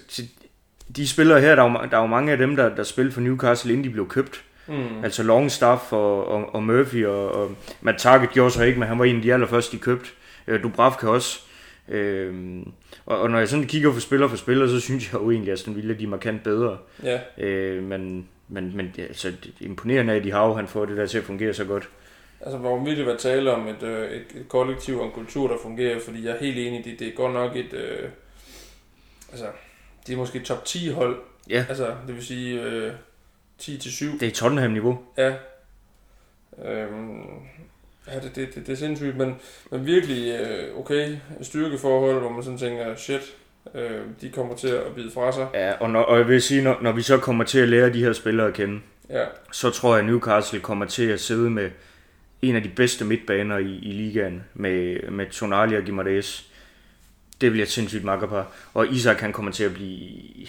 de 0.96 1.08
spillere 1.08 1.40
her, 1.40 1.54
der 1.54 1.62
er, 1.62 1.70
jo, 1.70 1.90
der 1.90 1.96
er 1.96 2.00
jo 2.00 2.06
mange 2.06 2.32
af 2.32 2.38
dem, 2.38 2.56
der, 2.56 2.74
der 2.74 2.82
spillede 2.82 3.14
for 3.14 3.20
Newcastle, 3.20 3.72
inden 3.72 3.84
de 3.84 3.90
blev 3.90 4.08
købt. 4.08 4.44
Mm. 4.68 5.04
Altså 5.04 5.22
Longstaff 5.22 5.92
og, 5.92 6.26
og, 6.28 6.54
og 6.54 6.62
Murphy 6.62 7.06
og, 7.06 7.34
og 7.34 7.50
Matt 7.80 7.98
Target 7.98 8.30
gjorde 8.30 8.50
så 8.50 8.62
ikke, 8.62 8.78
men 8.78 8.88
han 8.88 8.98
var 8.98 9.04
en 9.04 9.16
af 9.16 9.22
de 9.22 9.32
allerførste, 9.32 9.76
de 9.76 9.82
købte. 9.82 10.08
Øh, 10.46 10.62
Dubravka 10.62 11.06
også. 11.06 11.40
Øh, 11.88 12.34
og, 13.06 13.20
og 13.20 13.30
når 13.30 13.38
jeg 13.38 13.48
sådan 13.48 13.66
kigger 13.66 13.92
på 13.92 14.00
spiller 14.00 14.28
for 14.28 14.36
spiller, 14.36 14.68
så 14.68 14.80
synes 14.80 15.12
jeg 15.12 15.20
jo 15.20 15.30
egentlig, 15.30 15.52
at 15.52 15.58
Aston 15.58 15.76
Villa 15.76 15.94
de 15.94 16.04
er 16.04 16.08
markant 16.08 16.42
bedre. 16.42 16.78
Ja. 17.02 17.44
Øh, 17.44 17.82
men 17.82 18.26
men, 18.50 18.76
men 18.76 18.92
det, 18.96 19.02
altså, 19.02 19.28
det 19.28 19.54
er 19.60 19.64
imponerende, 19.64 20.12
at 20.12 20.24
de 20.24 20.32
har 20.32 20.52
han 20.52 20.68
får 20.68 20.84
det 20.84 20.96
der 20.96 21.06
til 21.06 21.18
at 21.18 21.24
fungere 21.24 21.54
så 21.54 21.64
godt. 21.64 21.88
Altså, 22.40 22.58
hvor 22.58 22.76
må 22.78 22.84
virkelig 22.84 23.06
være 23.06 23.16
tale 23.16 23.52
om 23.52 23.68
et, 23.68 23.82
øh, 23.82 24.10
et, 24.10 24.26
et 24.34 24.48
kollektiv 24.48 24.98
og 25.00 25.06
en 25.06 25.12
kultur, 25.12 25.48
der 25.48 25.56
fungerer, 25.62 26.00
fordi 26.00 26.26
jeg 26.26 26.34
er 26.34 26.38
helt 26.38 26.58
enig, 26.58 26.84
det, 26.84 26.98
det 26.98 27.08
er 27.08 27.12
godt 27.12 27.32
nok 27.32 27.56
et, 27.56 27.72
øh, 27.72 28.08
altså, 29.30 29.46
det 30.06 30.12
er 30.12 30.16
måske 30.16 30.40
top 30.40 30.64
10 30.64 30.88
hold, 30.88 31.16
Ja, 31.50 31.64
altså, 31.68 31.86
det 32.06 32.14
vil 32.14 32.26
sige 32.26 32.62
øh, 32.62 32.92
10 33.58 33.78
til 33.78 33.92
7, 33.92 34.18
det 34.20 34.28
er 34.28 34.32
Tottenham-niveau. 34.32 34.98
ja. 35.18 35.34
Øhm, 36.64 37.22
ja, 38.06 38.14
det, 38.14 38.36
det, 38.36 38.54
det, 38.54 38.66
det 38.66 38.72
er 38.72 38.76
sindssygt, 38.76 39.16
men, 39.16 39.34
men 39.70 39.86
virkelig 39.86 40.40
øh, 40.40 40.78
okay 40.78 41.16
styrkeforhold, 41.42 42.20
hvor 42.20 42.30
man 42.30 42.42
sådan 42.42 42.58
tænker, 42.58 42.96
shit, 42.96 43.34
øh, 43.74 44.00
de 44.20 44.30
kommer 44.30 44.56
til 44.56 44.68
at 44.68 44.94
bide 44.94 45.10
fra 45.10 45.32
sig. 45.32 45.48
Ja, 45.54 45.72
og, 45.80 45.90
når, 45.90 46.00
og 46.02 46.18
jeg 46.18 46.28
vil 46.28 46.42
sige, 46.42 46.62
når, 46.62 46.78
når 46.82 46.92
vi 46.92 47.02
så 47.02 47.18
kommer 47.18 47.44
til 47.44 47.58
at 47.58 47.68
lære 47.68 47.92
de 47.92 48.04
her 48.04 48.12
spillere 48.12 48.46
at 48.48 48.54
kende, 48.54 48.80
Ja, 49.10 49.24
så 49.52 49.70
tror 49.70 49.90
jeg, 49.94 49.98
at 49.98 50.04
Newcastle 50.10 50.60
kommer 50.60 50.86
til 50.86 51.08
at 51.08 51.20
sidde 51.20 51.50
med 51.50 51.70
en 52.42 52.56
af 52.56 52.62
de 52.62 52.68
bedste 52.68 53.04
midtbaner 53.04 53.58
i, 53.58 53.78
i 53.78 53.92
ligaen, 53.92 54.44
med, 54.54 55.10
med 55.10 55.30
Tonali 55.30 55.76
og 55.76 55.82
Gimarães. 55.82 56.44
Det 57.40 57.50
bliver 57.50 57.66
et 57.66 57.70
sindssygt 57.70 58.04
makkerpar. 58.04 58.52
Og 58.74 58.88
Isak, 58.88 59.20
han 59.20 59.32
kommer 59.32 59.52
til 59.52 59.64
at 59.64 59.74
blive... 59.74 60.46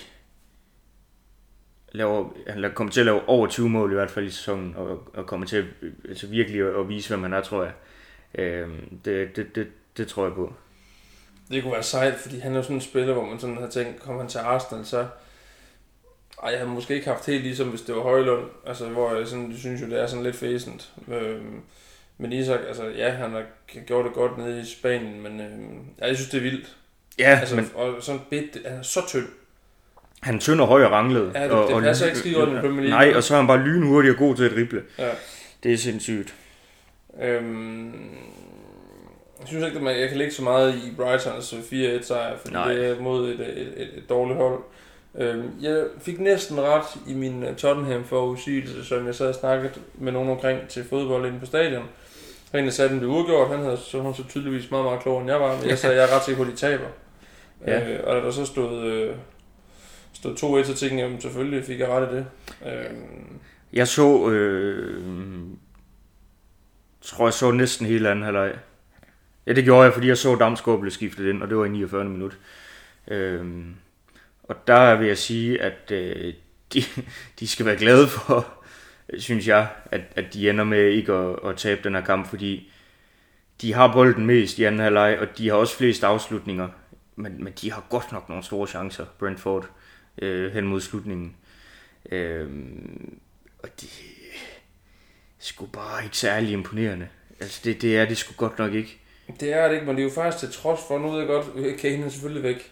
Laver, 1.92 2.30
han 2.48 2.72
kommer 2.74 2.92
til 2.92 3.00
at 3.00 3.06
lave 3.06 3.30
over 3.30 3.48
20 3.48 3.70
mål 3.70 3.92
i 3.92 3.96
hvert 3.96 4.12
fald 4.12 4.26
i 4.26 4.32
sæsonen, 4.32 4.76
og, 4.76 5.10
og 5.14 5.26
kommer 5.26 5.48
til 5.48 5.58
at, 5.58 5.66
altså 6.10 6.28
virkelig 6.28 6.62
at, 6.62 6.80
at 6.80 6.90
vise, 6.90 7.10
hvem 7.10 7.24
han 7.24 7.34
er, 7.34 7.42
tror 7.42 7.64
jeg. 7.64 7.74
Øhm, 8.36 9.00
det, 9.06 9.36
det, 9.36 9.56
det, 9.56 9.68
det 9.98 10.08
tror 10.08 10.26
jeg 10.26 10.34
på. 10.34 10.54
Det 11.50 11.64
kunne 11.64 11.74
være 11.74 11.84
sejt, 11.84 12.16
fordi 12.20 12.40
han 12.40 12.56
er 12.56 12.62
sådan 12.62 12.76
en 12.76 12.82
spiller, 12.82 13.14
hvor 13.14 13.26
man 13.26 13.40
sådan 13.40 13.58
har 13.58 13.70
tænkt, 13.70 14.00
kom 14.00 14.18
han 14.18 14.28
til 14.28 14.38
Arsenal, 14.38 14.86
så... 14.86 15.08
Ej, 16.44 16.50
jeg 16.50 16.60
havde 16.60 16.72
måske 16.72 16.94
ikke 16.96 17.08
haft 17.08 17.26
helt 17.26 17.44
ligesom, 17.44 17.68
hvis 17.68 17.82
det 17.82 17.96
var 17.96 18.02
Højlund, 18.02 18.46
altså, 18.68 18.86
hvor 18.86 19.16
jeg 19.16 19.28
sådan, 19.28 19.54
synes 19.58 19.82
jo, 19.82 19.86
det 19.86 20.02
er 20.02 20.08
sådan 20.08 20.24
lidt 20.24 20.36
fæsent. 20.36 20.90
Øhm, 21.14 21.62
men 22.18 22.34
Isak, 22.34 22.60
altså, 22.68 22.84
ja, 22.98 23.10
han 23.10 23.32
har 23.32 23.44
gjort 23.88 24.06
det 24.06 24.14
godt 24.14 24.38
nede 24.38 24.62
i 24.62 24.66
Spanien, 24.66 25.22
men 25.24 25.40
øhm, 25.42 25.80
ja, 26.02 26.08
jeg 26.08 26.16
synes, 26.16 26.30
det 26.30 26.38
er 26.38 26.42
vildt. 26.42 26.76
Ja, 27.20 27.38
Altså, 27.40 27.56
men 27.56 27.72
og 27.76 27.94
sådan 28.00 28.22
bit, 28.30 28.58
han 28.66 28.78
er 28.78 28.82
så 28.82 29.02
tynd. 29.08 29.28
han 30.22 30.36
er 30.36 30.40
tynd 30.40 30.62
og 30.62 30.68
høj 30.68 30.84
og 30.84 30.92
ranglet. 30.92 31.32
Ja, 31.36 31.44
det- 31.44 31.52
og, 31.52 31.68
det 31.68 31.76
og, 31.76 31.82
passer 31.82 32.06
ikke 32.06 32.18
skide 32.20 32.36
godt 32.36 32.50
i 32.50 32.54
Premier 32.54 32.82
League. 32.90 32.90
Nej, 32.90 33.14
og 33.16 33.24
så 33.24 33.34
er 33.34 33.38
han 33.38 33.48
bare 33.48 33.58
lynhurtig 33.64 34.12
og 34.12 34.18
god 34.18 34.36
til 34.36 34.44
at 34.44 34.52
drible. 34.52 34.84
Ja. 35.00 35.10
Det 35.64 35.74
er 35.74 35.78
sindssygt. 35.78 36.34
Øhm, 37.22 37.92
jeg 39.40 39.48
synes 39.48 39.66
ikke, 39.66 39.78
at 39.78 39.84
man, 39.84 40.00
jeg 40.00 40.10
kan 40.10 40.18
lægge 40.18 40.34
så 40.34 40.44
meget 40.44 40.76
i 40.76 40.96
Brightons 40.98 41.54
4-1 41.54 42.04
sejr, 42.08 42.38
fordi 42.38 42.54
Nej. 42.54 42.74
det 42.74 42.86
er 42.86 43.02
mod 43.02 43.30
et, 43.30 43.40
et, 43.40 43.74
et, 43.78 43.90
et 43.98 44.04
dårligt 44.10 44.38
hold. 44.40 44.60
Øhm, 45.16 45.50
jeg 45.62 45.86
fik 46.02 46.20
næsten 46.20 46.62
ret 46.62 46.86
i 47.08 47.14
min 47.14 47.44
øh, 47.44 47.56
Tottenham 47.56 48.04
forudsigelse, 48.04 48.86
som 48.86 49.06
jeg 49.06 49.16
sad 49.16 49.28
og 49.28 49.36
snakkede 49.36 49.72
med 49.96 50.12
nogen 50.12 50.30
omkring 50.30 50.68
til 50.68 50.84
fodbold 50.90 51.26
inde 51.26 51.40
på 51.40 51.46
stadion. 51.46 51.84
Og 52.54 52.60
en, 52.60 52.66
der 52.66 52.72
sagde, 52.72 52.90
at 52.90 52.92
den 52.92 53.00
blev 53.00 53.12
udgjort. 53.12 53.50
Han 53.50 53.60
havde 53.60 53.78
så, 53.78 54.00
hun 54.00 54.16
så 54.16 54.24
tydeligvis 54.30 54.72
meget, 54.72 54.86
meget 54.86 55.00
klogere, 55.02 55.22
end 55.22 55.32
jeg 55.32 55.40
var. 55.42 55.58
Men 55.60 55.70
jeg 55.70 55.78
sagde, 55.80 55.96
at 55.96 56.02
jeg 56.02 56.10
er 56.12 56.16
ret 56.16 56.24
sikker 56.26 56.44
på, 56.44 56.50
at 56.50 56.56
de 56.56 56.60
taber. 56.60 56.88
Ja. 57.68 57.90
Øh, 57.90 58.00
og 58.04 58.16
da 58.16 58.22
der 58.22 58.32
så 58.32 58.46
stod, 58.46 58.84
øh, 58.86 59.16
stod 60.14 60.64
2-1, 60.64 60.68
så 60.68 60.76
tænkte 60.76 60.98
jeg, 60.98 61.04
jamen, 61.04 61.22
selvfølgelig 61.22 61.66
fik 61.66 61.80
jeg 61.80 61.90
ret 61.90 62.12
i 62.12 62.16
det. 62.16 62.26
Øhm, 62.66 63.40
Jeg 63.74 63.88
så, 63.88 64.30
øh, 64.30 65.04
tror 67.02 67.26
jeg 67.28 67.34
så 67.34 67.52
næsten 67.52 67.86
hele 67.88 68.10
anden 68.10 68.26
halvleg. 68.26 68.54
Ja, 69.48 69.54
det 69.54 69.64
gjorde 69.64 69.84
jeg, 69.84 69.94
fordi 69.94 70.08
jeg 70.08 70.18
så 70.18 70.36
Damsgaard 70.36 70.80
blive 70.80 70.92
skiftet 70.92 71.30
ind, 71.30 71.44
og 71.44 71.50
det 71.50 71.58
var 71.58 71.66
i 71.66 71.70
49. 71.70 72.06
minut. 72.06 72.38
Øh, 73.08 73.46
og 74.52 74.68
der 74.68 74.96
vil 74.96 75.08
jeg 75.08 75.18
sige, 75.18 75.62
at 75.62 75.92
øh, 75.92 76.34
de, 76.74 76.84
de 77.40 77.48
skal 77.48 77.66
være 77.66 77.78
glade 77.78 78.08
for, 78.08 78.54
synes 79.18 79.48
jeg, 79.48 79.68
at, 79.92 80.02
at 80.16 80.34
de 80.34 80.50
ender 80.50 80.64
med 80.64 80.86
ikke 80.86 81.14
at, 81.14 81.40
at 81.50 81.58
tabe 81.58 81.82
den 81.84 81.96
her 81.96 82.02
kamp, 82.02 82.28
fordi 82.28 82.72
de 83.62 83.74
har 83.74 83.94
bolden 83.94 84.26
mest 84.26 84.60
i 84.60 84.64
anden 84.64 84.82
halvleg, 84.82 85.18
og 85.20 85.38
de 85.38 85.50
har 85.50 85.56
også 85.56 85.78
flest 85.78 86.04
afslutninger, 86.04 86.70
men, 87.16 87.44
men 87.44 87.54
de 87.62 87.72
har 87.72 87.84
godt 87.90 88.12
nok 88.12 88.30
nogle 88.30 88.44
store 88.44 88.68
chancer, 88.68 89.06
Brentford, 89.20 89.70
øh, 90.22 90.54
hen 90.54 90.68
mod 90.68 90.82
slutningen. 90.82 91.36
Øh, 92.12 92.50
og 93.64 93.70
det 93.82 93.90
er 94.30 94.38
sgu 95.40 95.66
bare 95.66 96.04
ikke 96.04 96.18
særlig 96.18 96.52
imponerende. 96.52 97.08
Altså, 97.40 97.62
det, 97.64 97.82
det 97.82 97.98
er 97.98 98.06
det 98.06 98.18
sgu 98.18 98.34
godt 98.38 98.60
nok 98.60 98.74
ikke. 98.74 98.98
Det 99.40 99.54
er 99.54 99.68
det 99.68 99.74
ikke, 99.74 99.86
men 99.86 99.96
det 99.96 100.02
er 100.02 100.08
jo 100.08 100.14
faktisk 100.16 100.38
til 100.38 100.62
trods 100.62 100.80
for, 100.88 101.00
nu 101.00 101.10
ved 101.12 101.20
jeg 101.20 101.28
godt, 101.28 101.80
Kane 101.80 102.06
er 102.06 102.10
selvfølgelig 102.10 102.44
væk. 102.44 102.71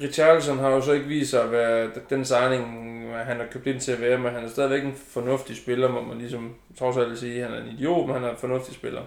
Richarlison 0.00 0.58
har 0.58 0.70
jo 0.70 0.80
så 0.80 0.92
ikke 0.92 1.06
vist 1.06 1.30
sig 1.30 1.42
at 1.42 1.52
være 1.52 1.90
den 2.10 2.24
signing, 2.24 2.94
han 3.24 3.36
har 3.36 3.46
købt 3.50 3.66
ind 3.66 3.80
til 3.80 3.92
at 3.92 4.00
være, 4.00 4.18
men 4.18 4.34
han 4.34 4.44
er 4.44 4.48
stadigvæk 4.48 4.84
en 4.84 4.94
fornuftig 5.08 5.56
spiller, 5.56 5.88
må 5.88 6.02
man 6.02 6.18
ligesom 6.18 6.54
trods 6.78 6.96
alt 6.96 7.18
sige. 7.18 7.42
Han 7.42 7.52
er 7.52 7.62
en 7.62 7.68
idiot, 7.68 8.06
men 8.06 8.14
han 8.14 8.24
er 8.24 8.30
en 8.30 8.36
fornuftig 8.36 8.74
spiller. 8.74 9.02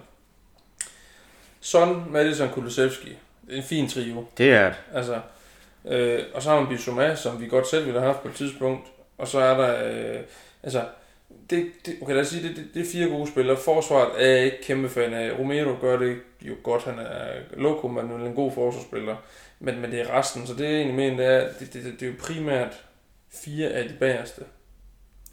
Son, 1.60 2.12
Madison, 2.12 2.50
Kulusevski. 2.50 3.18
Det 3.48 3.54
er 3.54 3.58
en 3.58 3.64
fin 3.64 3.90
trio. 3.90 4.26
Det 4.38 4.50
er 4.50 4.66
det. 4.66 4.78
Altså, 4.94 5.20
øh, 5.86 6.20
og 6.34 6.42
så 6.42 6.50
har 6.50 6.60
man 6.60 6.70
Bissouma, 6.70 7.16
som 7.16 7.42
vi 7.42 7.48
godt 7.48 7.68
selv 7.68 7.86
ville 7.86 8.00
have 8.00 8.14
haft 8.14 8.24
på 8.24 8.28
et 8.28 8.36
tidspunkt. 8.36 8.88
Og 9.18 9.28
så 9.28 9.40
er 9.40 9.58
der, 9.58 9.90
øh, 9.90 10.20
altså, 10.64 10.82
det, 11.50 11.72
det, 11.86 11.96
okay, 12.02 12.14
lad 12.14 12.22
os 12.22 12.28
sige, 12.28 12.48
det, 12.48 12.56
det, 12.56 12.66
det 12.74 12.82
er 12.82 12.92
fire 12.92 13.10
gode 13.10 13.28
spillere. 13.28 13.58
Forsvaret 13.58 14.24
er 14.24 14.28
jeg 14.28 14.46
ikke 14.46 14.64
kæmpe 14.64 14.90
fan 14.90 15.14
af. 15.14 15.40
Romero 15.40 15.76
gør 15.82 15.98
det 15.98 16.18
jo 16.42 16.54
godt, 16.64 16.84
han 16.84 17.00
er 17.00 17.32
loko, 17.54 17.88
men 17.88 18.12
er 18.12 18.26
en 18.26 18.36
god 18.36 18.52
forsvarsspiller. 18.52 19.16
Men, 19.60 19.82
men 19.82 19.92
det 19.92 20.02
er 20.02 20.18
resten, 20.20 20.48
så 20.48 20.54
det 20.54 20.68
er 20.68 20.72
egentlig 20.72 20.96
men, 20.96 21.18
det 21.18 21.26
er, 21.26 21.40
det, 21.60 21.74
det, 21.74 21.84
det, 21.84 21.94
det 22.00 22.02
er 22.06 22.08
jo 22.08 22.14
primært 22.20 22.74
fire 23.46 23.68
af 23.68 23.88
de 23.90 23.94
bagerste. 24.00 24.42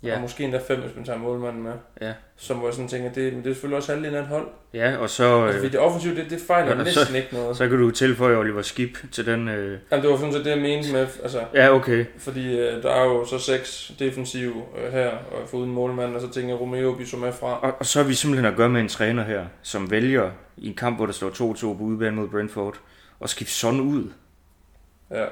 Ja. 0.02 0.14
Og 0.14 0.20
måske 0.20 0.44
endda 0.44 0.58
fem, 0.68 0.80
hvis 0.80 0.96
man 0.96 1.04
tager 1.04 1.18
målmanden 1.18 1.62
med. 1.62 1.72
Ja. 2.00 2.12
Som 2.36 2.56
hvor 2.56 2.66
jeg 2.68 2.74
sådan 2.74 2.88
tænker, 2.88 3.12
det, 3.12 3.32
men 3.32 3.42
det 3.44 3.50
er 3.50 3.54
selvfølgelig 3.54 3.76
også 3.76 3.92
halvdelen 3.92 4.16
af 4.18 4.20
et 4.22 4.26
hold. 4.28 4.48
Ja, 4.74 4.96
og 4.96 5.10
så, 5.10 5.44
Altså, 5.44 5.58
fordi 5.60 5.72
det 5.72 5.80
offensivt, 5.80 6.16
det, 6.16 6.30
det 6.30 6.40
fejler 6.46 6.76
ja, 6.76 6.82
næsten 6.82 7.06
så- 7.06 7.16
ikke 7.16 7.28
noget. 7.32 7.56
så 7.56 7.68
kan 7.68 7.78
du 7.78 7.90
tilføje 7.90 8.36
Oliver 8.36 8.62
Skip 8.62 8.98
til 9.12 9.26
den... 9.26 9.48
Øh... 9.48 9.78
Jamen, 9.90 10.02
det 10.02 10.10
var 10.10 10.16
sådan 10.16 10.32
set 10.32 10.44
det, 10.44 10.50
jeg 10.50 10.58
mente 10.60 10.92
med, 10.92 11.06
altså, 11.22 11.44
Ja, 11.54 11.74
okay. 11.74 12.04
Fordi 12.18 12.58
øh, 12.58 12.82
der 12.82 12.90
er 12.90 13.04
jo 13.04 13.26
så 13.26 13.38
seks 13.38 13.92
defensive 13.98 14.54
øh, 14.84 14.92
her, 14.92 15.08
og 15.10 15.48
for 15.48 15.58
uden 15.58 15.70
målmand, 15.70 16.14
og 16.14 16.20
så 16.20 16.30
tænker 16.30 16.48
jeg, 16.48 16.60
Romeo 16.60 16.92
Bissouma 16.94 17.30
fra. 17.30 17.58
Og, 17.60 17.72
og 17.78 17.86
så 17.86 18.00
er 18.00 18.04
vi 18.04 18.14
simpelthen 18.14 18.50
at 18.52 18.56
gøre 18.56 18.68
med 18.68 18.80
en 18.80 18.88
træner 18.88 19.24
her, 19.24 19.46
som 19.62 19.90
vælger 19.90 20.30
i 20.56 20.66
en 20.68 20.74
kamp, 20.74 20.96
hvor 20.96 21.06
der 21.06 21.12
står 21.12 21.30
2-2 21.30 21.60
på 21.60 21.84
udebane 21.84 22.16
mod 22.16 22.28
Brentford, 22.28 22.76
og 23.20 23.28
skifte 23.28 23.54
sådan 23.54 23.80
ud. 23.80 24.10
Ja. 25.10 25.24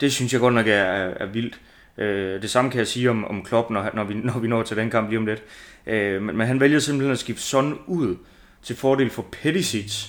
Det 0.00 0.12
synes 0.12 0.32
jeg 0.32 0.40
godt 0.40 0.54
nok 0.54 0.66
er, 0.66 0.72
er, 0.72 1.14
er 1.14 1.26
vildt. 1.26 1.60
Øh, 1.98 2.42
det 2.42 2.50
samme 2.50 2.70
kan 2.70 2.78
jeg 2.78 2.86
sige 2.86 3.10
om, 3.10 3.24
om 3.24 3.44
Klopp, 3.44 3.70
når, 3.70 3.90
når, 3.94 4.04
vi, 4.04 4.14
når 4.14 4.38
vi 4.38 4.48
når 4.48 4.62
til 4.62 4.76
den 4.76 4.90
kamp 4.90 5.08
lige 5.08 5.18
om 5.18 5.26
lidt. 5.26 5.42
Øh, 5.86 6.22
men, 6.22 6.36
men 6.36 6.46
han 6.46 6.60
vælger 6.60 6.78
simpelthen 6.78 7.12
at 7.12 7.18
skifte 7.18 7.42
sådan 7.42 7.78
ud 7.86 8.16
til 8.62 8.76
fordel 8.76 9.10
for 9.10 9.26
Pettisic 9.32 10.06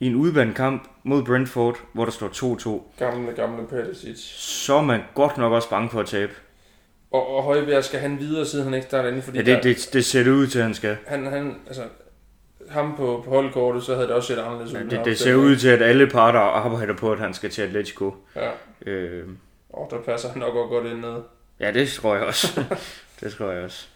i 0.00 0.06
en 0.06 0.14
udvandt 0.14 0.56
kamp 0.56 0.88
mod 1.04 1.22
Brentford, 1.24 1.78
hvor 1.92 2.04
der 2.04 2.12
står 2.12 2.28
2-2. 2.28 2.98
Gamle, 3.04 3.32
gamle 3.32 3.66
Perisic. 3.66 4.18
Så 4.36 4.74
er 4.74 4.82
man 4.82 5.00
godt 5.14 5.38
nok 5.38 5.52
også 5.52 5.70
bange 5.70 5.90
for 5.90 6.00
at 6.00 6.06
tabe. 6.06 6.32
Og, 7.10 7.36
og 7.36 7.42
Højbjerg 7.42 7.84
skal 7.84 8.00
han 8.00 8.18
videre, 8.18 8.46
siden 8.46 8.64
han 8.64 8.74
ikke 8.74 8.86
starter 8.86 9.08
inde, 9.08 9.22
fordi 9.22 9.38
Ja, 9.38 9.44
det, 9.44 9.64
det, 9.64 9.88
det 9.92 10.04
ser 10.04 10.22
det 10.22 10.30
ud 10.30 10.46
til, 10.46 10.58
at 10.58 10.64
han 10.64 10.74
skal. 10.74 10.90
Der, 10.90 10.96
han, 11.10 11.26
han, 11.26 11.56
altså, 11.66 11.82
ham 12.70 12.96
på, 12.96 13.22
på 13.24 13.30
holdkortet, 13.30 13.82
så 13.82 13.94
havde 13.94 14.06
det 14.06 14.14
også 14.16 14.26
set 14.34 14.38
anderledes 14.42 14.72
ud. 14.72 14.76
Ja, 14.78 14.84
det, 14.84 14.92
ham 14.92 15.04
det 15.04 15.16
til- 15.16 15.24
ser 15.24 15.34
ud 15.34 15.56
til, 15.56 15.68
at 15.68 15.82
alle 15.82 16.06
parter 16.10 16.40
arbejder 16.40 16.96
på, 16.96 17.12
at 17.12 17.18
han 17.18 17.34
skal 17.34 17.50
til 17.50 17.62
Atletico. 17.62 18.14
Ja, 18.36 18.50
Øh, 18.86 19.28
og 19.70 19.88
der 19.90 20.02
passer 20.02 20.28
han 20.30 20.38
nok 20.38 20.54
også 20.54 20.68
godt 20.68 20.86
ind 20.86 21.00
ned. 21.00 21.22
ja, 21.60 21.70
det 21.72 21.88
tror 21.88 22.14
jeg 22.14 22.24
også. 22.24 22.64
det 23.20 23.32
tror 23.32 23.50
jeg 23.50 23.64
også. 23.64 23.86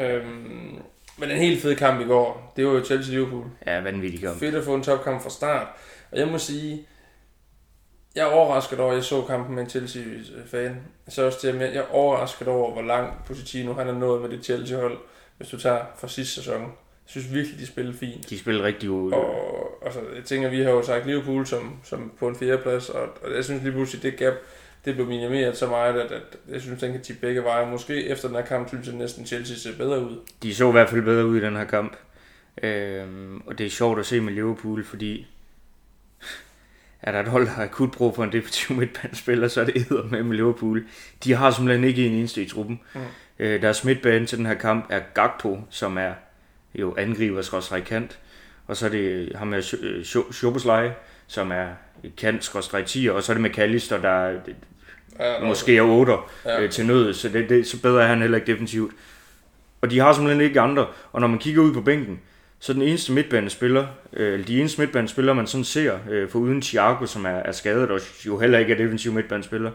Øhm, 0.00 0.78
men 1.18 1.30
en 1.30 1.36
helt 1.36 1.62
fed 1.62 1.76
kamp 1.76 2.00
i 2.00 2.04
går, 2.04 2.52
det 2.56 2.66
var 2.66 2.72
jo 2.72 2.80
Chelsea-Liverpool. 2.84 3.44
Ja, 3.66 3.80
vanvittig 3.80 4.20
kamp. 4.20 4.38
Fedt 4.38 4.54
at 4.54 4.64
få 4.64 4.74
en 4.74 4.82
topkamp 4.82 5.22
fra 5.22 5.30
start. 5.30 5.66
Og 6.12 6.18
jeg 6.18 6.28
må 6.28 6.38
sige, 6.38 6.86
jeg 8.14 8.22
er 8.22 8.26
overrasket 8.32 8.80
over, 8.80 8.90
at 8.90 8.96
jeg 8.96 9.04
så 9.04 9.22
kampen 9.22 9.54
med 9.54 9.62
en 9.64 9.70
Chelsea-fan. 9.70 10.76
Så 11.08 11.22
også 11.26 11.38
det, 11.42 11.54
med, 11.54 11.66
jeg 11.72 11.78
er 11.78 11.94
overrasket 11.94 12.48
over, 12.48 12.72
hvor 12.72 12.82
langt 12.82 13.24
Pochettino 13.26 13.72
han 13.72 13.88
er 13.88 13.92
nået 13.92 14.20
med 14.22 14.30
det 14.30 14.44
Chelsea-hold, 14.44 14.98
hvis 15.36 15.48
du 15.48 15.58
tager 15.60 15.80
fra 15.98 16.08
sidste 16.08 16.34
sæson. 16.34 16.72
Jeg 17.06 17.10
synes 17.10 17.34
virkelig, 17.34 17.58
de 17.58 17.66
spiller 17.66 17.92
fint. 17.92 18.30
De 18.30 18.38
spiller 18.38 18.62
rigtig 18.62 18.90
ud. 18.90 19.12
Og 19.12 19.82
altså, 19.84 20.00
jeg 20.16 20.24
tænker, 20.24 20.48
vi 20.48 20.62
har 20.62 20.70
jo 20.70 20.82
sagt 20.82 21.06
Liverpool 21.06 21.46
som, 21.46 21.76
som 21.84 22.12
på 22.18 22.28
en 22.28 22.36
fjerdeplads, 22.36 22.88
og, 22.88 23.02
og 23.22 23.34
jeg 23.36 23.44
synes 23.44 23.62
lige 23.62 23.72
pludselig, 23.72 24.02
det 24.02 24.16
gap, 24.16 24.34
det 24.84 24.94
blev 24.94 25.06
minimeret 25.06 25.56
så 25.56 25.66
meget, 25.66 26.00
at, 26.00 26.12
at 26.12 26.22
jeg 26.48 26.60
synes, 26.60 26.80
den 26.80 26.92
kan 26.92 27.02
tippe 27.02 27.20
begge 27.20 27.44
veje. 27.44 27.70
Måske 27.70 28.06
efter 28.06 28.28
den 28.28 28.36
her 28.36 28.44
kamp, 28.44 28.68
synes 28.68 28.86
jeg 28.86 28.94
næsten, 28.94 29.26
Chelsea 29.26 29.56
ser 29.56 29.76
bedre 29.78 30.00
ud. 30.00 30.16
De 30.42 30.54
så 30.54 30.68
i 30.68 30.72
hvert 30.72 30.88
fald 30.88 31.02
bedre 31.02 31.26
ud 31.26 31.36
i 31.36 31.40
den 31.40 31.56
her 31.56 31.64
kamp. 31.64 31.96
Øhm, 32.62 33.42
og 33.46 33.58
det 33.58 33.66
er 33.66 33.70
sjovt 33.70 33.98
at 33.98 34.06
se 34.06 34.20
med 34.20 34.32
Liverpool, 34.32 34.84
fordi 34.84 35.26
er 37.02 37.12
der 37.12 37.20
et 37.20 37.28
hold, 37.28 37.44
der 37.44 37.50
har 37.50 37.64
akut 37.64 37.90
brug 37.92 38.14
for 38.14 38.24
en 38.24 38.32
defensiv 38.32 38.76
midtbanespiller, 38.76 39.48
så 39.48 39.60
er 39.60 39.64
det 39.64 39.76
æder 39.76 40.04
med 40.10 40.22
med 40.22 40.36
Liverpool. 40.36 40.86
De 41.24 41.34
har 41.34 41.50
simpelthen 41.50 41.84
ikke 41.84 42.06
en 42.06 42.12
eneste 42.12 42.42
i 42.42 42.48
truppen. 42.48 42.80
Mm. 42.94 43.00
Øh, 43.38 43.62
deres 43.62 43.84
midtbane 43.84 44.26
til 44.26 44.38
den 44.38 44.46
her 44.46 44.54
kamp 44.54 44.86
er 44.90 45.00
Gakpo, 45.14 45.60
som 45.70 45.98
er 45.98 46.12
jo 46.80 46.94
angriber 46.98 47.42
skråstrej 47.42 47.80
kant. 47.80 48.18
Og 48.66 48.76
så 48.76 48.86
er 48.86 48.90
det 48.90 49.32
ham 49.34 49.48
med 49.48 49.62
Schoboslej, 50.32 50.90
som 51.26 51.52
er 51.52 51.66
kant 52.16 52.44
skråstrej 52.44 52.82
10, 52.82 53.06
og 53.06 53.22
så 53.22 53.32
er 53.32 53.36
det 53.38 53.50
McAllister, 53.50 54.00
der 54.00 54.08
er, 54.08 54.38
Ja, 55.20 55.44
måske 55.44 55.76
er 55.76 55.82
8 55.82 56.12
Ja. 56.44 56.62
øh, 56.62 56.70
til 56.70 56.86
nød, 56.86 57.14
så, 57.14 57.28
det, 57.28 57.48
det, 57.48 57.66
så 57.66 57.82
bedre 57.82 58.02
er 58.02 58.06
han 58.06 58.20
heller 58.20 58.38
ikke 58.38 58.52
defensivt. 58.52 58.92
Og 59.80 59.90
de 59.90 59.98
har 59.98 60.12
simpelthen 60.12 60.40
ikke 60.44 60.60
andre, 60.60 60.86
og 61.12 61.20
når 61.20 61.28
man 61.28 61.38
kigger 61.38 61.62
ud 61.62 61.74
på 61.74 61.80
bænken, 61.80 62.20
så 62.58 62.72
den 62.72 62.82
eneste 62.82 63.12
midtbanespiller, 63.12 63.86
øh, 64.12 64.32
eller 64.32 64.46
de 64.46 64.60
eneste 64.60 64.80
midtbanespillere, 64.80 65.34
man 65.34 65.46
sådan 65.46 65.64
ser, 65.64 65.98
øh, 66.10 66.28
for 66.28 66.38
uden 66.38 66.62
Thiago, 66.62 67.06
som 67.06 67.24
er, 67.24 67.28
er 67.30 67.52
skadet, 67.52 67.90
og 67.90 68.00
jo 68.26 68.38
heller 68.38 68.58
ikke 68.58 68.72
er 68.72 68.76
defensiv 68.76 69.12
midtbanespiller, 69.12 69.70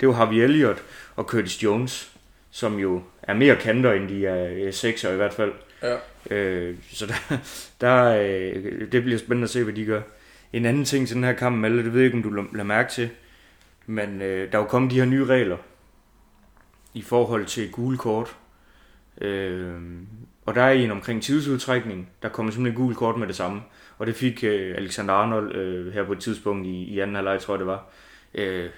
det 0.00 0.06
er 0.06 0.10
jo 0.10 0.12
Harvey 0.12 0.36
Elliott 0.36 0.82
og 1.16 1.24
Curtis 1.24 1.62
Jones, 1.62 2.10
som 2.50 2.78
jo 2.78 3.02
er 3.22 3.34
mere 3.34 3.56
kanter, 3.56 3.92
end 3.92 4.08
de 4.08 4.26
er 4.26 4.66
øh, 4.66 4.72
sekser 4.72 5.12
i 5.12 5.16
hvert 5.16 5.34
fald. 5.34 5.52
Ja. 5.82 5.96
Øh, 6.30 6.76
så 6.92 7.06
der, 7.06 7.38
der, 7.80 8.04
øh, 8.04 8.92
det 8.92 9.02
bliver 9.02 9.18
spændende 9.18 9.44
at 9.44 9.50
se, 9.50 9.64
hvad 9.64 9.74
de 9.74 9.84
gør. 9.84 10.02
En 10.52 10.64
anden 10.64 10.84
ting 10.84 11.06
til 11.06 11.16
den 11.16 11.24
her 11.24 11.32
kamp, 11.32 11.56
Malle, 11.56 11.84
det 11.84 11.92
ved 11.92 12.00
jeg 12.00 12.06
ikke, 12.06 12.16
om 12.16 12.22
du 12.22 12.44
lader 12.52 12.64
mærke 12.64 12.90
til, 12.90 13.10
men 13.86 14.22
øh, 14.22 14.52
der 14.52 14.58
er 14.58 14.62
jo 14.62 14.68
kommet 14.68 14.90
de 14.90 14.98
her 14.98 15.04
nye 15.04 15.24
regler 15.24 15.56
i 16.94 17.02
forhold 17.02 17.46
til 17.46 17.70
gule 17.70 17.98
kort. 17.98 18.36
Øh, 19.20 19.74
og 20.46 20.54
der 20.54 20.62
er 20.62 20.72
en 20.72 20.90
omkring 20.90 21.22
tidsudtrækning, 21.22 22.10
der 22.22 22.28
kommer 22.28 22.52
simpelthen 22.52 22.82
gul 22.84 22.94
kort 22.94 23.18
med 23.18 23.26
det 23.26 23.36
samme. 23.36 23.62
Og 23.98 24.06
det 24.06 24.14
fik 24.14 24.44
øh, 24.44 24.76
Alexander 24.76 25.14
Arnold 25.14 25.54
øh, 25.54 25.92
her 25.92 26.04
på 26.04 26.12
et 26.12 26.20
tidspunkt 26.20 26.66
i, 26.66 26.84
i 26.84 27.00
anden 27.00 27.16
halvleg, 27.16 27.40
tror 27.40 27.54
jeg 27.54 27.58
det 27.58 27.66
var. 27.66 27.86
Øh, 28.34 28.70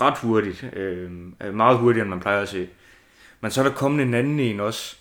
ret 0.00 0.18
hurtigt. 0.18 0.64
Øh, 0.72 1.10
meget 1.54 1.78
hurtigere, 1.78 2.04
end 2.04 2.10
man 2.10 2.20
plejer 2.20 2.42
at 2.42 2.48
se. 2.48 2.68
Men 3.40 3.50
så 3.50 3.60
er 3.60 3.68
der 3.68 3.74
kommet 3.74 4.02
en 4.02 4.14
anden 4.14 4.40
en 4.40 4.60
også, 4.60 4.96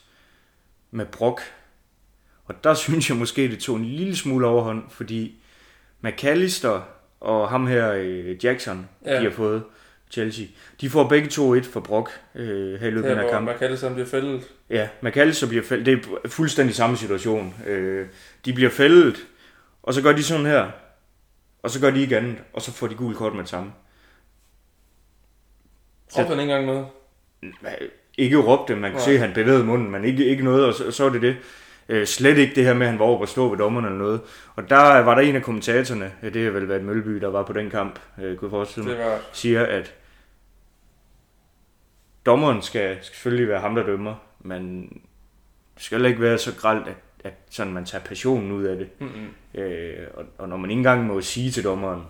med 0.96 1.06
Brok. 1.06 1.42
Og 2.46 2.64
der 2.64 2.74
synes 2.84 3.10
jeg 3.10 3.18
måske, 3.18 3.42
det 3.42 3.60
tog 3.60 3.76
en 3.76 3.86
lille 3.86 4.16
smule 4.16 4.48
overhånd, 4.48 4.84
fordi 4.90 5.42
McAllister 6.02 6.82
og 7.20 7.50
ham 7.50 7.68
her 7.68 7.92
øh, 7.92 8.46
Jackson, 8.46 8.90
ja. 9.06 9.20
De 9.20 9.24
har 9.24 9.32
fået 9.32 9.64
Chelsea. 10.12 10.46
De 10.82 10.90
får 10.90 11.08
begge 11.08 11.30
to 11.30 11.54
et 11.54 11.66
for 11.66 11.80
Brock 11.80 12.22
øh, 12.36 12.80
her 12.80 12.88
i 12.88 12.92
løbet 12.92 13.10
af 13.10 13.16
den 13.16 13.30
kamp. 13.30 13.50
McAllister 13.50 13.94
bliver 13.94 14.08
fældet. 14.08 14.44
Ja, 14.70 14.90
McAllister 15.02 15.48
bliver 15.48 15.64
fældet. 15.64 15.86
Det 15.86 16.06
er 16.24 16.30
fuldstændig 16.30 16.76
samme 16.76 16.98
situation. 16.98 17.54
Øh, 17.68 18.08
de 18.46 18.54
bliver 18.54 18.70
fældet, 18.70 19.16
og 19.84 19.94
så 19.94 20.02
gør 20.02 20.12
de 20.12 20.24
sådan 20.24 20.46
her. 20.46 20.72
Og 21.64 21.70
så 21.70 21.82
gør 21.82 21.92
de 21.92 22.02
ikke 22.02 22.18
andet, 22.18 22.38
og 22.54 22.62
så 22.62 22.72
får 22.72 22.88
de 22.88 22.96
gul 22.96 23.16
kort 23.16 23.34
med 23.34 23.42
det 23.42 23.50
samme. 23.50 23.72
Råbte 26.18 26.30
han 26.30 26.40
ikke 26.40 26.54
engang 26.54 26.66
noget? 26.66 26.88
Ikke 28.18 28.38
råbte, 28.38 28.76
man 28.76 28.92
kunne 28.92 28.98
Nej. 28.98 29.06
se, 29.06 29.12
at 29.12 29.20
han 29.20 29.34
bevægede 29.34 29.64
munden, 29.64 29.92
men 29.92 30.04
ikke, 30.06 30.26
ikke 30.26 30.44
noget, 30.44 30.66
og 30.66 30.74
så, 30.74 30.92
så 30.92 31.06
er 31.06 31.10
det 31.10 31.22
det. 31.22 31.36
Øh, 31.90 32.06
slet 32.08 32.38
ikke 32.38 32.56
det 32.56 32.64
her 32.66 32.74
med, 32.74 32.86
at 32.86 32.92
han 32.92 33.00
var 33.00 33.06
over 33.06 33.24
at 33.24 33.30
stå 33.30 33.50
ved 33.50 33.58
dommerne 33.58 33.88
eller 33.88 34.00
noget. 34.00 34.22
Og 34.56 34.70
der 34.70 35.00
var 35.00 35.16
der 35.16 35.22
en 35.22 35.36
af 35.36 35.44
kommentatorerne, 35.44 36.12
ja, 36.24 36.30
det 36.30 36.44
har 36.44 36.52
vel 36.52 36.70
været 36.70 36.84
Mølby, 36.84 37.12
der 37.22 37.28
var 37.28 37.44
på 37.44 37.54
den 37.54 37.70
kamp, 37.70 38.00
øh, 38.22 38.38
kunne 38.38 38.50
forestille 38.50 38.90
mig, 38.90 38.98
var... 38.98 39.20
siger, 39.34 39.66
at 39.66 39.94
dommeren 42.26 42.62
skal, 42.62 42.98
skal 43.02 43.16
selvfølgelig 43.16 43.48
være 43.48 43.62
ham, 43.62 43.76
der 43.76 43.84
dømmer, 43.86 44.16
men 44.40 44.88
det 45.76 45.84
skal 45.84 46.06
ikke 46.06 46.22
være 46.22 46.38
så 46.38 46.56
gralt, 46.56 46.88
at, 46.88 46.96
at 47.24 47.34
sådan, 47.50 47.74
man 47.74 47.86
tager 47.86 48.04
passionen 48.04 48.52
ud 48.52 48.64
af 48.64 48.78
det. 48.78 48.90
Mm-mm. 49.00 49.62
Øh, 49.62 50.08
og, 50.14 50.26
og 50.38 50.50
når 50.50 50.58
man 50.58 50.70
ikke 50.70 50.80
engang 50.80 51.06
må 51.06 51.22
sige 51.22 51.52
til 51.52 51.64
dommeren, 51.64 52.02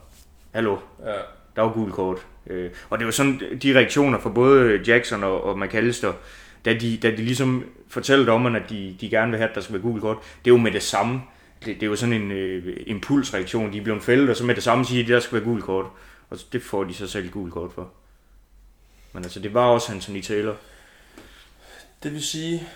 hallo, 0.52 0.78
Ja. 1.06 1.12
der 1.56 1.62
var 1.62 1.72
gul 1.74 1.92
kort. 1.92 2.26
Øh, 2.48 2.72
og 2.90 3.00
det 3.00 3.06
var 3.06 3.12
sådan, 3.12 3.42
de 3.64 3.76
reaktioner 3.76 4.20
fra 4.20 4.30
både 4.30 4.82
Jackson 4.88 5.24
og, 5.24 5.44
og 5.44 5.60
McAllister, 5.60 6.14
da 6.66 6.74
de, 6.74 6.98
da 6.98 7.12
de 7.12 7.16
ligesom 7.16 7.66
fortæller 7.88 8.26
dommerne, 8.26 8.60
at 8.60 8.70
de, 8.70 8.96
de 9.02 9.10
gerne 9.10 9.32
vil 9.32 9.38
have, 9.38 9.50
at 9.50 9.56
der 9.56 9.62
skal 9.62 9.74
være 9.74 9.82
gul 9.82 10.02
kort, 10.02 10.18
det 10.46 10.52
er 10.52 10.56
jo 10.56 10.62
med 10.62 10.72
det 10.72 10.84
samme. 10.84 11.22
Det, 11.66 11.76
det 11.76 11.84
er 11.84 11.88
jo 11.88 11.96
sådan 11.96 12.22
en 12.22 12.32
øh, 12.32 12.78
impulsreaktion. 12.86 13.74
De 13.74 13.78
er 13.78 13.84
blevet 13.84 14.04
fældet, 14.04 14.30
og 14.30 14.36
så 14.36 14.44
med 14.46 14.56
det 14.56 14.64
samme 14.64 14.86
siger 14.86 15.04
de, 15.04 15.14
at 15.14 15.16
der 15.16 15.20
skal 15.20 15.36
være 15.36 15.44
gul 15.44 15.62
kort. 15.62 15.86
Og 16.30 16.38
det 16.54 16.62
får 16.62 16.84
de 16.84 16.94
så 16.94 17.08
selv 17.08 17.30
gul 17.30 17.52
kort 17.52 17.72
for. 17.72 17.92
Men 19.14 19.24
altså, 19.24 19.40
det 19.40 19.54
var 19.54 19.66
også 19.66 19.94
Anthony 19.94 20.22
Taylor. 20.22 20.56
Det 22.04 22.14
vil 22.14 22.24
sige, 22.24 22.68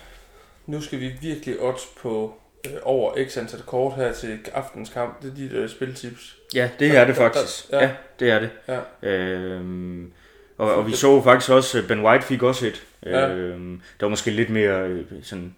nu 0.66 0.80
skal 0.80 1.00
vi 1.00 1.12
virkelig 1.20 1.60
odds 1.60 1.82
på 2.02 2.39
øh, 2.66 2.72
over 2.82 3.14
x 3.28 3.36
antal 3.36 3.60
kort 3.60 3.94
her 3.96 4.12
til 4.12 4.38
aftens 4.54 4.88
kamp. 4.88 5.22
Det 5.22 5.30
er 5.30 5.34
de 5.34 5.60
der 5.60 5.66
spiltips. 5.66 6.36
Ja, 6.54 6.70
det 6.78 6.96
er 6.96 7.04
det 7.04 7.16
faktisk. 7.16 7.72
Ja, 7.72 7.82
ja. 7.82 7.90
det 8.20 8.30
er 8.30 8.38
det. 8.38 8.50
Ja. 8.68 9.08
Øhm, 9.10 10.12
og, 10.58 10.74
og 10.74 10.86
vi 10.86 10.92
så 10.92 11.22
faktisk 11.22 11.50
også, 11.50 11.78
at 11.78 11.86
Ben 11.88 12.04
White 12.04 12.24
fik 12.24 12.42
også 12.42 12.66
et. 12.66 12.86
Ja. 13.06 13.28
Øhm, 13.28 13.80
det 13.94 14.02
var 14.02 14.08
måske 14.08 14.30
lidt 14.30 14.50
mere 14.50 14.88
øh, 14.88 15.04
sådan 15.22 15.54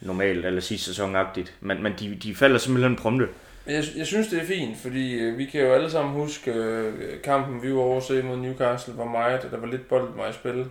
normalt, 0.00 0.46
eller 0.46 0.60
sidste 0.60 0.86
sæsonagtigt. 0.86 1.54
Men, 1.60 1.82
men 1.82 1.94
de, 1.98 2.18
de 2.22 2.34
falder 2.34 2.58
simpelthen 2.58 2.96
prompte. 2.96 3.28
Jeg, 3.66 3.84
jeg 3.96 4.06
synes, 4.06 4.28
det 4.28 4.42
er 4.42 4.46
fint, 4.46 4.78
fordi 4.78 5.14
øh, 5.14 5.38
vi 5.38 5.44
kan 5.44 5.60
jo 5.60 5.72
alle 5.72 5.90
sammen 5.90 6.14
huske 6.14 6.52
øh, 6.52 7.22
kampen, 7.24 7.62
vi 7.62 7.74
var 7.74 7.80
over 7.80 8.22
mod 8.22 8.36
Newcastle, 8.36 8.96
var 8.96 9.04
meget, 9.04 9.38
at 9.38 9.50
der 9.50 9.56
var 9.56 9.66
lidt 9.66 9.88
bold 9.88 10.14
mig 10.16 10.30
i 10.30 10.32
spil. 10.32 10.66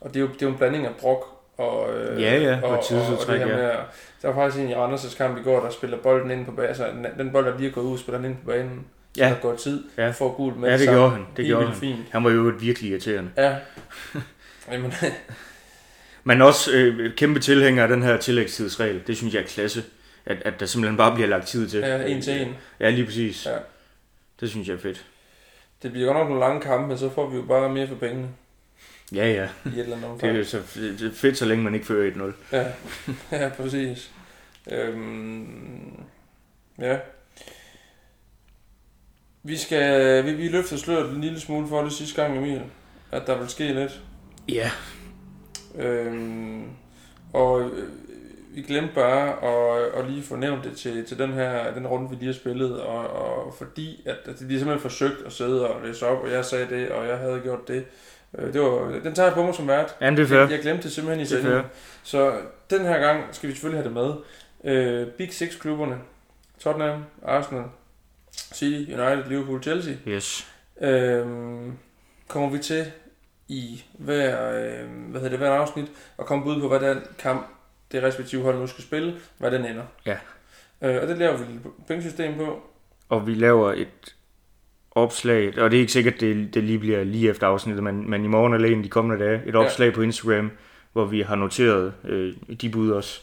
Og 0.00 0.14
det 0.14 0.16
er 0.16 0.20
jo, 0.20 0.26
det 0.26 0.42
er 0.42 0.46
jo 0.46 0.52
en 0.52 0.58
blanding 0.58 0.86
af 0.86 0.94
brok 1.00 1.33
og, 1.58 1.94
øh, 1.98 2.22
Ja, 2.22 2.36
ja, 2.42 2.58
og 2.62 2.68
og, 2.70 2.78
og, 2.78 2.84
tidsudtræk, 2.84 3.38
her 3.38 3.46
ja. 3.48 3.56
med, 3.56 3.64
at- 3.64 3.78
der 4.22 4.28
var 4.28 4.34
faktisk 4.34 4.62
en 4.64 4.70
i 4.70 4.74
Randers' 4.74 5.16
kamp 5.16 5.38
i 5.38 5.42
går, 5.42 5.60
der 5.60 5.70
spiller 5.70 5.96
bolden 5.98 6.30
ind 6.30 6.44
på 6.46 6.50
banen. 6.52 6.68
Altså, 6.68 6.86
den- 7.18 7.32
bold, 7.32 7.46
der 7.46 7.58
lige 7.58 7.68
er 7.68 7.72
gået 7.72 7.84
ud, 7.84 7.98
spiller 7.98 8.18
den 8.18 8.30
ind 8.30 8.36
på 8.36 8.46
banen. 8.46 8.86
Ja. 9.16 9.28
Så 9.28 9.34
der 9.34 9.40
går 9.40 9.56
tid, 9.56 9.84
Ja. 9.98 10.04
ja. 10.04 10.10
får 10.10 10.32
gul 10.36 10.54
med 10.54 10.70
Ja, 10.70 10.78
det 10.78 10.88
gjorde 10.88 11.10
han. 11.10 11.20
Det 11.20 11.28
Helt 11.36 11.48
gjorde 11.48 11.66
han. 11.66 11.74
fint. 11.76 11.98
Han 12.10 12.24
var 12.24 12.30
jo 12.30 12.48
et 12.48 12.60
virkelig 12.60 12.90
irriterende. 12.90 13.30
Ja. 13.36 13.56
Jamen, 14.72 14.92
Men 16.24 16.42
også 16.42 16.70
øh, 16.74 17.14
kæmpe 17.16 17.40
tilhænger 17.40 17.82
af 17.82 17.88
den 17.88 18.02
her 18.02 18.16
tillægstidsregel. 18.16 19.02
Det 19.06 19.16
synes 19.16 19.34
jeg 19.34 19.42
er 19.42 19.46
klasse. 19.46 19.82
At, 20.26 20.36
at 20.44 20.60
der 20.60 20.66
simpelthen 20.66 20.96
bare 20.96 21.14
bliver 21.14 21.28
lagt 21.28 21.46
tid 21.46 21.68
til. 21.68 21.80
ja, 21.80 22.02
en 22.06 22.22
til 22.22 22.40
en. 22.42 22.54
Ja, 22.80 22.90
lige 22.90 23.04
præcis. 23.04 23.46
Ja. 23.46 23.56
Det 24.40 24.50
synes 24.50 24.68
jeg 24.68 24.74
er 24.74 24.78
fedt. 24.78 25.04
Det 25.82 25.92
bliver 25.92 26.06
godt 26.06 26.18
nok 26.18 26.28
nogle 26.28 26.40
lange 26.40 26.60
kampe, 26.60 26.88
men 26.88 26.98
så 26.98 27.10
får 27.10 27.28
vi 27.28 27.36
jo 27.36 27.42
bare 27.42 27.68
mere 27.68 27.88
for 27.88 27.94
pengene 27.94 28.28
Ja, 29.14 29.32
ja. 29.32 29.48
i 29.64 29.68
et 29.68 29.78
eller 29.78 29.96
andet 29.96 30.20
Det 30.20 30.40
er, 30.40 30.44
så, 30.44 30.62
fedt, 31.14 31.38
så 31.38 31.44
længe 31.44 31.64
man 31.64 31.74
ikke 31.74 31.86
fører 31.86 32.10
1-0. 32.10 32.56
Ja, 32.56 32.66
ja 33.42 33.48
præcis. 33.48 34.10
Øhm, 34.70 36.04
ja. 36.78 36.98
Vi 39.42 39.56
skal, 39.56 40.24
vi, 40.26 40.32
vi 40.32 40.48
løfter 40.48 40.76
sløret 40.76 41.10
en 41.10 41.20
lille 41.20 41.40
smule 41.40 41.68
for 41.68 41.82
det 41.82 41.92
sidste 41.92 42.22
gang, 42.22 42.38
Emil, 42.38 42.62
at 43.12 43.26
der 43.26 43.38
vil 43.38 43.48
ske 43.48 43.72
lidt. 43.72 44.00
Ja. 44.48 44.70
Øhm, 45.78 46.64
og 47.32 47.62
øh, 47.62 47.88
vi 48.54 48.62
glemte 48.62 48.94
bare 48.94 49.44
at, 49.44 49.98
at 49.98 50.10
lige 50.10 50.22
få 50.22 50.36
nævnt 50.36 50.64
det 50.64 50.76
til, 50.76 51.04
til 51.04 51.18
den 51.18 51.32
her 51.32 51.74
den 51.74 51.86
runde, 51.86 52.10
vi 52.10 52.16
lige 52.16 52.26
har 52.26 52.32
spillet, 52.32 52.80
og, 52.80 53.08
og 53.10 53.54
fordi 53.58 54.02
at, 54.06 54.16
at 54.24 54.38
de 54.38 54.38
simpelthen 54.38 54.80
forsøgt 54.80 55.26
at 55.26 55.32
sidde 55.32 55.68
og 55.68 55.86
læse 55.86 56.06
op, 56.06 56.24
og 56.24 56.30
jeg 56.30 56.44
sagde 56.44 56.66
det, 56.70 56.88
og 56.88 57.08
jeg 57.08 57.18
havde 57.18 57.40
gjort 57.40 57.68
det. 57.68 57.84
Øh, 58.38 58.52
det 58.52 58.60
var, 58.60 59.00
den 59.04 59.14
tager 59.14 59.26
jeg 59.26 59.34
på 59.34 59.42
mig 59.42 59.54
som 59.54 59.68
vært. 59.68 59.96
Ja, 60.00 60.10
det. 60.10 60.30
Jeg, 60.30 60.50
jeg 60.50 60.60
glemte 60.60 60.82
det 60.82 60.92
simpelthen 60.92 61.22
i 61.22 61.26
sendingen. 61.26 61.62
Så 62.02 62.36
den 62.70 62.80
her 62.80 62.98
gang 62.98 63.24
skal 63.32 63.48
vi 63.48 63.54
selvfølgelig 63.54 63.82
have 63.82 63.94
det 63.94 64.22
med. 64.64 64.72
Øh, 64.72 65.06
Big 65.06 65.34
Six-klubberne. 65.34 65.98
Tottenham, 66.58 67.04
Arsenal, 67.22 67.64
City, 68.32 68.90
United, 68.90 69.24
Liverpool, 69.28 69.62
Chelsea. 69.62 69.94
Yes. 70.08 70.46
Øh, 70.80 71.26
kommer 72.28 72.50
vi 72.50 72.58
til 72.58 72.92
i 73.48 73.84
hver, 73.92 74.50
øh, 74.50 74.88
hvad 75.10 75.20
hedder 75.20 75.28
det, 75.28 75.38
hver 75.38 75.50
afsnit 75.50 75.86
og 76.16 76.26
komme 76.26 76.44
bud 76.44 76.60
på, 76.60 76.68
hvordan 76.68 77.02
kamp 77.18 77.46
det 77.92 78.02
respektive 78.02 78.42
hold 78.42 78.58
nu 78.58 78.66
skal 78.66 78.84
spille, 78.84 79.14
hvad 79.38 79.50
den 79.50 79.64
ender. 79.64 79.82
Ja. 80.06 80.16
Øh, 80.82 81.02
og 81.02 81.08
det 81.08 81.18
laver 81.18 81.36
vi 81.36 81.54
et 81.54 81.60
pointsystem 81.86 82.34
på. 82.36 82.62
Og 83.08 83.26
vi 83.26 83.34
laver 83.34 83.72
et 83.72 84.14
opslag, 84.94 85.58
og 85.58 85.70
det 85.70 85.76
er 85.76 85.80
ikke 85.80 85.92
sikkert, 85.92 86.20
det, 86.20 86.54
det 86.54 86.64
lige 86.64 86.78
bliver 86.78 87.04
lige 87.04 87.30
efter 87.30 87.46
afsnittet, 87.46 87.84
men, 87.84 88.10
men 88.10 88.24
i 88.24 88.28
morgen 88.28 88.54
eller 88.54 88.68
en 88.68 88.84
de 88.84 88.88
kommende 88.88 89.24
dage, 89.24 89.42
et 89.46 89.56
opslag 89.56 89.92
på 89.92 90.02
Instagram, 90.02 90.50
hvor 90.92 91.04
vi 91.04 91.20
har 91.20 91.36
noteret 91.36 91.92
øh, 92.04 92.34
de 92.60 92.70
bud 92.70 92.90
også. 92.90 93.20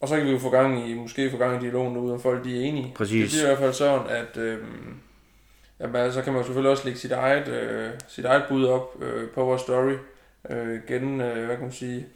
Og 0.00 0.08
så 0.08 0.16
kan 0.16 0.26
vi 0.26 0.30
jo 0.30 0.38
få 0.38 0.50
gang 0.50 0.90
i, 0.90 0.94
måske 0.94 1.30
få 1.30 1.36
gang 1.36 1.62
i 1.62 1.64
dialogen 1.64 1.94
derude, 1.94 2.12
om 2.12 2.20
folk 2.20 2.44
de 2.44 2.56
er 2.56 2.68
enige. 2.68 2.92
Præcis. 2.96 3.30
Det 3.30 3.38
bliver 3.38 3.44
i 3.44 3.48
hvert 3.48 3.58
fald 3.58 3.72
sådan, 3.72 4.06
at 4.08 4.36
øh, 4.36 4.58
jamen, 5.80 6.12
så 6.12 6.22
kan 6.22 6.32
man 6.32 6.44
selvfølgelig 6.44 6.70
også 6.70 6.84
lægge 6.84 7.00
sit 7.00 7.12
eget, 7.12 7.48
øh, 7.48 7.90
sit 8.08 8.24
eget 8.24 8.42
bud 8.48 8.64
op 8.64 9.02
øh, 9.02 9.28
på 9.28 9.44
vores 9.44 9.62
story. 9.62 9.94
Øh, 10.50 10.78
gen, 10.88 11.20
øh, 11.20 11.46
hvad 11.46 11.56
kan 11.56 11.64
man 11.64 11.72
sige, 11.72 12.06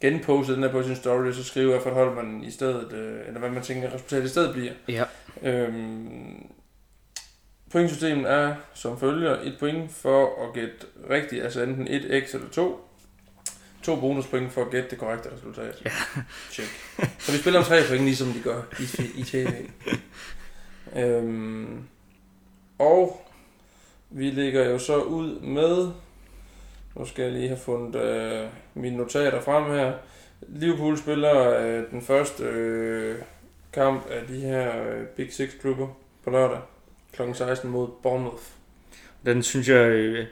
genposte 0.00 0.54
den 0.54 0.62
der 0.62 0.72
på 0.72 0.82
sin 0.82 0.96
story, 0.96 1.28
og 1.28 1.34
så 1.34 1.44
skrive, 1.44 1.70
hvad 1.70 1.80
for 1.80 1.90
et 1.90 1.96
hold 1.96 2.14
man 2.14 2.44
i 2.44 2.50
stedet, 2.50 2.92
øh, 2.92 3.20
eller 3.26 3.40
hvad 3.40 3.50
man 3.50 3.62
tænker, 3.62 3.94
resultatet 3.94 4.24
i 4.24 4.28
stedet 4.28 4.52
bliver. 4.54 4.72
Ja. 4.88 5.04
Øhm, 5.42 6.46
pointsystemet 7.70 8.30
er 8.30 8.54
som 8.74 9.00
følger 9.00 9.40
et 9.42 9.56
point 9.60 9.92
for 9.92 10.46
at 10.48 10.54
gætte 10.54 10.86
rigtigt, 11.10 11.44
altså 11.44 11.62
enten 11.62 11.88
1 11.88 12.24
x 12.28 12.34
eller 12.34 12.48
2. 12.48 12.84
To 13.82 14.00
bonuspoint 14.00 14.52
for 14.52 14.64
at 14.64 14.70
gætte 14.70 14.90
det 14.90 14.98
korrekte 14.98 15.28
resultat. 15.36 15.82
Ja. 15.84 15.90
Check. 16.52 16.68
Så 17.18 17.32
vi 17.32 17.38
spiller 17.38 17.60
om 17.60 17.66
tre 17.66 17.80
point, 17.88 18.04
ligesom 18.04 18.32
de 18.32 18.40
gør 18.42 18.62
i, 18.80 19.20
i 19.20 19.22
tv. 19.22 19.48
øhm, 20.96 21.84
og 22.78 23.28
vi 24.10 24.30
lægger 24.30 24.70
jo 24.70 24.78
så 24.78 25.02
ud 25.02 25.40
med, 25.40 25.90
nu 26.96 27.04
skal 27.04 27.22
jeg 27.22 27.32
lige 27.32 27.48
have 27.48 27.60
fundet 27.60 28.02
øh, 28.02 28.48
mine 28.74 28.96
notater 28.96 29.40
frem 29.40 29.64
her. 29.64 29.92
Liverpool 30.48 30.98
spiller 30.98 31.60
øh, 31.60 31.90
den 31.90 32.02
første 32.02 32.44
øh, 32.44 33.22
kamp 33.72 34.06
af 34.10 34.26
de 34.26 34.40
her 34.40 34.82
øh, 34.82 35.06
Big 35.06 35.32
Six 35.32 35.50
klubber 35.60 35.88
på 36.24 36.30
lørdag 36.30 36.60
kl. 37.12 37.22
16 37.34 37.70
mod 37.70 37.88
Bournemouth. 38.02 38.42
Den 39.26 39.42
synes 39.42 39.68
jeg... 39.68 39.86
Øh, 39.86 40.26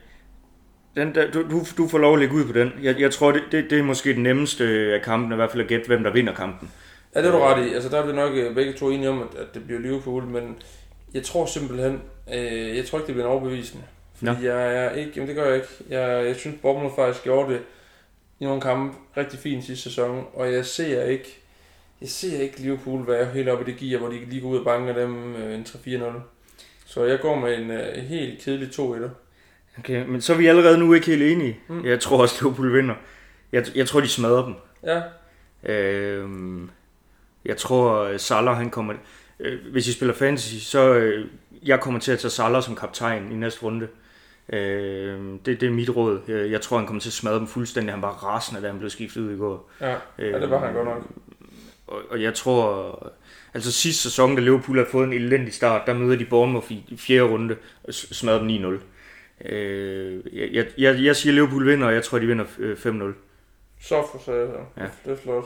den 0.97 1.15
der, 1.15 1.31
du, 1.31 1.43
du, 1.51 1.65
du 1.77 1.89
får 1.89 1.99
lov 1.99 2.13
at 2.13 2.19
lægge 2.19 2.35
ud 2.35 2.45
på 2.45 2.53
den. 2.53 2.73
Jeg, 2.83 3.01
jeg 3.01 3.11
tror, 3.11 3.33
det, 3.33 3.43
det, 3.53 3.71
det 3.71 3.79
er 3.79 3.83
måske 3.83 4.15
den 4.15 4.23
nemmeste 4.23 4.65
af 4.65 5.03
kampen, 5.03 5.33
i 5.33 5.35
hvert 5.35 5.51
fald 5.51 5.63
at 5.63 5.69
gætte, 5.69 5.87
hvem 5.87 6.03
der 6.03 6.13
vinder 6.13 6.35
kampen. 6.35 6.71
Ja, 7.15 7.21
det 7.21 7.29
er 7.29 7.33
du 7.33 7.39
ret 7.39 7.67
i. 7.67 7.75
Altså, 7.75 7.89
der 7.89 8.03
er 8.03 8.07
vi 8.07 8.13
nok 8.13 8.33
øh, 8.35 8.55
begge 8.55 8.73
to 8.73 8.91
enige 8.91 9.11
om, 9.11 9.23
at, 9.23 9.39
at 9.39 9.55
det 9.55 9.65
bliver 9.65 9.81
Liverpool, 9.81 10.23
men 10.23 10.57
jeg 11.15 11.23
tror 11.23 11.47
simpelthen, 11.47 12.03
øh, 12.35 12.77
jeg 12.77 12.87
tror 12.87 12.99
ikke, 12.99 13.07
det 13.07 13.15
bliver 13.15 13.27
en 13.27 13.33
overbevisende. 13.33 13.85
Fordi 14.15 14.31
Nå. 14.31 14.49
jeg 14.49 14.77
er 14.85 14.91
ikke, 14.91 15.13
jamen 15.17 15.29
det 15.29 15.37
gør 15.37 15.47
jeg 15.47 15.55
ikke. 15.55 15.69
Jeg, 15.89 16.27
jeg 16.27 16.37
synes, 16.37 16.57
Bournemouth 16.63 16.97
faktisk 16.97 17.25
gjorde 17.25 17.53
det 17.53 17.61
i 18.41 18.45
nogle 18.45 18.61
kampe 18.61 18.97
rigtig 19.17 19.39
fint 19.39 19.65
sidste 19.65 19.83
sæson, 19.83 20.27
og 20.35 20.53
jeg 20.53 20.67
ser 20.67 21.05
ikke, 21.05 21.39
jeg 22.01 22.09
ser 22.09 22.41
ikke 22.41 22.61
Liverpool 22.61 23.07
være 23.07 23.25
helt 23.25 23.49
oppe 23.49 23.65
i 23.65 23.73
det 23.73 23.81
gear, 23.81 23.99
hvor 23.99 24.09
de 24.09 24.25
lige 24.25 24.41
går 24.41 24.49
ud 24.49 24.59
og 24.59 24.65
banker 24.65 24.95
dem 24.95 25.35
øh, 25.35 25.55
en 25.55 25.67
3-4-0. 25.69 26.05
Så 26.87 27.05
jeg 27.05 27.21
går 27.21 27.37
med 27.37 27.59
en 27.59 27.71
øh, 27.71 27.95
helt 27.97 28.41
kedelig 28.41 28.69
2-1'er. 28.69 29.09
Okay, 29.79 30.07
men 30.07 30.21
så 30.21 30.33
er 30.33 30.37
vi 30.37 30.47
allerede 30.47 30.79
nu 30.79 30.95
ikke 30.95 31.07
helt 31.07 31.23
enige. 31.23 31.61
Mm. 31.69 31.85
Jeg 31.85 32.01
tror 32.01 32.23
også, 32.23 32.37
Liverpool 32.41 32.73
vinder. 32.77 32.95
Jeg, 33.53 33.65
jeg 33.75 33.87
tror, 33.87 34.01
de 34.01 34.09
smadrer 34.09 34.45
dem. 34.45 34.55
Ja, 34.83 35.03
Øhm, 35.65 36.71
jeg 37.45 37.57
tror, 37.57 38.03
øh, 38.03 38.19
Salah, 38.19 38.57
han 38.57 38.71
kommer... 38.71 38.95
Øh, 39.41 39.59
hvis 39.73 39.89
I 39.89 39.93
spiller 39.93 40.15
fantasy, 40.15 40.55
så 40.55 40.95
øh, 40.95 41.27
jeg 41.67 41.81
kommer 41.81 42.01
til 42.01 42.13
at 42.13 42.19
tage 42.19 42.31
Salah 42.31 42.63
som 42.63 42.75
kaptajn 42.75 43.33
i 43.33 43.35
næste 43.35 43.63
runde. 43.63 43.89
Øh, 44.53 45.21
det, 45.47 45.61
det 45.61 45.63
er 45.63 45.71
mit 45.71 45.97
råd. 45.97 46.21
Jeg, 46.29 46.61
tror, 46.61 46.77
han 46.77 46.87
kommer 46.87 47.01
til 47.01 47.09
at 47.09 47.13
smadre 47.13 47.39
dem 47.39 47.47
fuldstændig. 47.47 47.93
Han 47.93 48.03
var 48.03 48.11
rasende, 48.11 48.63
da 48.63 48.67
han 48.67 48.79
blev 48.79 48.91
skiftet 48.91 49.21
ud 49.21 49.33
i 49.33 49.37
går. 49.37 49.71
ja, 49.81 49.97
ja 50.19 50.41
det 50.41 50.51
var 50.51 50.67
han 50.67 50.75
godt 50.75 50.87
nok. 50.87 51.03
Og, 51.87 51.99
og 52.11 52.23
jeg 52.23 52.35
tror, 52.35 53.13
altså 53.55 53.73
sidste 53.73 54.03
sæson, 54.03 54.35
da 54.37 54.41
Liverpool 54.43 54.79
har 54.79 54.87
fået 54.91 55.07
en 55.07 55.13
elendig 55.13 55.55
start, 55.55 55.83
der 55.87 55.95
møder 55.95 56.17
de 56.17 56.25
Bournemouth 56.25 56.73
i 56.73 56.97
fjerde 56.99 57.23
runde 57.23 57.57
og 57.85 57.95
smadrer 57.95 58.39
dem 58.39 58.79
9-0. 58.79 59.49
Øh, 59.49 60.21
jeg, 60.55 60.67
jeg, 60.79 61.03
jeg 61.03 61.17
siger 61.17 61.33
Liverpool 61.33 61.67
vinder, 61.67 61.87
og 61.87 61.95
jeg 61.95 62.05
tror, 62.05 62.19
de 62.19 62.27
vinder 62.27 62.45
øh, 62.59 62.77
5-0. 62.77 62.87
Så 63.81 64.03
for 64.13 64.21
satan. 64.25 64.67
Ja. 64.77 64.83
Det 65.05 65.13
er 65.19 65.23
flot. 65.23 65.45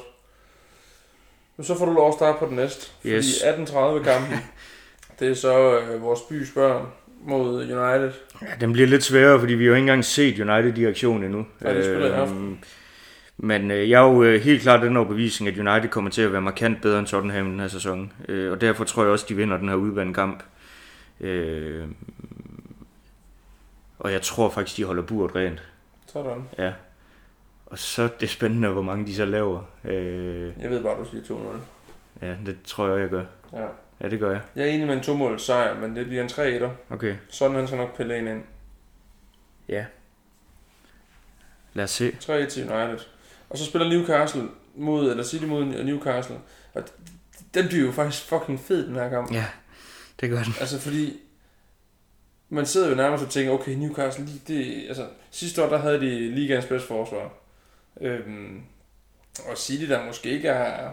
Men 1.57 1.65
så 1.65 1.79
får 1.79 1.87
du 1.87 1.93
lov 1.93 2.09
at 2.09 2.15
starte 2.15 2.39
på 2.39 2.47
den 2.47 2.57
næste. 2.57 2.91
Fordi 3.01 3.15
Yes. 3.15 3.43
18.30 3.43 4.03
kampen, 4.03 4.39
det 5.21 5.29
er 5.31 5.35
så 5.35 5.79
øh, 5.81 6.03
vores 6.03 6.21
bys 6.21 6.51
børn 6.55 6.87
mod 7.25 7.55
United. 7.57 8.13
Ja, 8.43 8.47
den 8.61 8.73
bliver 8.73 8.89
lidt 8.89 9.05
sværere, 9.05 9.41
fordi 9.41 9.55
vi 9.55 9.65
har 9.65 9.69
jo 9.69 9.75
ikke 9.75 9.81
engang 9.83 10.05
set 10.05 10.39
United 10.41 10.79
i 10.79 10.85
aktion 10.85 11.25
endnu. 11.25 11.47
Ja, 11.65 11.75
de 11.79 11.85
spiller. 11.85 12.23
Øhm, 12.23 12.59
Men 13.43 13.71
øh, 13.71 13.91
jeg 13.91 14.03
er 14.03 14.07
jo 14.13 14.23
øh, 14.23 14.41
helt 14.41 14.63
klart 14.63 14.83
den 14.83 14.97
overbevisning, 14.97 15.49
at 15.49 15.59
United 15.69 15.89
kommer 15.91 16.11
til 16.11 16.23
at 16.23 16.33
være 16.33 16.41
markant 16.41 16.83
bedre 16.83 16.99
end 16.99 17.07
Tottenham 17.07 17.51
den 17.51 17.61
her 17.61 17.69
sæson. 17.69 18.13
Øh, 18.29 18.53
og 18.53 18.61
derfor 18.61 18.85
tror 18.85 19.03
jeg 19.03 19.13
også, 19.13 19.27
de 19.29 19.37
vinder 19.37 19.57
den 19.57 19.69
her 19.69 19.77
udvandede 19.77 20.15
kamp. 20.15 20.43
Øh, 21.21 21.89
og 23.99 24.13
jeg 24.13 24.23
tror 24.23 24.51
faktisk, 24.51 24.77
de 24.77 24.85
holder 24.85 25.03
buret 25.03 25.37
rent. 25.37 25.63
Sådan. 26.07 26.43
Ja. 26.59 26.73
Og 27.67 27.79
så 27.79 28.03
er 28.03 28.09
det 28.09 28.31
spændende, 28.31 28.69
hvor 28.69 28.83
mange 28.83 29.07
de 29.07 29.15
så 29.15 29.25
laver. 29.25 29.63
Øh, 29.85 30.53
Jeg 30.61 30.71
ved 30.71 30.83
bare, 30.83 30.99
du 30.99 31.05
siger 31.11 31.23
2-0. 31.23 32.27
ja, 32.27 32.35
det 32.47 32.57
tror 32.65 32.89
jeg, 32.89 33.01
jeg 33.01 33.09
gør. 33.09 33.25
Ja. 33.53 33.67
Ja, 34.01 34.09
det 34.09 34.21
gør 34.21 34.31
jeg. 34.31 34.41
Jeg 34.57 34.63
er 34.69 34.71
enig 34.71 34.87
med 34.87 34.95
en 34.97 35.03
2 35.03 35.15
mål 35.15 35.41
sejr, 35.41 35.81
men 35.81 35.97
det 35.97 36.07
bliver 36.07 36.23
en 36.23 36.29
3 36.29 36.51
1 36.51 36.71
Okay. 36.91 37.15
Sådan 37.29 37.57
han 37.57 37.67
skal 37.67 37.79
nok 37.79 37.97
pille 37.97 38.19
en 38.19 38.27
ind. 38.29 38.43
Ja. 39.69 39.85
Lad 41.75 41.85
os 41.85 41.91
se. 41.91 42.17
3 42.21 42.47
til 42.47 42.63
United. 42.73 42.99
Og 43.51 43.59
så 43.59 43.65
spiller 43.65 43.89
Newcastle 43.89 44.49
mod, 44.75 45.11
eller 45.11 45.25
City 45.25 45.45
mod 45.45 45.65
Newcastle. 45.65 46.37
Og 46.75 46.83
den 47.55 47.69
bliver 47.69 47.87
jo 47.87 47.93
faktisk 47.93 48.25
fucking 48.25 48.61
fed, 48.61 48.87
den 48.87 48.95
her 48.95 49.09
kamp. 49.09 49.33
Ja, 49.33 49.47
det 50.21 50.31
gør 50.31 50.43
den. 50.43 50.55
Altså 50.61 50.81
fordi, 50.81 51.21
man 52.49 52.67
sidder 52.67 52.89
jo 52.89 52.95
nærmest 52.95 53.25
og 53.25 53.31
tænker, 53.31 53.53
okay, 53.53 53.73
Newcastle, 53.75 54.27
de- 54.27 54.41
det, 54.55 54.89
altså 54.89 55.07
sidste 55.31 55.65
år, 55.65 55.69
der 55.69 55.79
havde 55.79 56.01
de 56.01 56.35
ligaens 56.35 56.67
bedste 56.67 56.89
forsvar. 56.89 57.33
Øhm, 58.01 58.63
og 59.51 59.59
City, 59.59 59.85
der 59.85 60.07
måske 60.07 60.29
ikke 60.31 60.49
er 60.49 60.91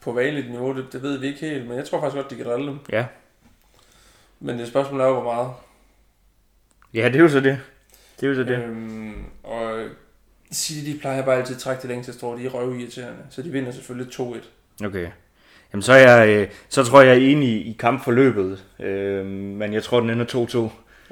på 0.00 0.12
vanligt 0.12 0.50
niveau, 0.50 0.76
det, 0.76 0.92
det 0.92 1.02
ved 1.02 1.18
vi 1.18 1.26
ikke 1.26 1.40
helt, 1.40 1.66
men 1.68 1.76
jeg 1.76 1.84
tror 1.86 2.00
faktisk 2.00 2.16
godt, 2.16 2.30
de 2.30 2.36
kan 2.36 2.46
drille 2.46 2.66
dem. 2.66 2.78
Ja. 2.92 3.06
Men 4.40 4.58
det 4.58 4.68
spørgsmål 4.68 5.00
er 5.00 5.04
jo, 5.06 5.12
hvor 5.20 5.34
meget. 5.34 5.50
Ja, 6.94 7.06
det 7.08 7.16
er 7.16 7.20
jo 7.20 7.28
så 7.28 7.40
det. 7.40 7.60
Det 8.20 8.26
er 8.26 8.30
jo 8.30 8.34
så 8.34 8.42
det. 8.42 8.58
Øhm, 8.58 9.24
og 9.42 9.86
City, 10.52 10.90
de 10.90 10.98
plejer 10.98 11.24
bare 11.24 11.36
altid 11.36 11.54
at 11.54 11.60
trække 11.60 11.82
det 11.82 11.90
længste 11.90 12.12
strå, 12.12 12.38
de 12.38 12.46
er 12.46 12.50
røvirriterende, 12.50 13.18
så 13.30 13.42
de 13.42 13.50
vinder 13.50 13.72
selvfølgelig 13.72 14.14
2-1. 14.14 14.84
Okay. 14.86 15.08
Jamen, 15.72 15.82
så, 15.82 15.92
er 15.92 16.16
jeg, 16.16 16.28
øh, 16.28 16.48
så 16.68 16.84
tror 16.84 17.00
jeg, 17.00 17.08
jeg 17.08 17.24
er 17.24 17.30
enig 17.30 17.48
i 17.48 17.76
kampforløbet. 17.78 18.64
Øh, 18.80 19.26
men 19.26 19.72
jeg 19.72 19.82
tror, 19.82 20.00
den 20.00 20.10
ender 20.10 20.24
2-2. 20.24 20.58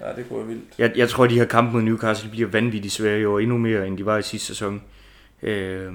Ja, 0.04 0.12
det 0.16 0.28
kunne 0.28 0.38
være 0.38 0.46
vildt. 0.46 0.74
Jeg, 0.78 0.92
jeg 0.96 1.08
tror, 1.08 1.26
de 1.26 1.38
her 1.38 1.44
kampe 1.44 1.72
mod 1.72 1.82
Newcastle 1.82 2.30
bliver 2.30 2.48
vanvittigt 2.48 2.94
svære 2.94 3.20
i 3.20 3.24
år. 3.24 3.38
Endnu 3.38 3.58
mere, 3.58 3.86
end 3.86 3.98
de 3.98 4.06
var 4.06 4.18
i 4.18 4.22
sidste 4.22 4.46
sæson. 4.46 4.82
Øh, 5.42 5.92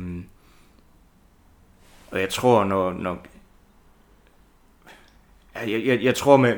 og 2.12 2.20
jeg 2.20 2.30
tror, 2.30 2.64
når... 2.64 2.94
når 2.94 3.26
Ja, 5.56 5.72
jeg, 5.72 5.86
jeg, 5.86 6.04
jeg 6.04 6.16
tror 6.16 6.38
med... 6.38 6.58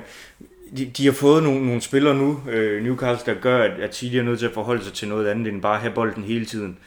De, 0.78 0.86
de 0.86 1.06
har 1.06 1.14
fået 1.14 1.44
nogle, 1.44 1.66
nogle 1.66 1.82
spillere 1.82 2.16
nu, 2.16 2.42
øh, 2.50 2.84
Newcastle, 2.84 3.34
der 3.34 3.40
gør, 3.42 3.64
at, 3.64 3.72
at 3.72 3.96
City 3.96 4.16
er 4.16 4.24
nødt 4.24 4.40
til 4.40 4.46
at 4.46 4.54
forholde 4.54 4.84
sig 4.84 4.94
til 4.94 5.08
noget 5.08 5.28
andet, 5.28 5.48
end 5.48 5.62
bare 5.62 5.76
at 5.76 5.82
have 5.82 5.94
bolden 5.94 6.24
hele 6.24 6.46
tiden. 6.46 6.78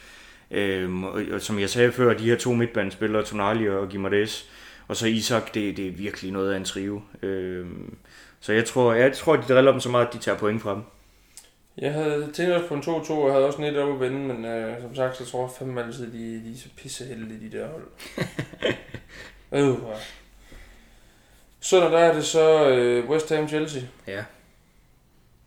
Øhm, 0.51 1.03
og, 1.03 1.21
og 1.31 1.41
som 1.41 1.59
jeg 1.59 1.69
sagde 1.69 1.91
før, 1.91 2.13
de 2.13 2.29
her 2.29 2.37
to 2.37 2.53
midtbanespillere, 2.53 3.23
Tonali 3.23 3.69
og 3.69 3.89
Gimardes, 3.89 4.49
og 4.87 4.95
så 4.95 5.07
Isak, 5.07 5.53
det, 5.53 5.77
det 5.77 5.87
er 5.87 5.91
virkelig 5.91 6.31
noget 6.31 6.53
af 6.53 6.57
en 6.57 6.65
trio. 6.65 7.01
Øhm, 7.21 7.95
så 8.39 8.53
jeg 8.53 8.65
tror, 8.65 8.93
jeg 8.93 9.13
tror, 9.13 9.35
de 9.35 9.53
driller 9.53 9.71
dem 9.71 9.79
så 9.79 9.89
meget, 9.89 10.07
at 10.07 10.13
de 10.13 10.17
tager 10.17 10.37
point 10.37 10.61
fra 10.61 10.73
dem. 10.73 10.81
Jeg 11.77 11.93
havde 11.93 12.29
tænkt 12.33 12.53
også 12.53 12.67
på 12.67 12.73
en 12.73 12.81
2-2, 12.81 13.11
og 13.11 13.33
havde 13.33 13.45
også 13.45 13.61
net 13.61 13.77
op 13.77 13.93
at 13.93 14.09
vinde, 14.09 14.33
men 14.33 14.45
øh, 14.45 14.81
som 14.81 14.95
sagt, 14.95 15.17
så 15.17 15.25
tror 15.25 15.41
jeg 15.41 15.51
fandme 15.59 15.83
altid, 15.83 16.11
de, 16.11 16.41
de 16.45 16.53
er 16.53 16.57
så 16.57 16.67
pisseheldige, 16.77 17.49
de 17.49 17.57
der 17.57 17.67
hold. 17.67 17.83
øh. 19.69 19.77
Søndag 21.63 21.91
der 21.91 21.97
er 21.97 22.13
det 22.13 22.25
så 22.25 22.69
øh, 22.69 23.09
West 23.09 23.29
Ham 23.29 23.47
Chelsea. 23.47 23.81
Ja. 24.07 24.25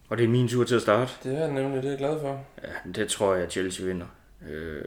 Og 0.08 0.18
det 0.18 0.24
er 0.24 0.28
min 0.28 0.48
tur 0.48 0.64
til 0.64 0.74
at 0.74 0.82
starte. 0.82 1.12
Det 1.24 1.38
er 1.38 1.50
nemlig, 1.50 1.82
det 1.82 1.84
er 1.84 1.90
jeg 1.90 1.98
glad 1.98 2.20
for. 2.20 2.44
Ja, 2.62 2.68
men 2.84 2.94
det 2.94 3.08
tror 3.08 3.34
jeg, 3.34 3.44
at 3.44 3.52
Chelsea 3.52 3.86
vinder. 3.86 4.06
Øh, 4.48 4.84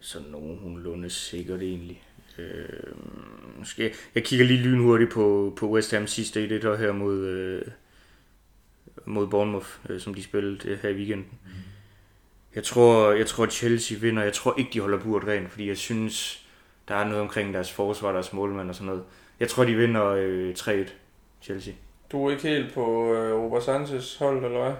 så 0.00 0.18
nogenlunde 0.30 1.10
sikkert 1.10 1.62
egentlig. 1.62 2.02
Øh, 2.38 2.68
måske, 3.58 3.94
jeg 4.14 4.24
kigger 4.24 4.46
lige 4.46 4.62
lynhurtigt 4.62 5.10
på, 5.10 5.54
på 5.56 5.70
West 5.70 5.94
Ham 5.94 6.06
sidste 6.06 6.44
i 6.44 6.48
det 6.48 6.62
der 6.62 6.76
her 6.76 6.92
mod, 6.92 7.18
øh, 7.18 7.62
mod 9.04 9.26
Bournemouth, 9.26 9.68
øh, 9.88 10.00
som 10.00 10.14
de 10.14 10.22
spillede 10.22 10.68
øh, 10.68 10.78
her 10.82 10.88
i 10.88 10.94
weekenden. 10.94 11.38
Jeg 12.54 12.64
tror, 12.64 13.12
jeg 13.12 13.26
tror, 13.26 13.46
Chelsea 13.46 13.98
vinder. 13.98 14.22
Jeg 14.22 14.32
tror 14.32 14.54
ikke, 14.58 14.70
de 14.72 14.80
holder 14.80 14.98
buret 14.98 15.26
rent, 15.28 15.50
fordi 15.50 15.68
jeg 15.68 15.76
synes, 15.76 16.45
der 16.88 16.94
er 16.94 17.04
noget 17.04 17.20
omkring 17.20 17.54
deres 17.54 17.72
forsvar, 17.72 18.12
deres 18.12 18.32
målmand 18.32 18.68
og 18.68 18.74
sådan 18.74 18.86
noget. 18.86 19.04
Jeg 19.40 19.48
tror, 19.48 19.64
de 19.64 19.74
vinder 19.74 20.06
øh, 20.06 20.54
3-1, 20.58 20.90
Chelsea. 21.42 21.74
Du 22.12 22.26
er 22.26 22.30
ikke 22.30 22.48
helt 22.48 22.74
på 22.74 23.14
øh, 23.14 23.34
Robert 23.34 23.64
Sanchez 23.64 24.16
hold, 24.16 24.44
eller 24.44 24.62
hvad? 24.62 24.74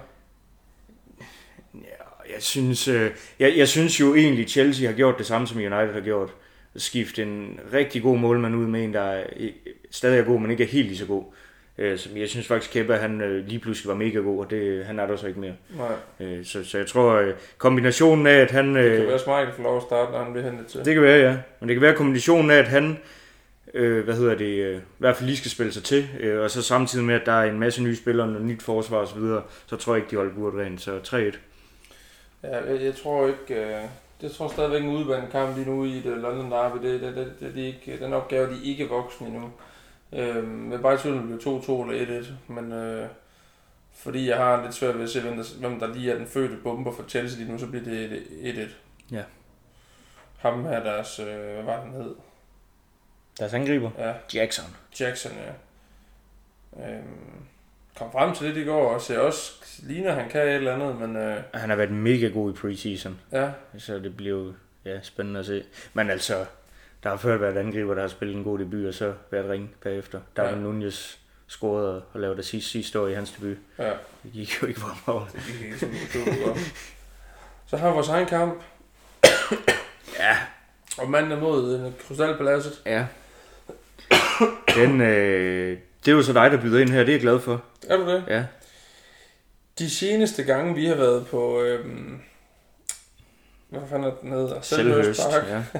Ja, 1.73 2.33
jeg 2.33 2.43
synes, 2.43 2.87
øh, 2.87 3.11
jeg, 3.39 3.57
jeg 3.57 3.67
synes 3.67 3.99
jo 3.99 4.15
egentlig, 4.15 4.49
Chelsea 4.49 4.87
har 4.87 4.95
gjort 4.95 5.17
det 5.17 5.25
samme, 5.25 5.47
som 5.47 5.57
United 5.57 5.93
har 5.93 6.01
gjort. 6.01 6.33
Skifte 6.75 7.23
en 7.23 7.59
rigtig 7.73 8.01
god 8.01 8.17
målmand 8.17 8.55
ud 8.55 8.67
med 8.67 8.83
en, 8.83 8.93
der 8.93 9.01
er, 9.01 9.25
øh, 9.37 9.51
stadig 9.91 10.19
er 10.19 10.23
god, 10.23 10.39
men 10.39 10.51
ikke 10.51 10.63
er 10.63 10.67
helt 10.67 10.87
lige 10.87 10.97
så 10.97 11.05
god. 11.05 11.23
Øh, 11.23 11.46
så 11.77 12.09
jeg 12.15 12.29
synes 12.29 12.47
faktisk, 12.47 12.71
Kepa 12.71 12.93
han 12.95 13.21
øh, 13.21 13.47
lige 13.47 13.59
pludselig 13.59 13.89
var 13.89 13.95
mega 13.95 14.19
god, 14.19 14.39
og 14.45 14.49
det, 14.51 14.85
han 14.85 14.99
er 14.99 15.07
der 15.07 15.15
så 15.15 15.27
ikke 15.27 15.39
mere. 15.39 15.53
Nej, 15.77 15.87
Øh, 16.19 16.45
så, 16.45 16.63
så 16.63 16.77
jeg 16.77 16.87
tror, 16.87 17.13
øh, 17.13 17.33
kombinationen 17.57 18.27
af, 18.27 18.33
at 18.35 18.51
han... 18.51 18.75
det 18.75 18.91
kan 18.91 19.01
Øh, 19.01 19.07
være 19.07 19.19
smart, 19.19 19.47
at 19.47 19.53
få 19.53 19.61
lov 19.61 19.77
at 19.77 19.83
starte, 19.83 20.11
når 20.11 20.23
han 20.23 20.33
bliver 20.33 20.49
hentet 20.49 20.67
til. 20.67 20.85
det 20.85 20.93
kan 20.93 21.03
være, 21.03 21.19
ja. 21.31 21.37
Men 21.59 21.69
det 21.69 21.75
kan 21.75 21.81
være 21.81 21.93
kombinationen 21.95 22.51
af, 22.51 22.55
at 22.57 22.67
han, 22.67 22.97
øh, 23.73 24.03
hvad 24.03 24.15
hedder 24.15 24.35
det, 24.35 24.45
øh, 24.65 24.77
i 24.77 24.81
hvert 24.97 25.15
fald 25.15 25.25
lige 25.27 25.37
skal 25.37 25.51
spille 25.51 25.73
sig 25.73 25.83
til, 25.83 26.07
øh, 26.19 26.41
og 26.43 26.51
så 26.51 26.61
samtidig 26.61 27.05
med, 27.05 27.15
at 27.15 27.25
der 27.25 27.31
er 27.31 27.43
en 27.51 27.59
masse 27.59 27.83
nye 27.83 27.95
spillere, 27.95 28.27
noget 28.27 28.45
nyt 28.45 28.61
forsvar 28.63 28.97
osv., 28.97 29.19
så, 29.19 29.41
så 29.67 29.75
tror 29.75 29.93
jeg 29.95 30.03
ikke, 30.03 30.11
de 30.11 30.15
holder 30.15 30.33
buret 30.33 30.55
rent. 30.65 30.81
Så 30.81 30.99
3-1. 31.03 31.37
Ja, 32.43 32.71
jeg, 32.73 32.81
jeg 32.83 32.95
tror 32.95 33.27
ikke... 33.27 33.63
Øh, 33.63 33.81
det 34.21 34.31
tror 34.31 34.47
stadigvæk 34.47 34.81
en 34.83 34.89
udvandet 34.89 35.31
kamp 35.31 35.57
lige 35.57 35.69
nu 35.69 35.83
i 35.85 36.01
det 36.05 36.17
London 36.17 36.51
Derby. 36.51 36.87
Det, 36.87 37.01
det, 37.01 37.15
det, 37.15 37.31
det, 37.39 37.55
det 37.55 37.63
er 37.63 37.67
ikke, 37.67 37.97
den 38.05 38.13
opgave 38.13 38.45
de 38.47 38.51
er 38.51 38.63
ikke 38.63 38.87
voksen 38.89 39.27
endnu. 39.27 39.49
Øh, 40.13 40.47
men 40.47 40.81
bare 40.81 40.93
i 40.93 40.97
tvivl, 40.97 41.21
bliver 41.21 41.59
2-2 41.87 41.91
eller 41.91 42.21
1-1. 42.21 42.53
Men 42.53 42.71
øh, 42.71 43.07
fordi 43.93 44.29
jeg 44.29 44.37
har 44.37 44.63
lidt 44.63 44.73
svært 44.73 44.95
ved 44.95 45.03
at 45.03 45.09
se, 45.09 45.21
hvem 45.21 45.35
der, 45.35 45.43
hvem 45.59 45.79
der 45.79 45.93
lige 45.93 46.11
er 46.11 46.17
den 46.17 46.27
fødte 46.27 46.57
bomber 46.63 46.91
for 46.91 47.03
Chelsea 47.07 47.39
lige 47.39 47.51
nu, 47.51 47.57
så 47.57 47.67
bliver 47.67 47.83
det 47.83 48.23
1-1. 49.11 49.15
Ja. 49.15 49.23
Ham 50.37 50.65
her, 50.65 50.83
deres... 50.83 51.19
Øh, 51.19 51.53
hvad 51.53 51.63
var 51.63 51.81
han 51.81 51.91
hed? 51.91 52.15
Deres 53.39 53.53
angriber. 53.53 53.91
Ja, 53.97 54.13
Jackson. 54.33 54.65
Jackson, 54.99 55.31
ja. 55.31 55.51
Øhm, 56.89 57.43
kom 57.97 58.11
frem 58.11 58.35
til 58.35 58.55
det 58.55 58.61
i 58.61 58.65
går, 58.65 58.93
og 58.93 59.01
ser 59.01 59.19
også 59.19 59.51
ligner, 59.83 60.13
han 60.13 60.29
kan 60.29 60.41
et 60.41 60.55
eller 60.55 60.73
andet, 60.73 60.95
men 60.95 61.15
øh, 61.15 61.43
Han 61.53 61.69
har 61.69 61.75
været 61.75 61.91
mega 61.91 62.27
god 62.27 62.53
i 62.53 62.55
preseason, 62.55 63.19
ja, 63.31 63.51
så 63.77 63.99
det 63.99 64.17
bliver 64.17 64.37
jo 64.37 64.53
ja, 64.85 65.01
spændende 65.01 65.39
at 65.39 65.45
se. 65.45 65.63
Men 65.93 66.09
altså, 66.09 66.45
der 67.03 67.09
har 67.09 67.17
før 67.17 67.37
været 67.37 67.57
angriber, 67.57 67.93
der 67.93 68.01
har 68.01 68.07
spillet 68.07 68.37
en 68.37 68.43
god 68.43 68.59
debut, 68.59 68.85
og 68.85 68.93
så 68.93 69.13
været 69.31 69.49
ring 69.49 69.69
bagefter. 69.83 70.19
Darwin 70.37 70.51
Ja. 70.53 70.57
ja. 70.59 70.63
Nunez 70.63 71.17
scorede 71.47 72.03
og 72.13 72.19
lavede 72.19 72.37
det 72.37 72.45
sidste, 72.45 72.69
sidste 72.71 72.99
år 72.99 73.07
i 73.07 73.13
hans 73.13 73.31
debut. 73.31 73.57
ja, 73.79 73.89
Det 74.23 74.31
gik 74.33 74.61
jo 74.61 74.67
ikke 74.67 74.79
for 74.79 75.13
mig. 75.13 75.27
det 75.33 75.43
gik 75.47 75.65
ikke. 75.65 76.59
Så 77.67 77.77
har 77.77 77.87
vi 77.89 77.93
vores 77.93 78.09
egen 78.09 78.27
kamp, 78.27 78.61
Ja. 80.19 80.37
og 80.97 81.09
manden 81.09 81.31
er 81.31 81.39
mod 81.39 81.79
øh, 81.79 81.91
Krystalpaladset. 82.07 82.81
Ja. 82.85 83.05
Den, 84.75 85.01
øh, 85.01 85.77
det 86.05 86.11
er 86.11 86.15
jo 86.15 86.21
så 86.23 86.33
dig, 86.33 86.51
der 86.51 86.61
byder 86.61 86.79
ind 86.79 86.89
her, 86.89 86.99
det 86.99 87.09
er 87.09 87.13
jeg 87.13 87.21
glad 87.21 87.39
for. 87.39 87.63
Er 87.87 87.97
du 87.97 88.07
det? 88.11 88.23
Ja. 88.27 88.45
De 89.79 89.89
seneste 89.89 90.43
gange, 90.43 90.75
vi 90.75 90.85
har 90.85 90.95
været 90.95 91.27
på, 91.27 91.61
øhm, 91.61 92.19
hvad 93.69 93.81
fanden 93.89 94.11
er 94.11 94.15
den 94.21 94.31
hedder? 94.31 94.61
Selvhøst 94.61 95.21
Park. 95.31 95.47
Ja. 95.47 95.63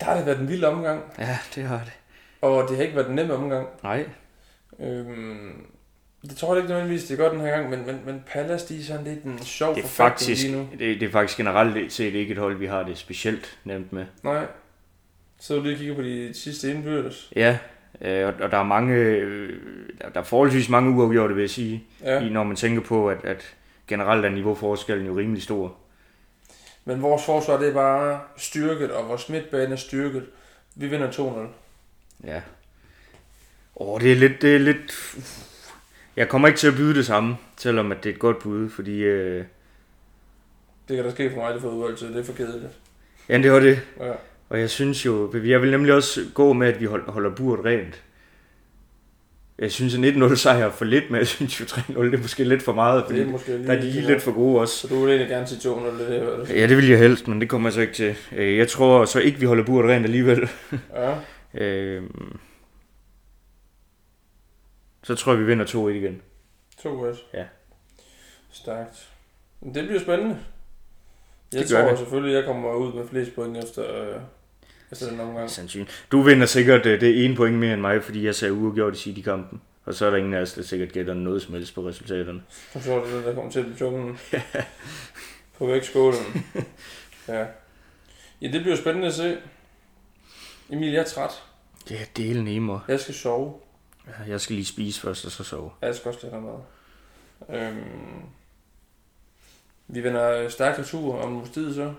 Der 0.00 0.06
har 0.06 0.16
det 0.16 0.26
været 0.26 0.40
en 0.40 0.48
vild 0.48 0.64
omgang, 0.64 1.02
ja, 1.18 1.38
det 1.54 1.64
har 1.64 1.78
det. 1.84 1.92
og 2.42 2.68
det 2.68 2.76
har 2.76 2.82
ikke 2.84 2.96
været 2.96 3.08
en 3.08 3.14
nem 3.14 3.30
omgang. 3.30 3.68
Nej. 3.82 4.04
Øhm, 4.80 5.66
det 6.22 6.36
tror 6.36 6.54
jeg 6.54 6.62
ikke 6.62 6.68
nødvendigvis, 6.72 7.04
det 7.04 7.14
er 7.14 7.22
godt 7.22 7.32
den 7.32 7.40
her 7.40 7.50
gang, 7.50 7.70
men, 7.70 7.86
men, 7.86 8.00
men 8.06 8.22
Palace, 8.32 8.74
de 8.74 8.80
er 8.80 8.84
sådan 8.84 9.04
lidt 9.04 9.24
en 9.24 9.38
sjov 9.42 9.74
Det 9.74 9.84
er 9.84 9.88
faktisk, 9.88 10.42
lige 10.42 10.56
nu. 10.56 10.68
det, 10.78 11.00
det 11.00 11.02
er 11.02 11.10
faktisk 11.10 11.36
generelt 11.38 11.92
set 11.92 12.14
ikke 12.14 12.32
et 12.32 12.38
hold, 12.38 12.56
vi 12.56 12.66
har 12.66 12.82
det 12.82 12.98
specielt 12.98 13.58
nemt 13.64 13.92
med. 13.92 14.04
Nej. 14.22 14.46
Så 15.40 15.54
du 15.56 15.62
lige 15.62 15.76
kigger 15.76 15.94
på 15.94 16.02
de 16.02 16.30
sidste 16.34 16.70
indbyrdes. 16.70 17.32
Ja, 17.36 17.58
øh, 18.00 18.26
og, 18.28 18.34
og 18.40 18.50
der 18.50 18.58
er 18.58 18.62
mange, 18.62 18.94
øh, 18.94 19.60
der, 20.00 20.08
der 20.08 20.20
er 20.20 20.24
forholdsvis 20.24 20.68
mange 20.68 20.90
uafgjorte, 20.90 21.34
vil 21.34 21.42
jeg 21.42 21.50
sige, 21.50 21.84
Ja. 22.02 22.14
ja. 22.14 22.28
når 22.28 22.44
man 22.44 22.56
tænker 22.56 22.82
på, 22.82 23.08
at, 23.08 23.24
at 23.24 23.54
generelt 23.88 24.24
er 24.24 24.28
niveauforskellen 24.30 25.06
jo 25.06 25.16
rimelig 25.18 25.42
stor. 25.42 25.76
Men 26.84 27.02
vores 27.02 27.24
forsvar, 27.24 27.58
det 27.58 27.68
er 27.68 27.72
bare 27.74 28.20
styrket, 28.36 28.90
og 28.90 29.08
vores 29.08 29.28
midtbane 29.28 29.72
er 29.72 29.76
styrket. 29.76 30.26
Vi 30.74 30.86
vinder 30.86 31.10
2-0. 31.10 32.26
Ja. 32.26 32.40
Åh, 33.76 34.00
det 34.00 34.12
er 34.12 34.16
lidt, 34.16 34.42
det 34.42 34.54
er 34.54 34.58
lidt... 34.58 35.16
Jeg 36.16 36.28
kommer 36.28 36.48
ikke 36.48 36.58
til 36.58 36.68
at 36.68 36.74
byde 36.74 36.94
det 36.94 37.06
samme, 37.06 37.36
selvom 37.56 37.92
at 37.92 38.04
det 38.04 38.10
er 38.10 38.14
et 38.14 38.20
godt 38.20 38.38
bud, 38.38 38.70
fordi... 38.70 38.98
Øh... 38.98 39.44
Det 40.88 40.96
kan 40.96 41.04
der 41.04 41.10
ske 41.10 41.30
for 41.30 41.36
mig, 41.36 41.54
det 41.54 41.62
får 41.62 41.92
til. 41.96 42.08
Det 42.08 42.20
er 42.20 42.24
for 42.24 42.32
kedeligt. 42.32 42.72
Ja, 43.28 43.38
det 43.38 43.52
var 43.52 43.60
det. 43.60 43.80
Ja. 44.00 44.12
Og 44.48 44.60
jeg 44.60 44.70
synes 44.70 45.06
jo, 45.06 45.34
jeg 45.44 45.62
vil 45.62 45.70
nemlig 45.70 45.94
også 45.94 46.20
gå 46.34 46.52
med, 46.52 46.68
at 46.68 46.80
vi 46.80 46.84
hold- 46.84 47.10
holder 47.10 47.30
buret 47.30 47.64
rent. 47.64 48.02
Jeg 49.58 49.72
synes, 49.72 49.94
at 49.94 50.00
19-0 50.00 50.34
sejr 50.36 50.66
er 50.66 50.70
for 50.70 50.84
lidt, 50.84 51.10
men 51.10 51.18
jeg 51.18 51.26
synes 51.26 51.60
jo 51.60 51.64
3-0 51.64 52.02
det 52.02 52.14
er 52.14 52.18
måske 52.18 52.44
lidt 52.44 52.62
for 52.62 52.72
meget, 52.72 53.04
fordi 53.06 53.18
Det 53.18 53.26
er 53.26 53.30
måske 53.30 53.56
lige, 53.56 53.66
der 53.66 53.72
er 53.72 53.80
de 53.80 53.90
lige 53.90 54.06
lidt 54.06 54.22
for 54.22 54.32
gode 54.32 54.60
også. 54.60 54.76
Så 54.78 54.88
du 54.88 55.00
vil 55.00 55.08
egentlig 55.08 55.28
gerne 55.28 55.46
sige 55.46 55.60
200, 55.60 55.98
det 55.98 56.16
eller? 56.16 56.54
Ja, 56.60 56.66
det 56.66 56.76
vil 56.76 56.88
jeg 56.88 56.98
helst, 56.98 57.28
men 57.28 57.40
det 57.40 57.48
kommer 57.48 57.68
jeg 57.68 57.72
så 57.74 57.80
ikke 57.80 57.92
til. 57.92 58.16
Øh, 58.36 58.56
Jeg 58.56 58.68
tror 58.68 59.04
så 59.04 59.20
ikke, 59.20 59.38
vi 59.40 59.46
holder 59.46 59.64
buret 59.64 59.90
rent 59.90 60.04
alligevel. 60.04 60.48
Ja. 60.94 61.14
Øh, 61.54 62.02
Så 65.02 65.14
tror 65.14 65.32
jeg, 65.32 65.40
vi 65.40 65.46
vinder 65.46 65.64
2-1 65.66 65.88
igen. 65.88 66.22
2-1. 66.80 67.16
Ja. 67.34 67.44
Stærkt. 68.52 69.08
Men 69.60 69.74
det 69.74 69.86
bliver 69.86 70.00
spændende. 70.00 70.38
Jeg 71.52 71.60
Det 71.60 71.68
tror 71.70 71.88
det. 71.88 71.98
selvfølgelig, 71.98 72.34
jeg 72.34 72.44
kommer 72.44 72.74
ud 72.74 72.92
med 72.92 73.08
flest 73.08 73.34
point 73.34 73.56
efter, 73.64 73.82
øh, 74.02 74.20
efter 74.94 75.10
den 75.10 75.20
omgang. 75.20 75.50
Sandsynligt. 75.50 76.06
Du 76.12 76.22
vinder 76.22 76.46
sikkert 76.46 76.86
øh, 76.86 77.00
det 77.00 77.24
ene 77.24 77.36
point 77.36 77.56
mere 77.56 77.72
end 77.72 77.80
mig, 77.80 78.02
fordi 78.04 78.26
jeg 78.26 78.34
sagde 78.34 78.54
uafgjort 78.54 78.94
i 78.94 78.98
City-kampen. 78.98 79.60
Og 79.84 79.94
så 79.94 80.06
er 80.06 80.10
der 80.10 80.16
ingen 80.16 80.34
af 80.34 80.40
os, 80.40 80.52
der 80.52 80.62
sikkert 80.62 80.92
gætter 80.92 81.14
noget 81.14 81.42
som 81.42 81.54
helst 81.54 81.74
på 81.74 81.88
resultaterne. 81.88 82.42
Så 82.72 82.78
det 83.04 83.12
det, 83.12 83.24
der 83.24 83.34
kommer 83.34 83.50
til 83.50 83.58
at 83.58 83.64
blive 83.64 83.78
junglen. 83.80 84.18
på 85.58 85.66
vægtskålen. 85.66 86.44
ja. 87.28 87.46
Ja, 88.42 88.48
det 88.52 88.60
bliver 88.62 88.76
spændende 88.76 89.06
at 89.08 89.14
se. 89.14 89.38
Emil, 90.70 90.92
jeg 90.92 91.00
er 91.00 91.04
træt. 91.04 91.42
Det 91.88 92.00
er 92.00 92.04
delen 92.16 92.48
i 92.48 92.58
mig. 92.58 92.80
Jeg 92.88 93.00
skal 93.00 93.14
sove. 93.14 93.54
Ja, 94.06 94.30
Jeg 94.30 94.40
skal 94.40 94.54
lige 94.56 94.66
spise 94.66 95.00
først, 95.00 95.24
og 95.24 95.30
så 95.30 95.44
sove. 95.44 95.70
Jeg 95.82 95.94
skal 95.94 96.08
også 96.08 96.26
noget 96.26 96.44
mad. 96.44 97.60
Øhm, 97.60 98.22
vi 99.88 100.02
vender 100.04 100.48
stærkt 100.48 100.78
retur 100.78 101.22
om 101.22 101.36
en 101.36 101.48
tid, 101.54 101.74
så. 101.74 101.94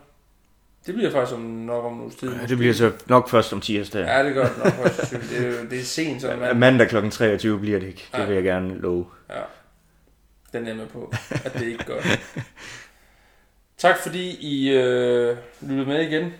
Det 0.85 0.93
bliver 0.95 1.11
faktisk 1.11 1.35
om, 1.35 1.41
nok 1.41 1.85
om 1.85 1.93
en 1.93 2.01
uges 2.01 2.15
tid. 2.15 2.29
Ja, 2.41 2.45
det 2.47 2.57
bliver 2.57 2.73
så 2.73 2.91
nok 3.07 3.29
først 3.29 3.53
om 3.53 3.61
tirsdag. 3.61 4.05
Ja, 4.05 4.23
det 4.23 4.33
gør 4.33 4.47
det 4.47 4.57
nok 4.57 4.89
sandsynligt. 4.91 5.31
Det 5.31 5.59
er, 5.59 5.69
det 5.69 5.79
er 5.79 5.83
sent, 5.83 6.21
så 6.21 6.29
Ja. 6.29 6.35
man, 6.35 6.59
Mandag 6.59 6.89
kl. 6.89 7.09
23 7.09 7.59
bliver 7.59 7.79
det 7.79 7.87
ikke. 7.87 8.03
Det 8.11 8.17
Nej. 8.19 8.25
vil 8.27 8.35
jeg 8.35 8.43
gerne 8.43 8.77
love. 8.77 9.05
Ja, 9.29 9.41
den 10.53 10.67
er 10.67 10.75
med 10.75 10.87
på, 10.87 11.13
at 11.45 11.53
det 11.53 11.65
ikke 11.67 11.83
gør. 11.85 12.01
Tak 13.77 13.97
fordi 13.97 14.37
I 14.41 14.71
øh, 14.71 15.37
lyttede 15.61 15.87
med 15.87 16.01
igen. 16.07 16.33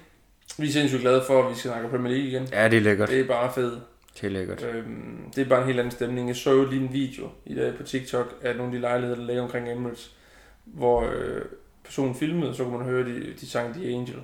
Vi 0.57 0.67
er 0.67 0.71
sindssygt 0.71 1.01
glade 1.01 1.23
for, 1.27 1.43
at 1.43 1.49
vi 1.51 1.55
skal 1.59 1.71
snakke 1.71 1.89
Premier 1.89 2.13
League 2.13 2.27
igen. 2.29 2.47
Ja, 2.51 2.69
det 2.69 2.77
er 2.77 2.81
lækkert. 2.81 3.09
Det 3.09 3.19
er 3.19 3.27
bare 3.27 3.53
fedt. 3.55 3.79
Det 4.21 4.27
er 4.27 4.31
lækkert. 4.31 4.63
Øhm, 4.63 5.31
det 5.35 5.41
er 5.41 5.49
bare 5.49 5.59
en 5.61 5.67
helt 5.67 5.79
anden 5.79 5.91
stemning. 5.91 6.27
Jeg 6.27 6.35
så 6.35 6.51
jo 6.51 6.65
lige 6.65 6.81
en 6.81 6.93
video 6.93 7.29
i 7.45 7.55
dag 7.55 7.75
på 7.77 7.83
TikTok 7.83 8.33
af 8.41 8.55
nogle 8.55 8.71
af 8.71 8.75
de 8.75 8.81
lejligheder, 8.81 9.19
der 9.19 9.25
ligger 9.25 9.43
omkring 9.43 9.71
Emirates, 9.71 10.11
hvor 10.65 11.01
øh, 11.01 11.41
personen 11.83 12.15
filmede, 12.15 12.55
så 12.55 12.63
kunne 12.63 12.77
man 12.77 12.87
høre, 12.87 13.03
de, 13.05 13.33
de 13.41 13.49
sang 13.49 13.73
The 13.73 13.87
Angel. 13.93 14.15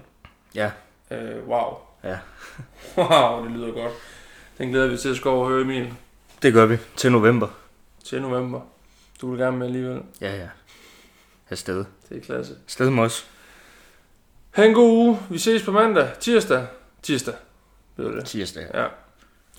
Ja. 0.55 0.71
Øh, 1.11 1.47
wow. 1.47 1.73
Ja. 2.03 2.17
wow, 2.97 3.43
det 3.43 3.51
lyder 3.51 3.71
godt. 3.71 3.93
Den 4.57 4.69
glæder 4.69 4.87
vi 4.87 4.97
til 4.97 5.09
at 5.09 5.25
og 5.25 5.47
høre, 5.47 5.61
Emil, 5.61 5.93
Det 6.41 6.53
gør 6.53 6.65
vi. 6.65 6.77
Til 6.95 7.11
november. 7.11 7.47
til 8.03 8.21
november. 8.21 8.61
Du 9.21 9.31
vil 9.31 9.39
gerne 9.39 9.57
med 9.57 9.67
alligevel. 9.67 10.01
Ja, 10.21 10.35
ja. 10.35 10.47
Afsted. 11.49 11.85
Det 12.09 12.17
er 12.17 12.21
klasse. 12.21 12.55
Afsted 12.65 12.89
med 12.89 13.03
os. 13.03 13.27
Ha' 14.51 14.65
en 14.65 14.73
god 14.73 14.91
uge. 14.91 15.19
Vi 15.29 15.37
ses 15.37 15.63
på 15.63 15.71
mandag. 15.71 16.09
Tirsdag. 16.19 16.67
Tirsdag. 17.03 17.33
Ved 17.95 18.05
du 18.05 18.15
det? 18.15 18.25
Tirsdag. 18.25 18.67
Ja. 18.73 18.87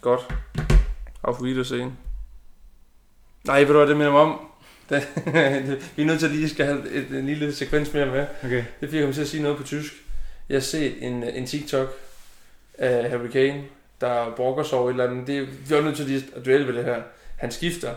Godt. 0.01 0.20
Auf 1.22 1.40
Wiedersehen. 1.40 1.99
Nej, 3.45 3.59
ved 3.61 3.66
du 3.66 3.72
hvad, 3.72 3.86
det 3.86 3.97
minder 3.97 4.12
mig 4.12 4.20
om? 4.20 4.40
Det, 4.88 5.09
vi 5.97 6.03
er 6.03 6.07
nødt 6.07 6.18
til 6.18 6.26
at 6.26 6.32
lige 6.32 6.49
skal 6.49 6.66
have 6.66 6.90
et, 6.90 7.11
en 7.11 7.26
lille 7.26 7.55
sekvens 7.55 7.93
mere 7.93 8.07
med. 8.07 8.26
Okay. 8.45 8.57
Det 8.57 8.64
er 8.80 8.86
fordi, 8.86 8.97
jeg 8.97 9.03
kommer 9.03 9.14
til 9.14 9.20
at 9.22 9.28
sige 9.28 9.43
noget 9.43 9.59
på 9.59 9.62
tysk. 9.64 10.01
Jeg 10.53 10.59
har 10.59 10.62
set 10.62 11.07
en, 11.07 11.22
en 11.22 11.46
TikTok 11.46 11.88
af 12.78 13.11
Harry 13.11 13.28
Kane, 13.28 13.64
der 14.00 14.34
brokker 14.36 14.62
sig 14.62 14.78
over 14.78 14.88
et 14.88 14.92
eller 14.92 15.11
andet. 15.11 15.26
Det, 15.26 15.68
vi 15.70 15.74
er 15.74 15.82
nødt 15.82 15.96
til 15.96 16.07
lige 16.07 16.24
at 16.36 16.46
duelle 16.46 16.66
ved 16.66 16.74
det 16.74 16.84
her. 16.84 17.03
Han 17.36 17.50
skifter. 17.50 17.94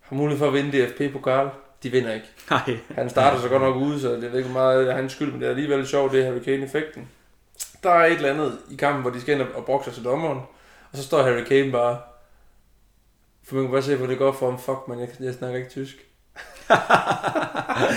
Har 0.00 0.16
mulighed 0.16 0.38
for 0.38 0.46
at 0.46 0.52
vinde 0.52 0.86
DFP-pokal. 0.86 1.48
De 1.82 1.90
vinder 1.90 2.14
ikke. 2.14 2.26
Nej. 2.50 2.76
Han 2.94 3.10
starter 3.10 3.40
så 3.40 3.48
godt 3.48 3.62
nok 3.62 3.76
ude, 3.76 4.00
så 4.00 4.08
det 4.08 4.24
er 4.24 4.36
ikke 4.36 4.48
meget 4.48 4.88
af 4.88 4.96
hans 4.96 5.12
skyld, 5.12 5.32
men 5.32 5.40
det 5.40 5.46
er 5.46 5.50
alligevel 5.50 5.86
sjovt, 5.86 6.12
det 6.12 6.20
er 6.20 6.24
Harry 6.24 6.42
Kane-effekten. 6.42 7.08
Der 7.82 7.90
er 7.90 8.06
et 8.06 8.12
eller 8.12 8.32
andet 8.32 8.58
i 8.70 8.76
kampen, 8.76 9.02
hvor 9.02 9.10
de 9.10 9.20
skal 9.20 9.40
ind 9.40 9.48
og 9.48 9.64
brokke 9.64 9.84
sig 9.84 9.94
til 9.94 10.04
dommeren, 10.04 10.38
og 10.92 10.98
så 10.98 11.02
står 11.02 11.22
Harry 11.22 11.44
Kane 11.44 11.72
bare, 11.72 11.98
for 13.44 13.54
man 13.54 13.64
kan 13.64 13.72
bare 13.72 13.82
se, 13.82 13.96
hvor 13.96 14.06
det 14.06 14.18
går 14.18 14.32
for 14.32 14.50
ham. 14.50 14.58
Fuck, 14.58 14.88
man, 14.88 15.00
jeg, 15.00 15.08
jeg 15.20 15.34
snakker 15.34 15.58
ikke 15.58 15.70
tysk. 15.70 15.96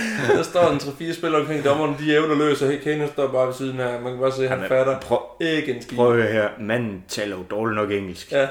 der 0.36 0.42
står 0.42 0.70
en 0.70 0.76
3-4 0.76 1.14
spillere 1.14 1.40
omkring 1.40 1.64
dommeren, 1.64 1.96
de 2.00 2.14
er 2.16 2.20
evnerløse, 2.20 2.66
og 2.66 2.72
Kane 2.84 3.08
står 3.12 3.26
bare 3.26 3.46
ved 3.46 3.54
siden 3.54 3.80
af. 3.80 4.00
Man 4.02 4.12
kan 4.12 4.20
bare 4.20 4.32
se, 4.32 4.42
at 4.42 4.48
han, 4.48 4.58
Han 4.58 4.64
er- 4.64 4.68
fatter 4.68 5.00
Prøv, 5.00 5.18
ikke 5.40 5.74
en 5.74 5.82
skid. 5.82 5.96
prøv 5.96 6.10
at 6.16 6.22
høre 6.22 6.32
her. 6.32 6.48
Manden 6.60 7.04
taler 7.08 7.36
jo 7.36 7.42
dårligt 7.50 7.76
nok 7.76 7.90
engelsk. 7.90 8.32
Ja, 8.32 8.46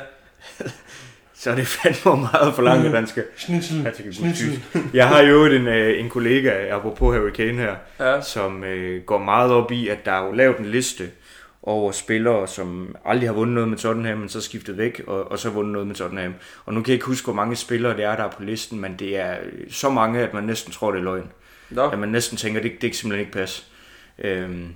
Så 1.36 1.52
er 1.52 1.56
det 1.56 1.68
fandme 1.68 2.22
meget 2.32 2.54
for 2.56 2.62
langt, 2.62 2.86
at 2.88 2.92
han 2.92 3.08
skal... 3.08 3.24
schnitzel, 3.38 3.92
schnitzel. 4.12 4.64
Jeg 4.94 5.08
har 5.08 5.22
jo 5.22 5.46
en, 5.46 5.68
øh, 5.68 6.00
en 6.00 6.10
kollega, 6.10 6.70
apropos 6.76 7.16
Harry 7.16 7.30
Kane 7.30 7.54
her, 7.58 7.76
Ja, 8.00 8.22
som 8.22 8.64
øh, 8.64 9.02
går 9.04 9.18
meget 9.18 9.52
op 9.52 9.72
i, 9.72 9.88
at 9.88 10.06
der 10.06 10.12
er 10.12 10.26
jo 10.26 10.32
lavet 10.32 10.58
en 10.58 10.66
liste 10.66 11.04
over 11.64 11.92
spillere, 11.92 12.48
som 12.48 12.96
aldrig 13.06 13.30
har 13.30 13.34
vundet 13.34 13.54
noget 13.56 13.70
med 13.70 13.78
Tottenham, 13.78 14.18
men 14.18 14.30
så 14.30 14.42
skiftet 14.42 14.78
væk, 14.78 15.02
og, 15.08 15.32
og 15.32 15.40
så 15.40 15.50
vundet 15.50 15.74
noget 15.74 15.88
med 15.88 15.96
Tottenham. 15.96 16.34
Og 16.66 16.74
nu 16.74 16.82
kan 16.82 16.88
jeg 16.88 16.94
ikke 16.94 17.06
huske, 17.06 17.26
hvor 17.26 17.34
mange 17.34 17.56
spillere 17.56 17.98
det 17.98 18.04
er, 18.06 18.16
der 18.16 18.24
er 18.24 18.32
på 18.32 18.44
listen, 18.44 18.80
men 18.82 18.96
det 19.00 19.18
er 19.18 19.38
øh, 19.44 19.72
så 19.72 19.90
mange, 19.90 20.20
at 20.20 20.34
man 20.34 20.44
næsten 20.44 20.72
tror, 20.74 20.92
det 20.92 21.00
er 21.00 21.04
løgn. 21.04 21.32
Nå, 21.70 21.90
At 21.90 22.00
man 22.00 22.10
næsten 22.10 22.38
tænker, 22.38 22.62
det, 22.62 22.72
det 22.72 22.80
kan 22.82 22.94
simpelthen 22.94 23.20
ikke 23.20 23.32
passe. 23.40 23.64
Øhm, 24.20 24.68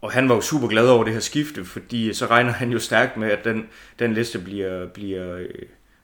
og 0.00 0.12
han 0.12 0.28
var 0.28 0.34
jo 0.34 0.40
super 0.40 0.68
glad 0.68 0.88
over 0.88 1.04
det 1.04 1.12
her 1.12 1.20
skifte, 1.20 1.64
fordi 1.64 2.14
så 2.14 2.26
regner 2.26 2.50
han 2.52 2.70
jo 2.72 2.78
stærkt 2.78 3.16
med, 3.16 3.30
at 3.30 3.44
den, 3.44 3.66
den 3.98 4.14
liste 4.14 4.38
bliver, 4.38 4.86
bliver 4.86 5.36
øh, 5.36 5.46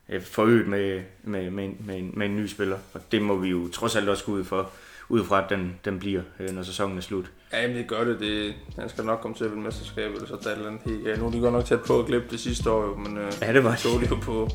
øh, 0.09 0.23
forøget 0.23 0.67
med, 0.69 1.01
med, 1.23 1.51
med, 1.51 1.65
en- 1.65 1.77
med, 1.87 1.97
en, 1.99 2.11
med 2.17 2.27
en 2.27 2.37
ny 2.37 2.47
spiller. 2.47 2.79
Og 2.95 3.01
det 3.13 3.23
må 3.23 3.37
vi 3.37 3.49
jo 3.49 3.69
trods 3.69 3.97
alt 3.97 4.09
også 4.09 4.25
gå 4.25 4.33
ud, 4.33 4.45
for, 4.45 4.71
ud 5.09 5.25
fra, 5.25 5.45
at 5.45 5.51
den, 5.51 5.75
den 5.85 5.99
bliver, 5.99 6.23
øh, 6.41 6.51
når 6.51 6.63
sæsonen 6.63 6.99
er 6.99 7.03
slut. 7.03 7.31
Ja, 7.53 7.63
jamen 7.63 7.77
det 7.77 7.87
gør 7.89 8.05
det. 8.05 8.21
det. 8.21 8.55
Han 8.79 8.89
skal 8.89 9.05
nok 9.05 9.19
komme 9.23 9.37
til 9.37 9.45
at 9.45 9.51
vinde 9.51 9.63
mesterskabet, 9.65 10.15
eller 10.15 10.29
så 10.29 10.35
et 10.35 10.53
eller 10.53 10.67
andet 10.67 10.81
helt 10.85 11.05
galt. 11.05 11.21
Nu 11.21 11.27
er 11.27 11.31
de 11.31 11.41
godt 11.41 11.53
nok 11.53 11.65
tæt 11.65 11.81
på 11.87 11.99
at 12.01 12.07
glippe 12.07 12.29
det 12.31 12.41
sidste 12.41 12.71
år, 12.71 12.83
jo, 12.83 12.95
men 12.97 13.19
øh, 13.19 13.33
Ja, 13.43 13.53
det 13.53 13.65
var 13.65 13.75
så 13.77 13.89
det 14.01 14.11
jo 14.11 14.17
på, 14.23 14.49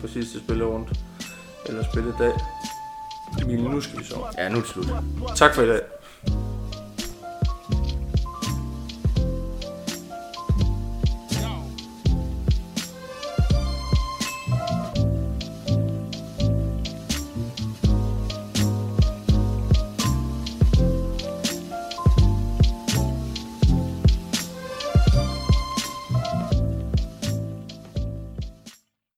på 0.00 0.08
sidste 0.08 0.38
spillerundt. 0.38 0.88
Eller 1.66 1.84
spilledag. 1.92 2.32
Emil, 3.42 3.60
nu 3.62 3.80
skal 3.80 3.98
vi 3.98 4.04
så. 4.04 4.16
Ja, 4.38 4.48
nu 4.48 4.56
er 4.56 4.60
det 4.60 4.70
slut. 4.70 4.86
Tak 5.36 5.54
for 5.54 5.62
i 5.62 5.66
dag. 5.68 5.80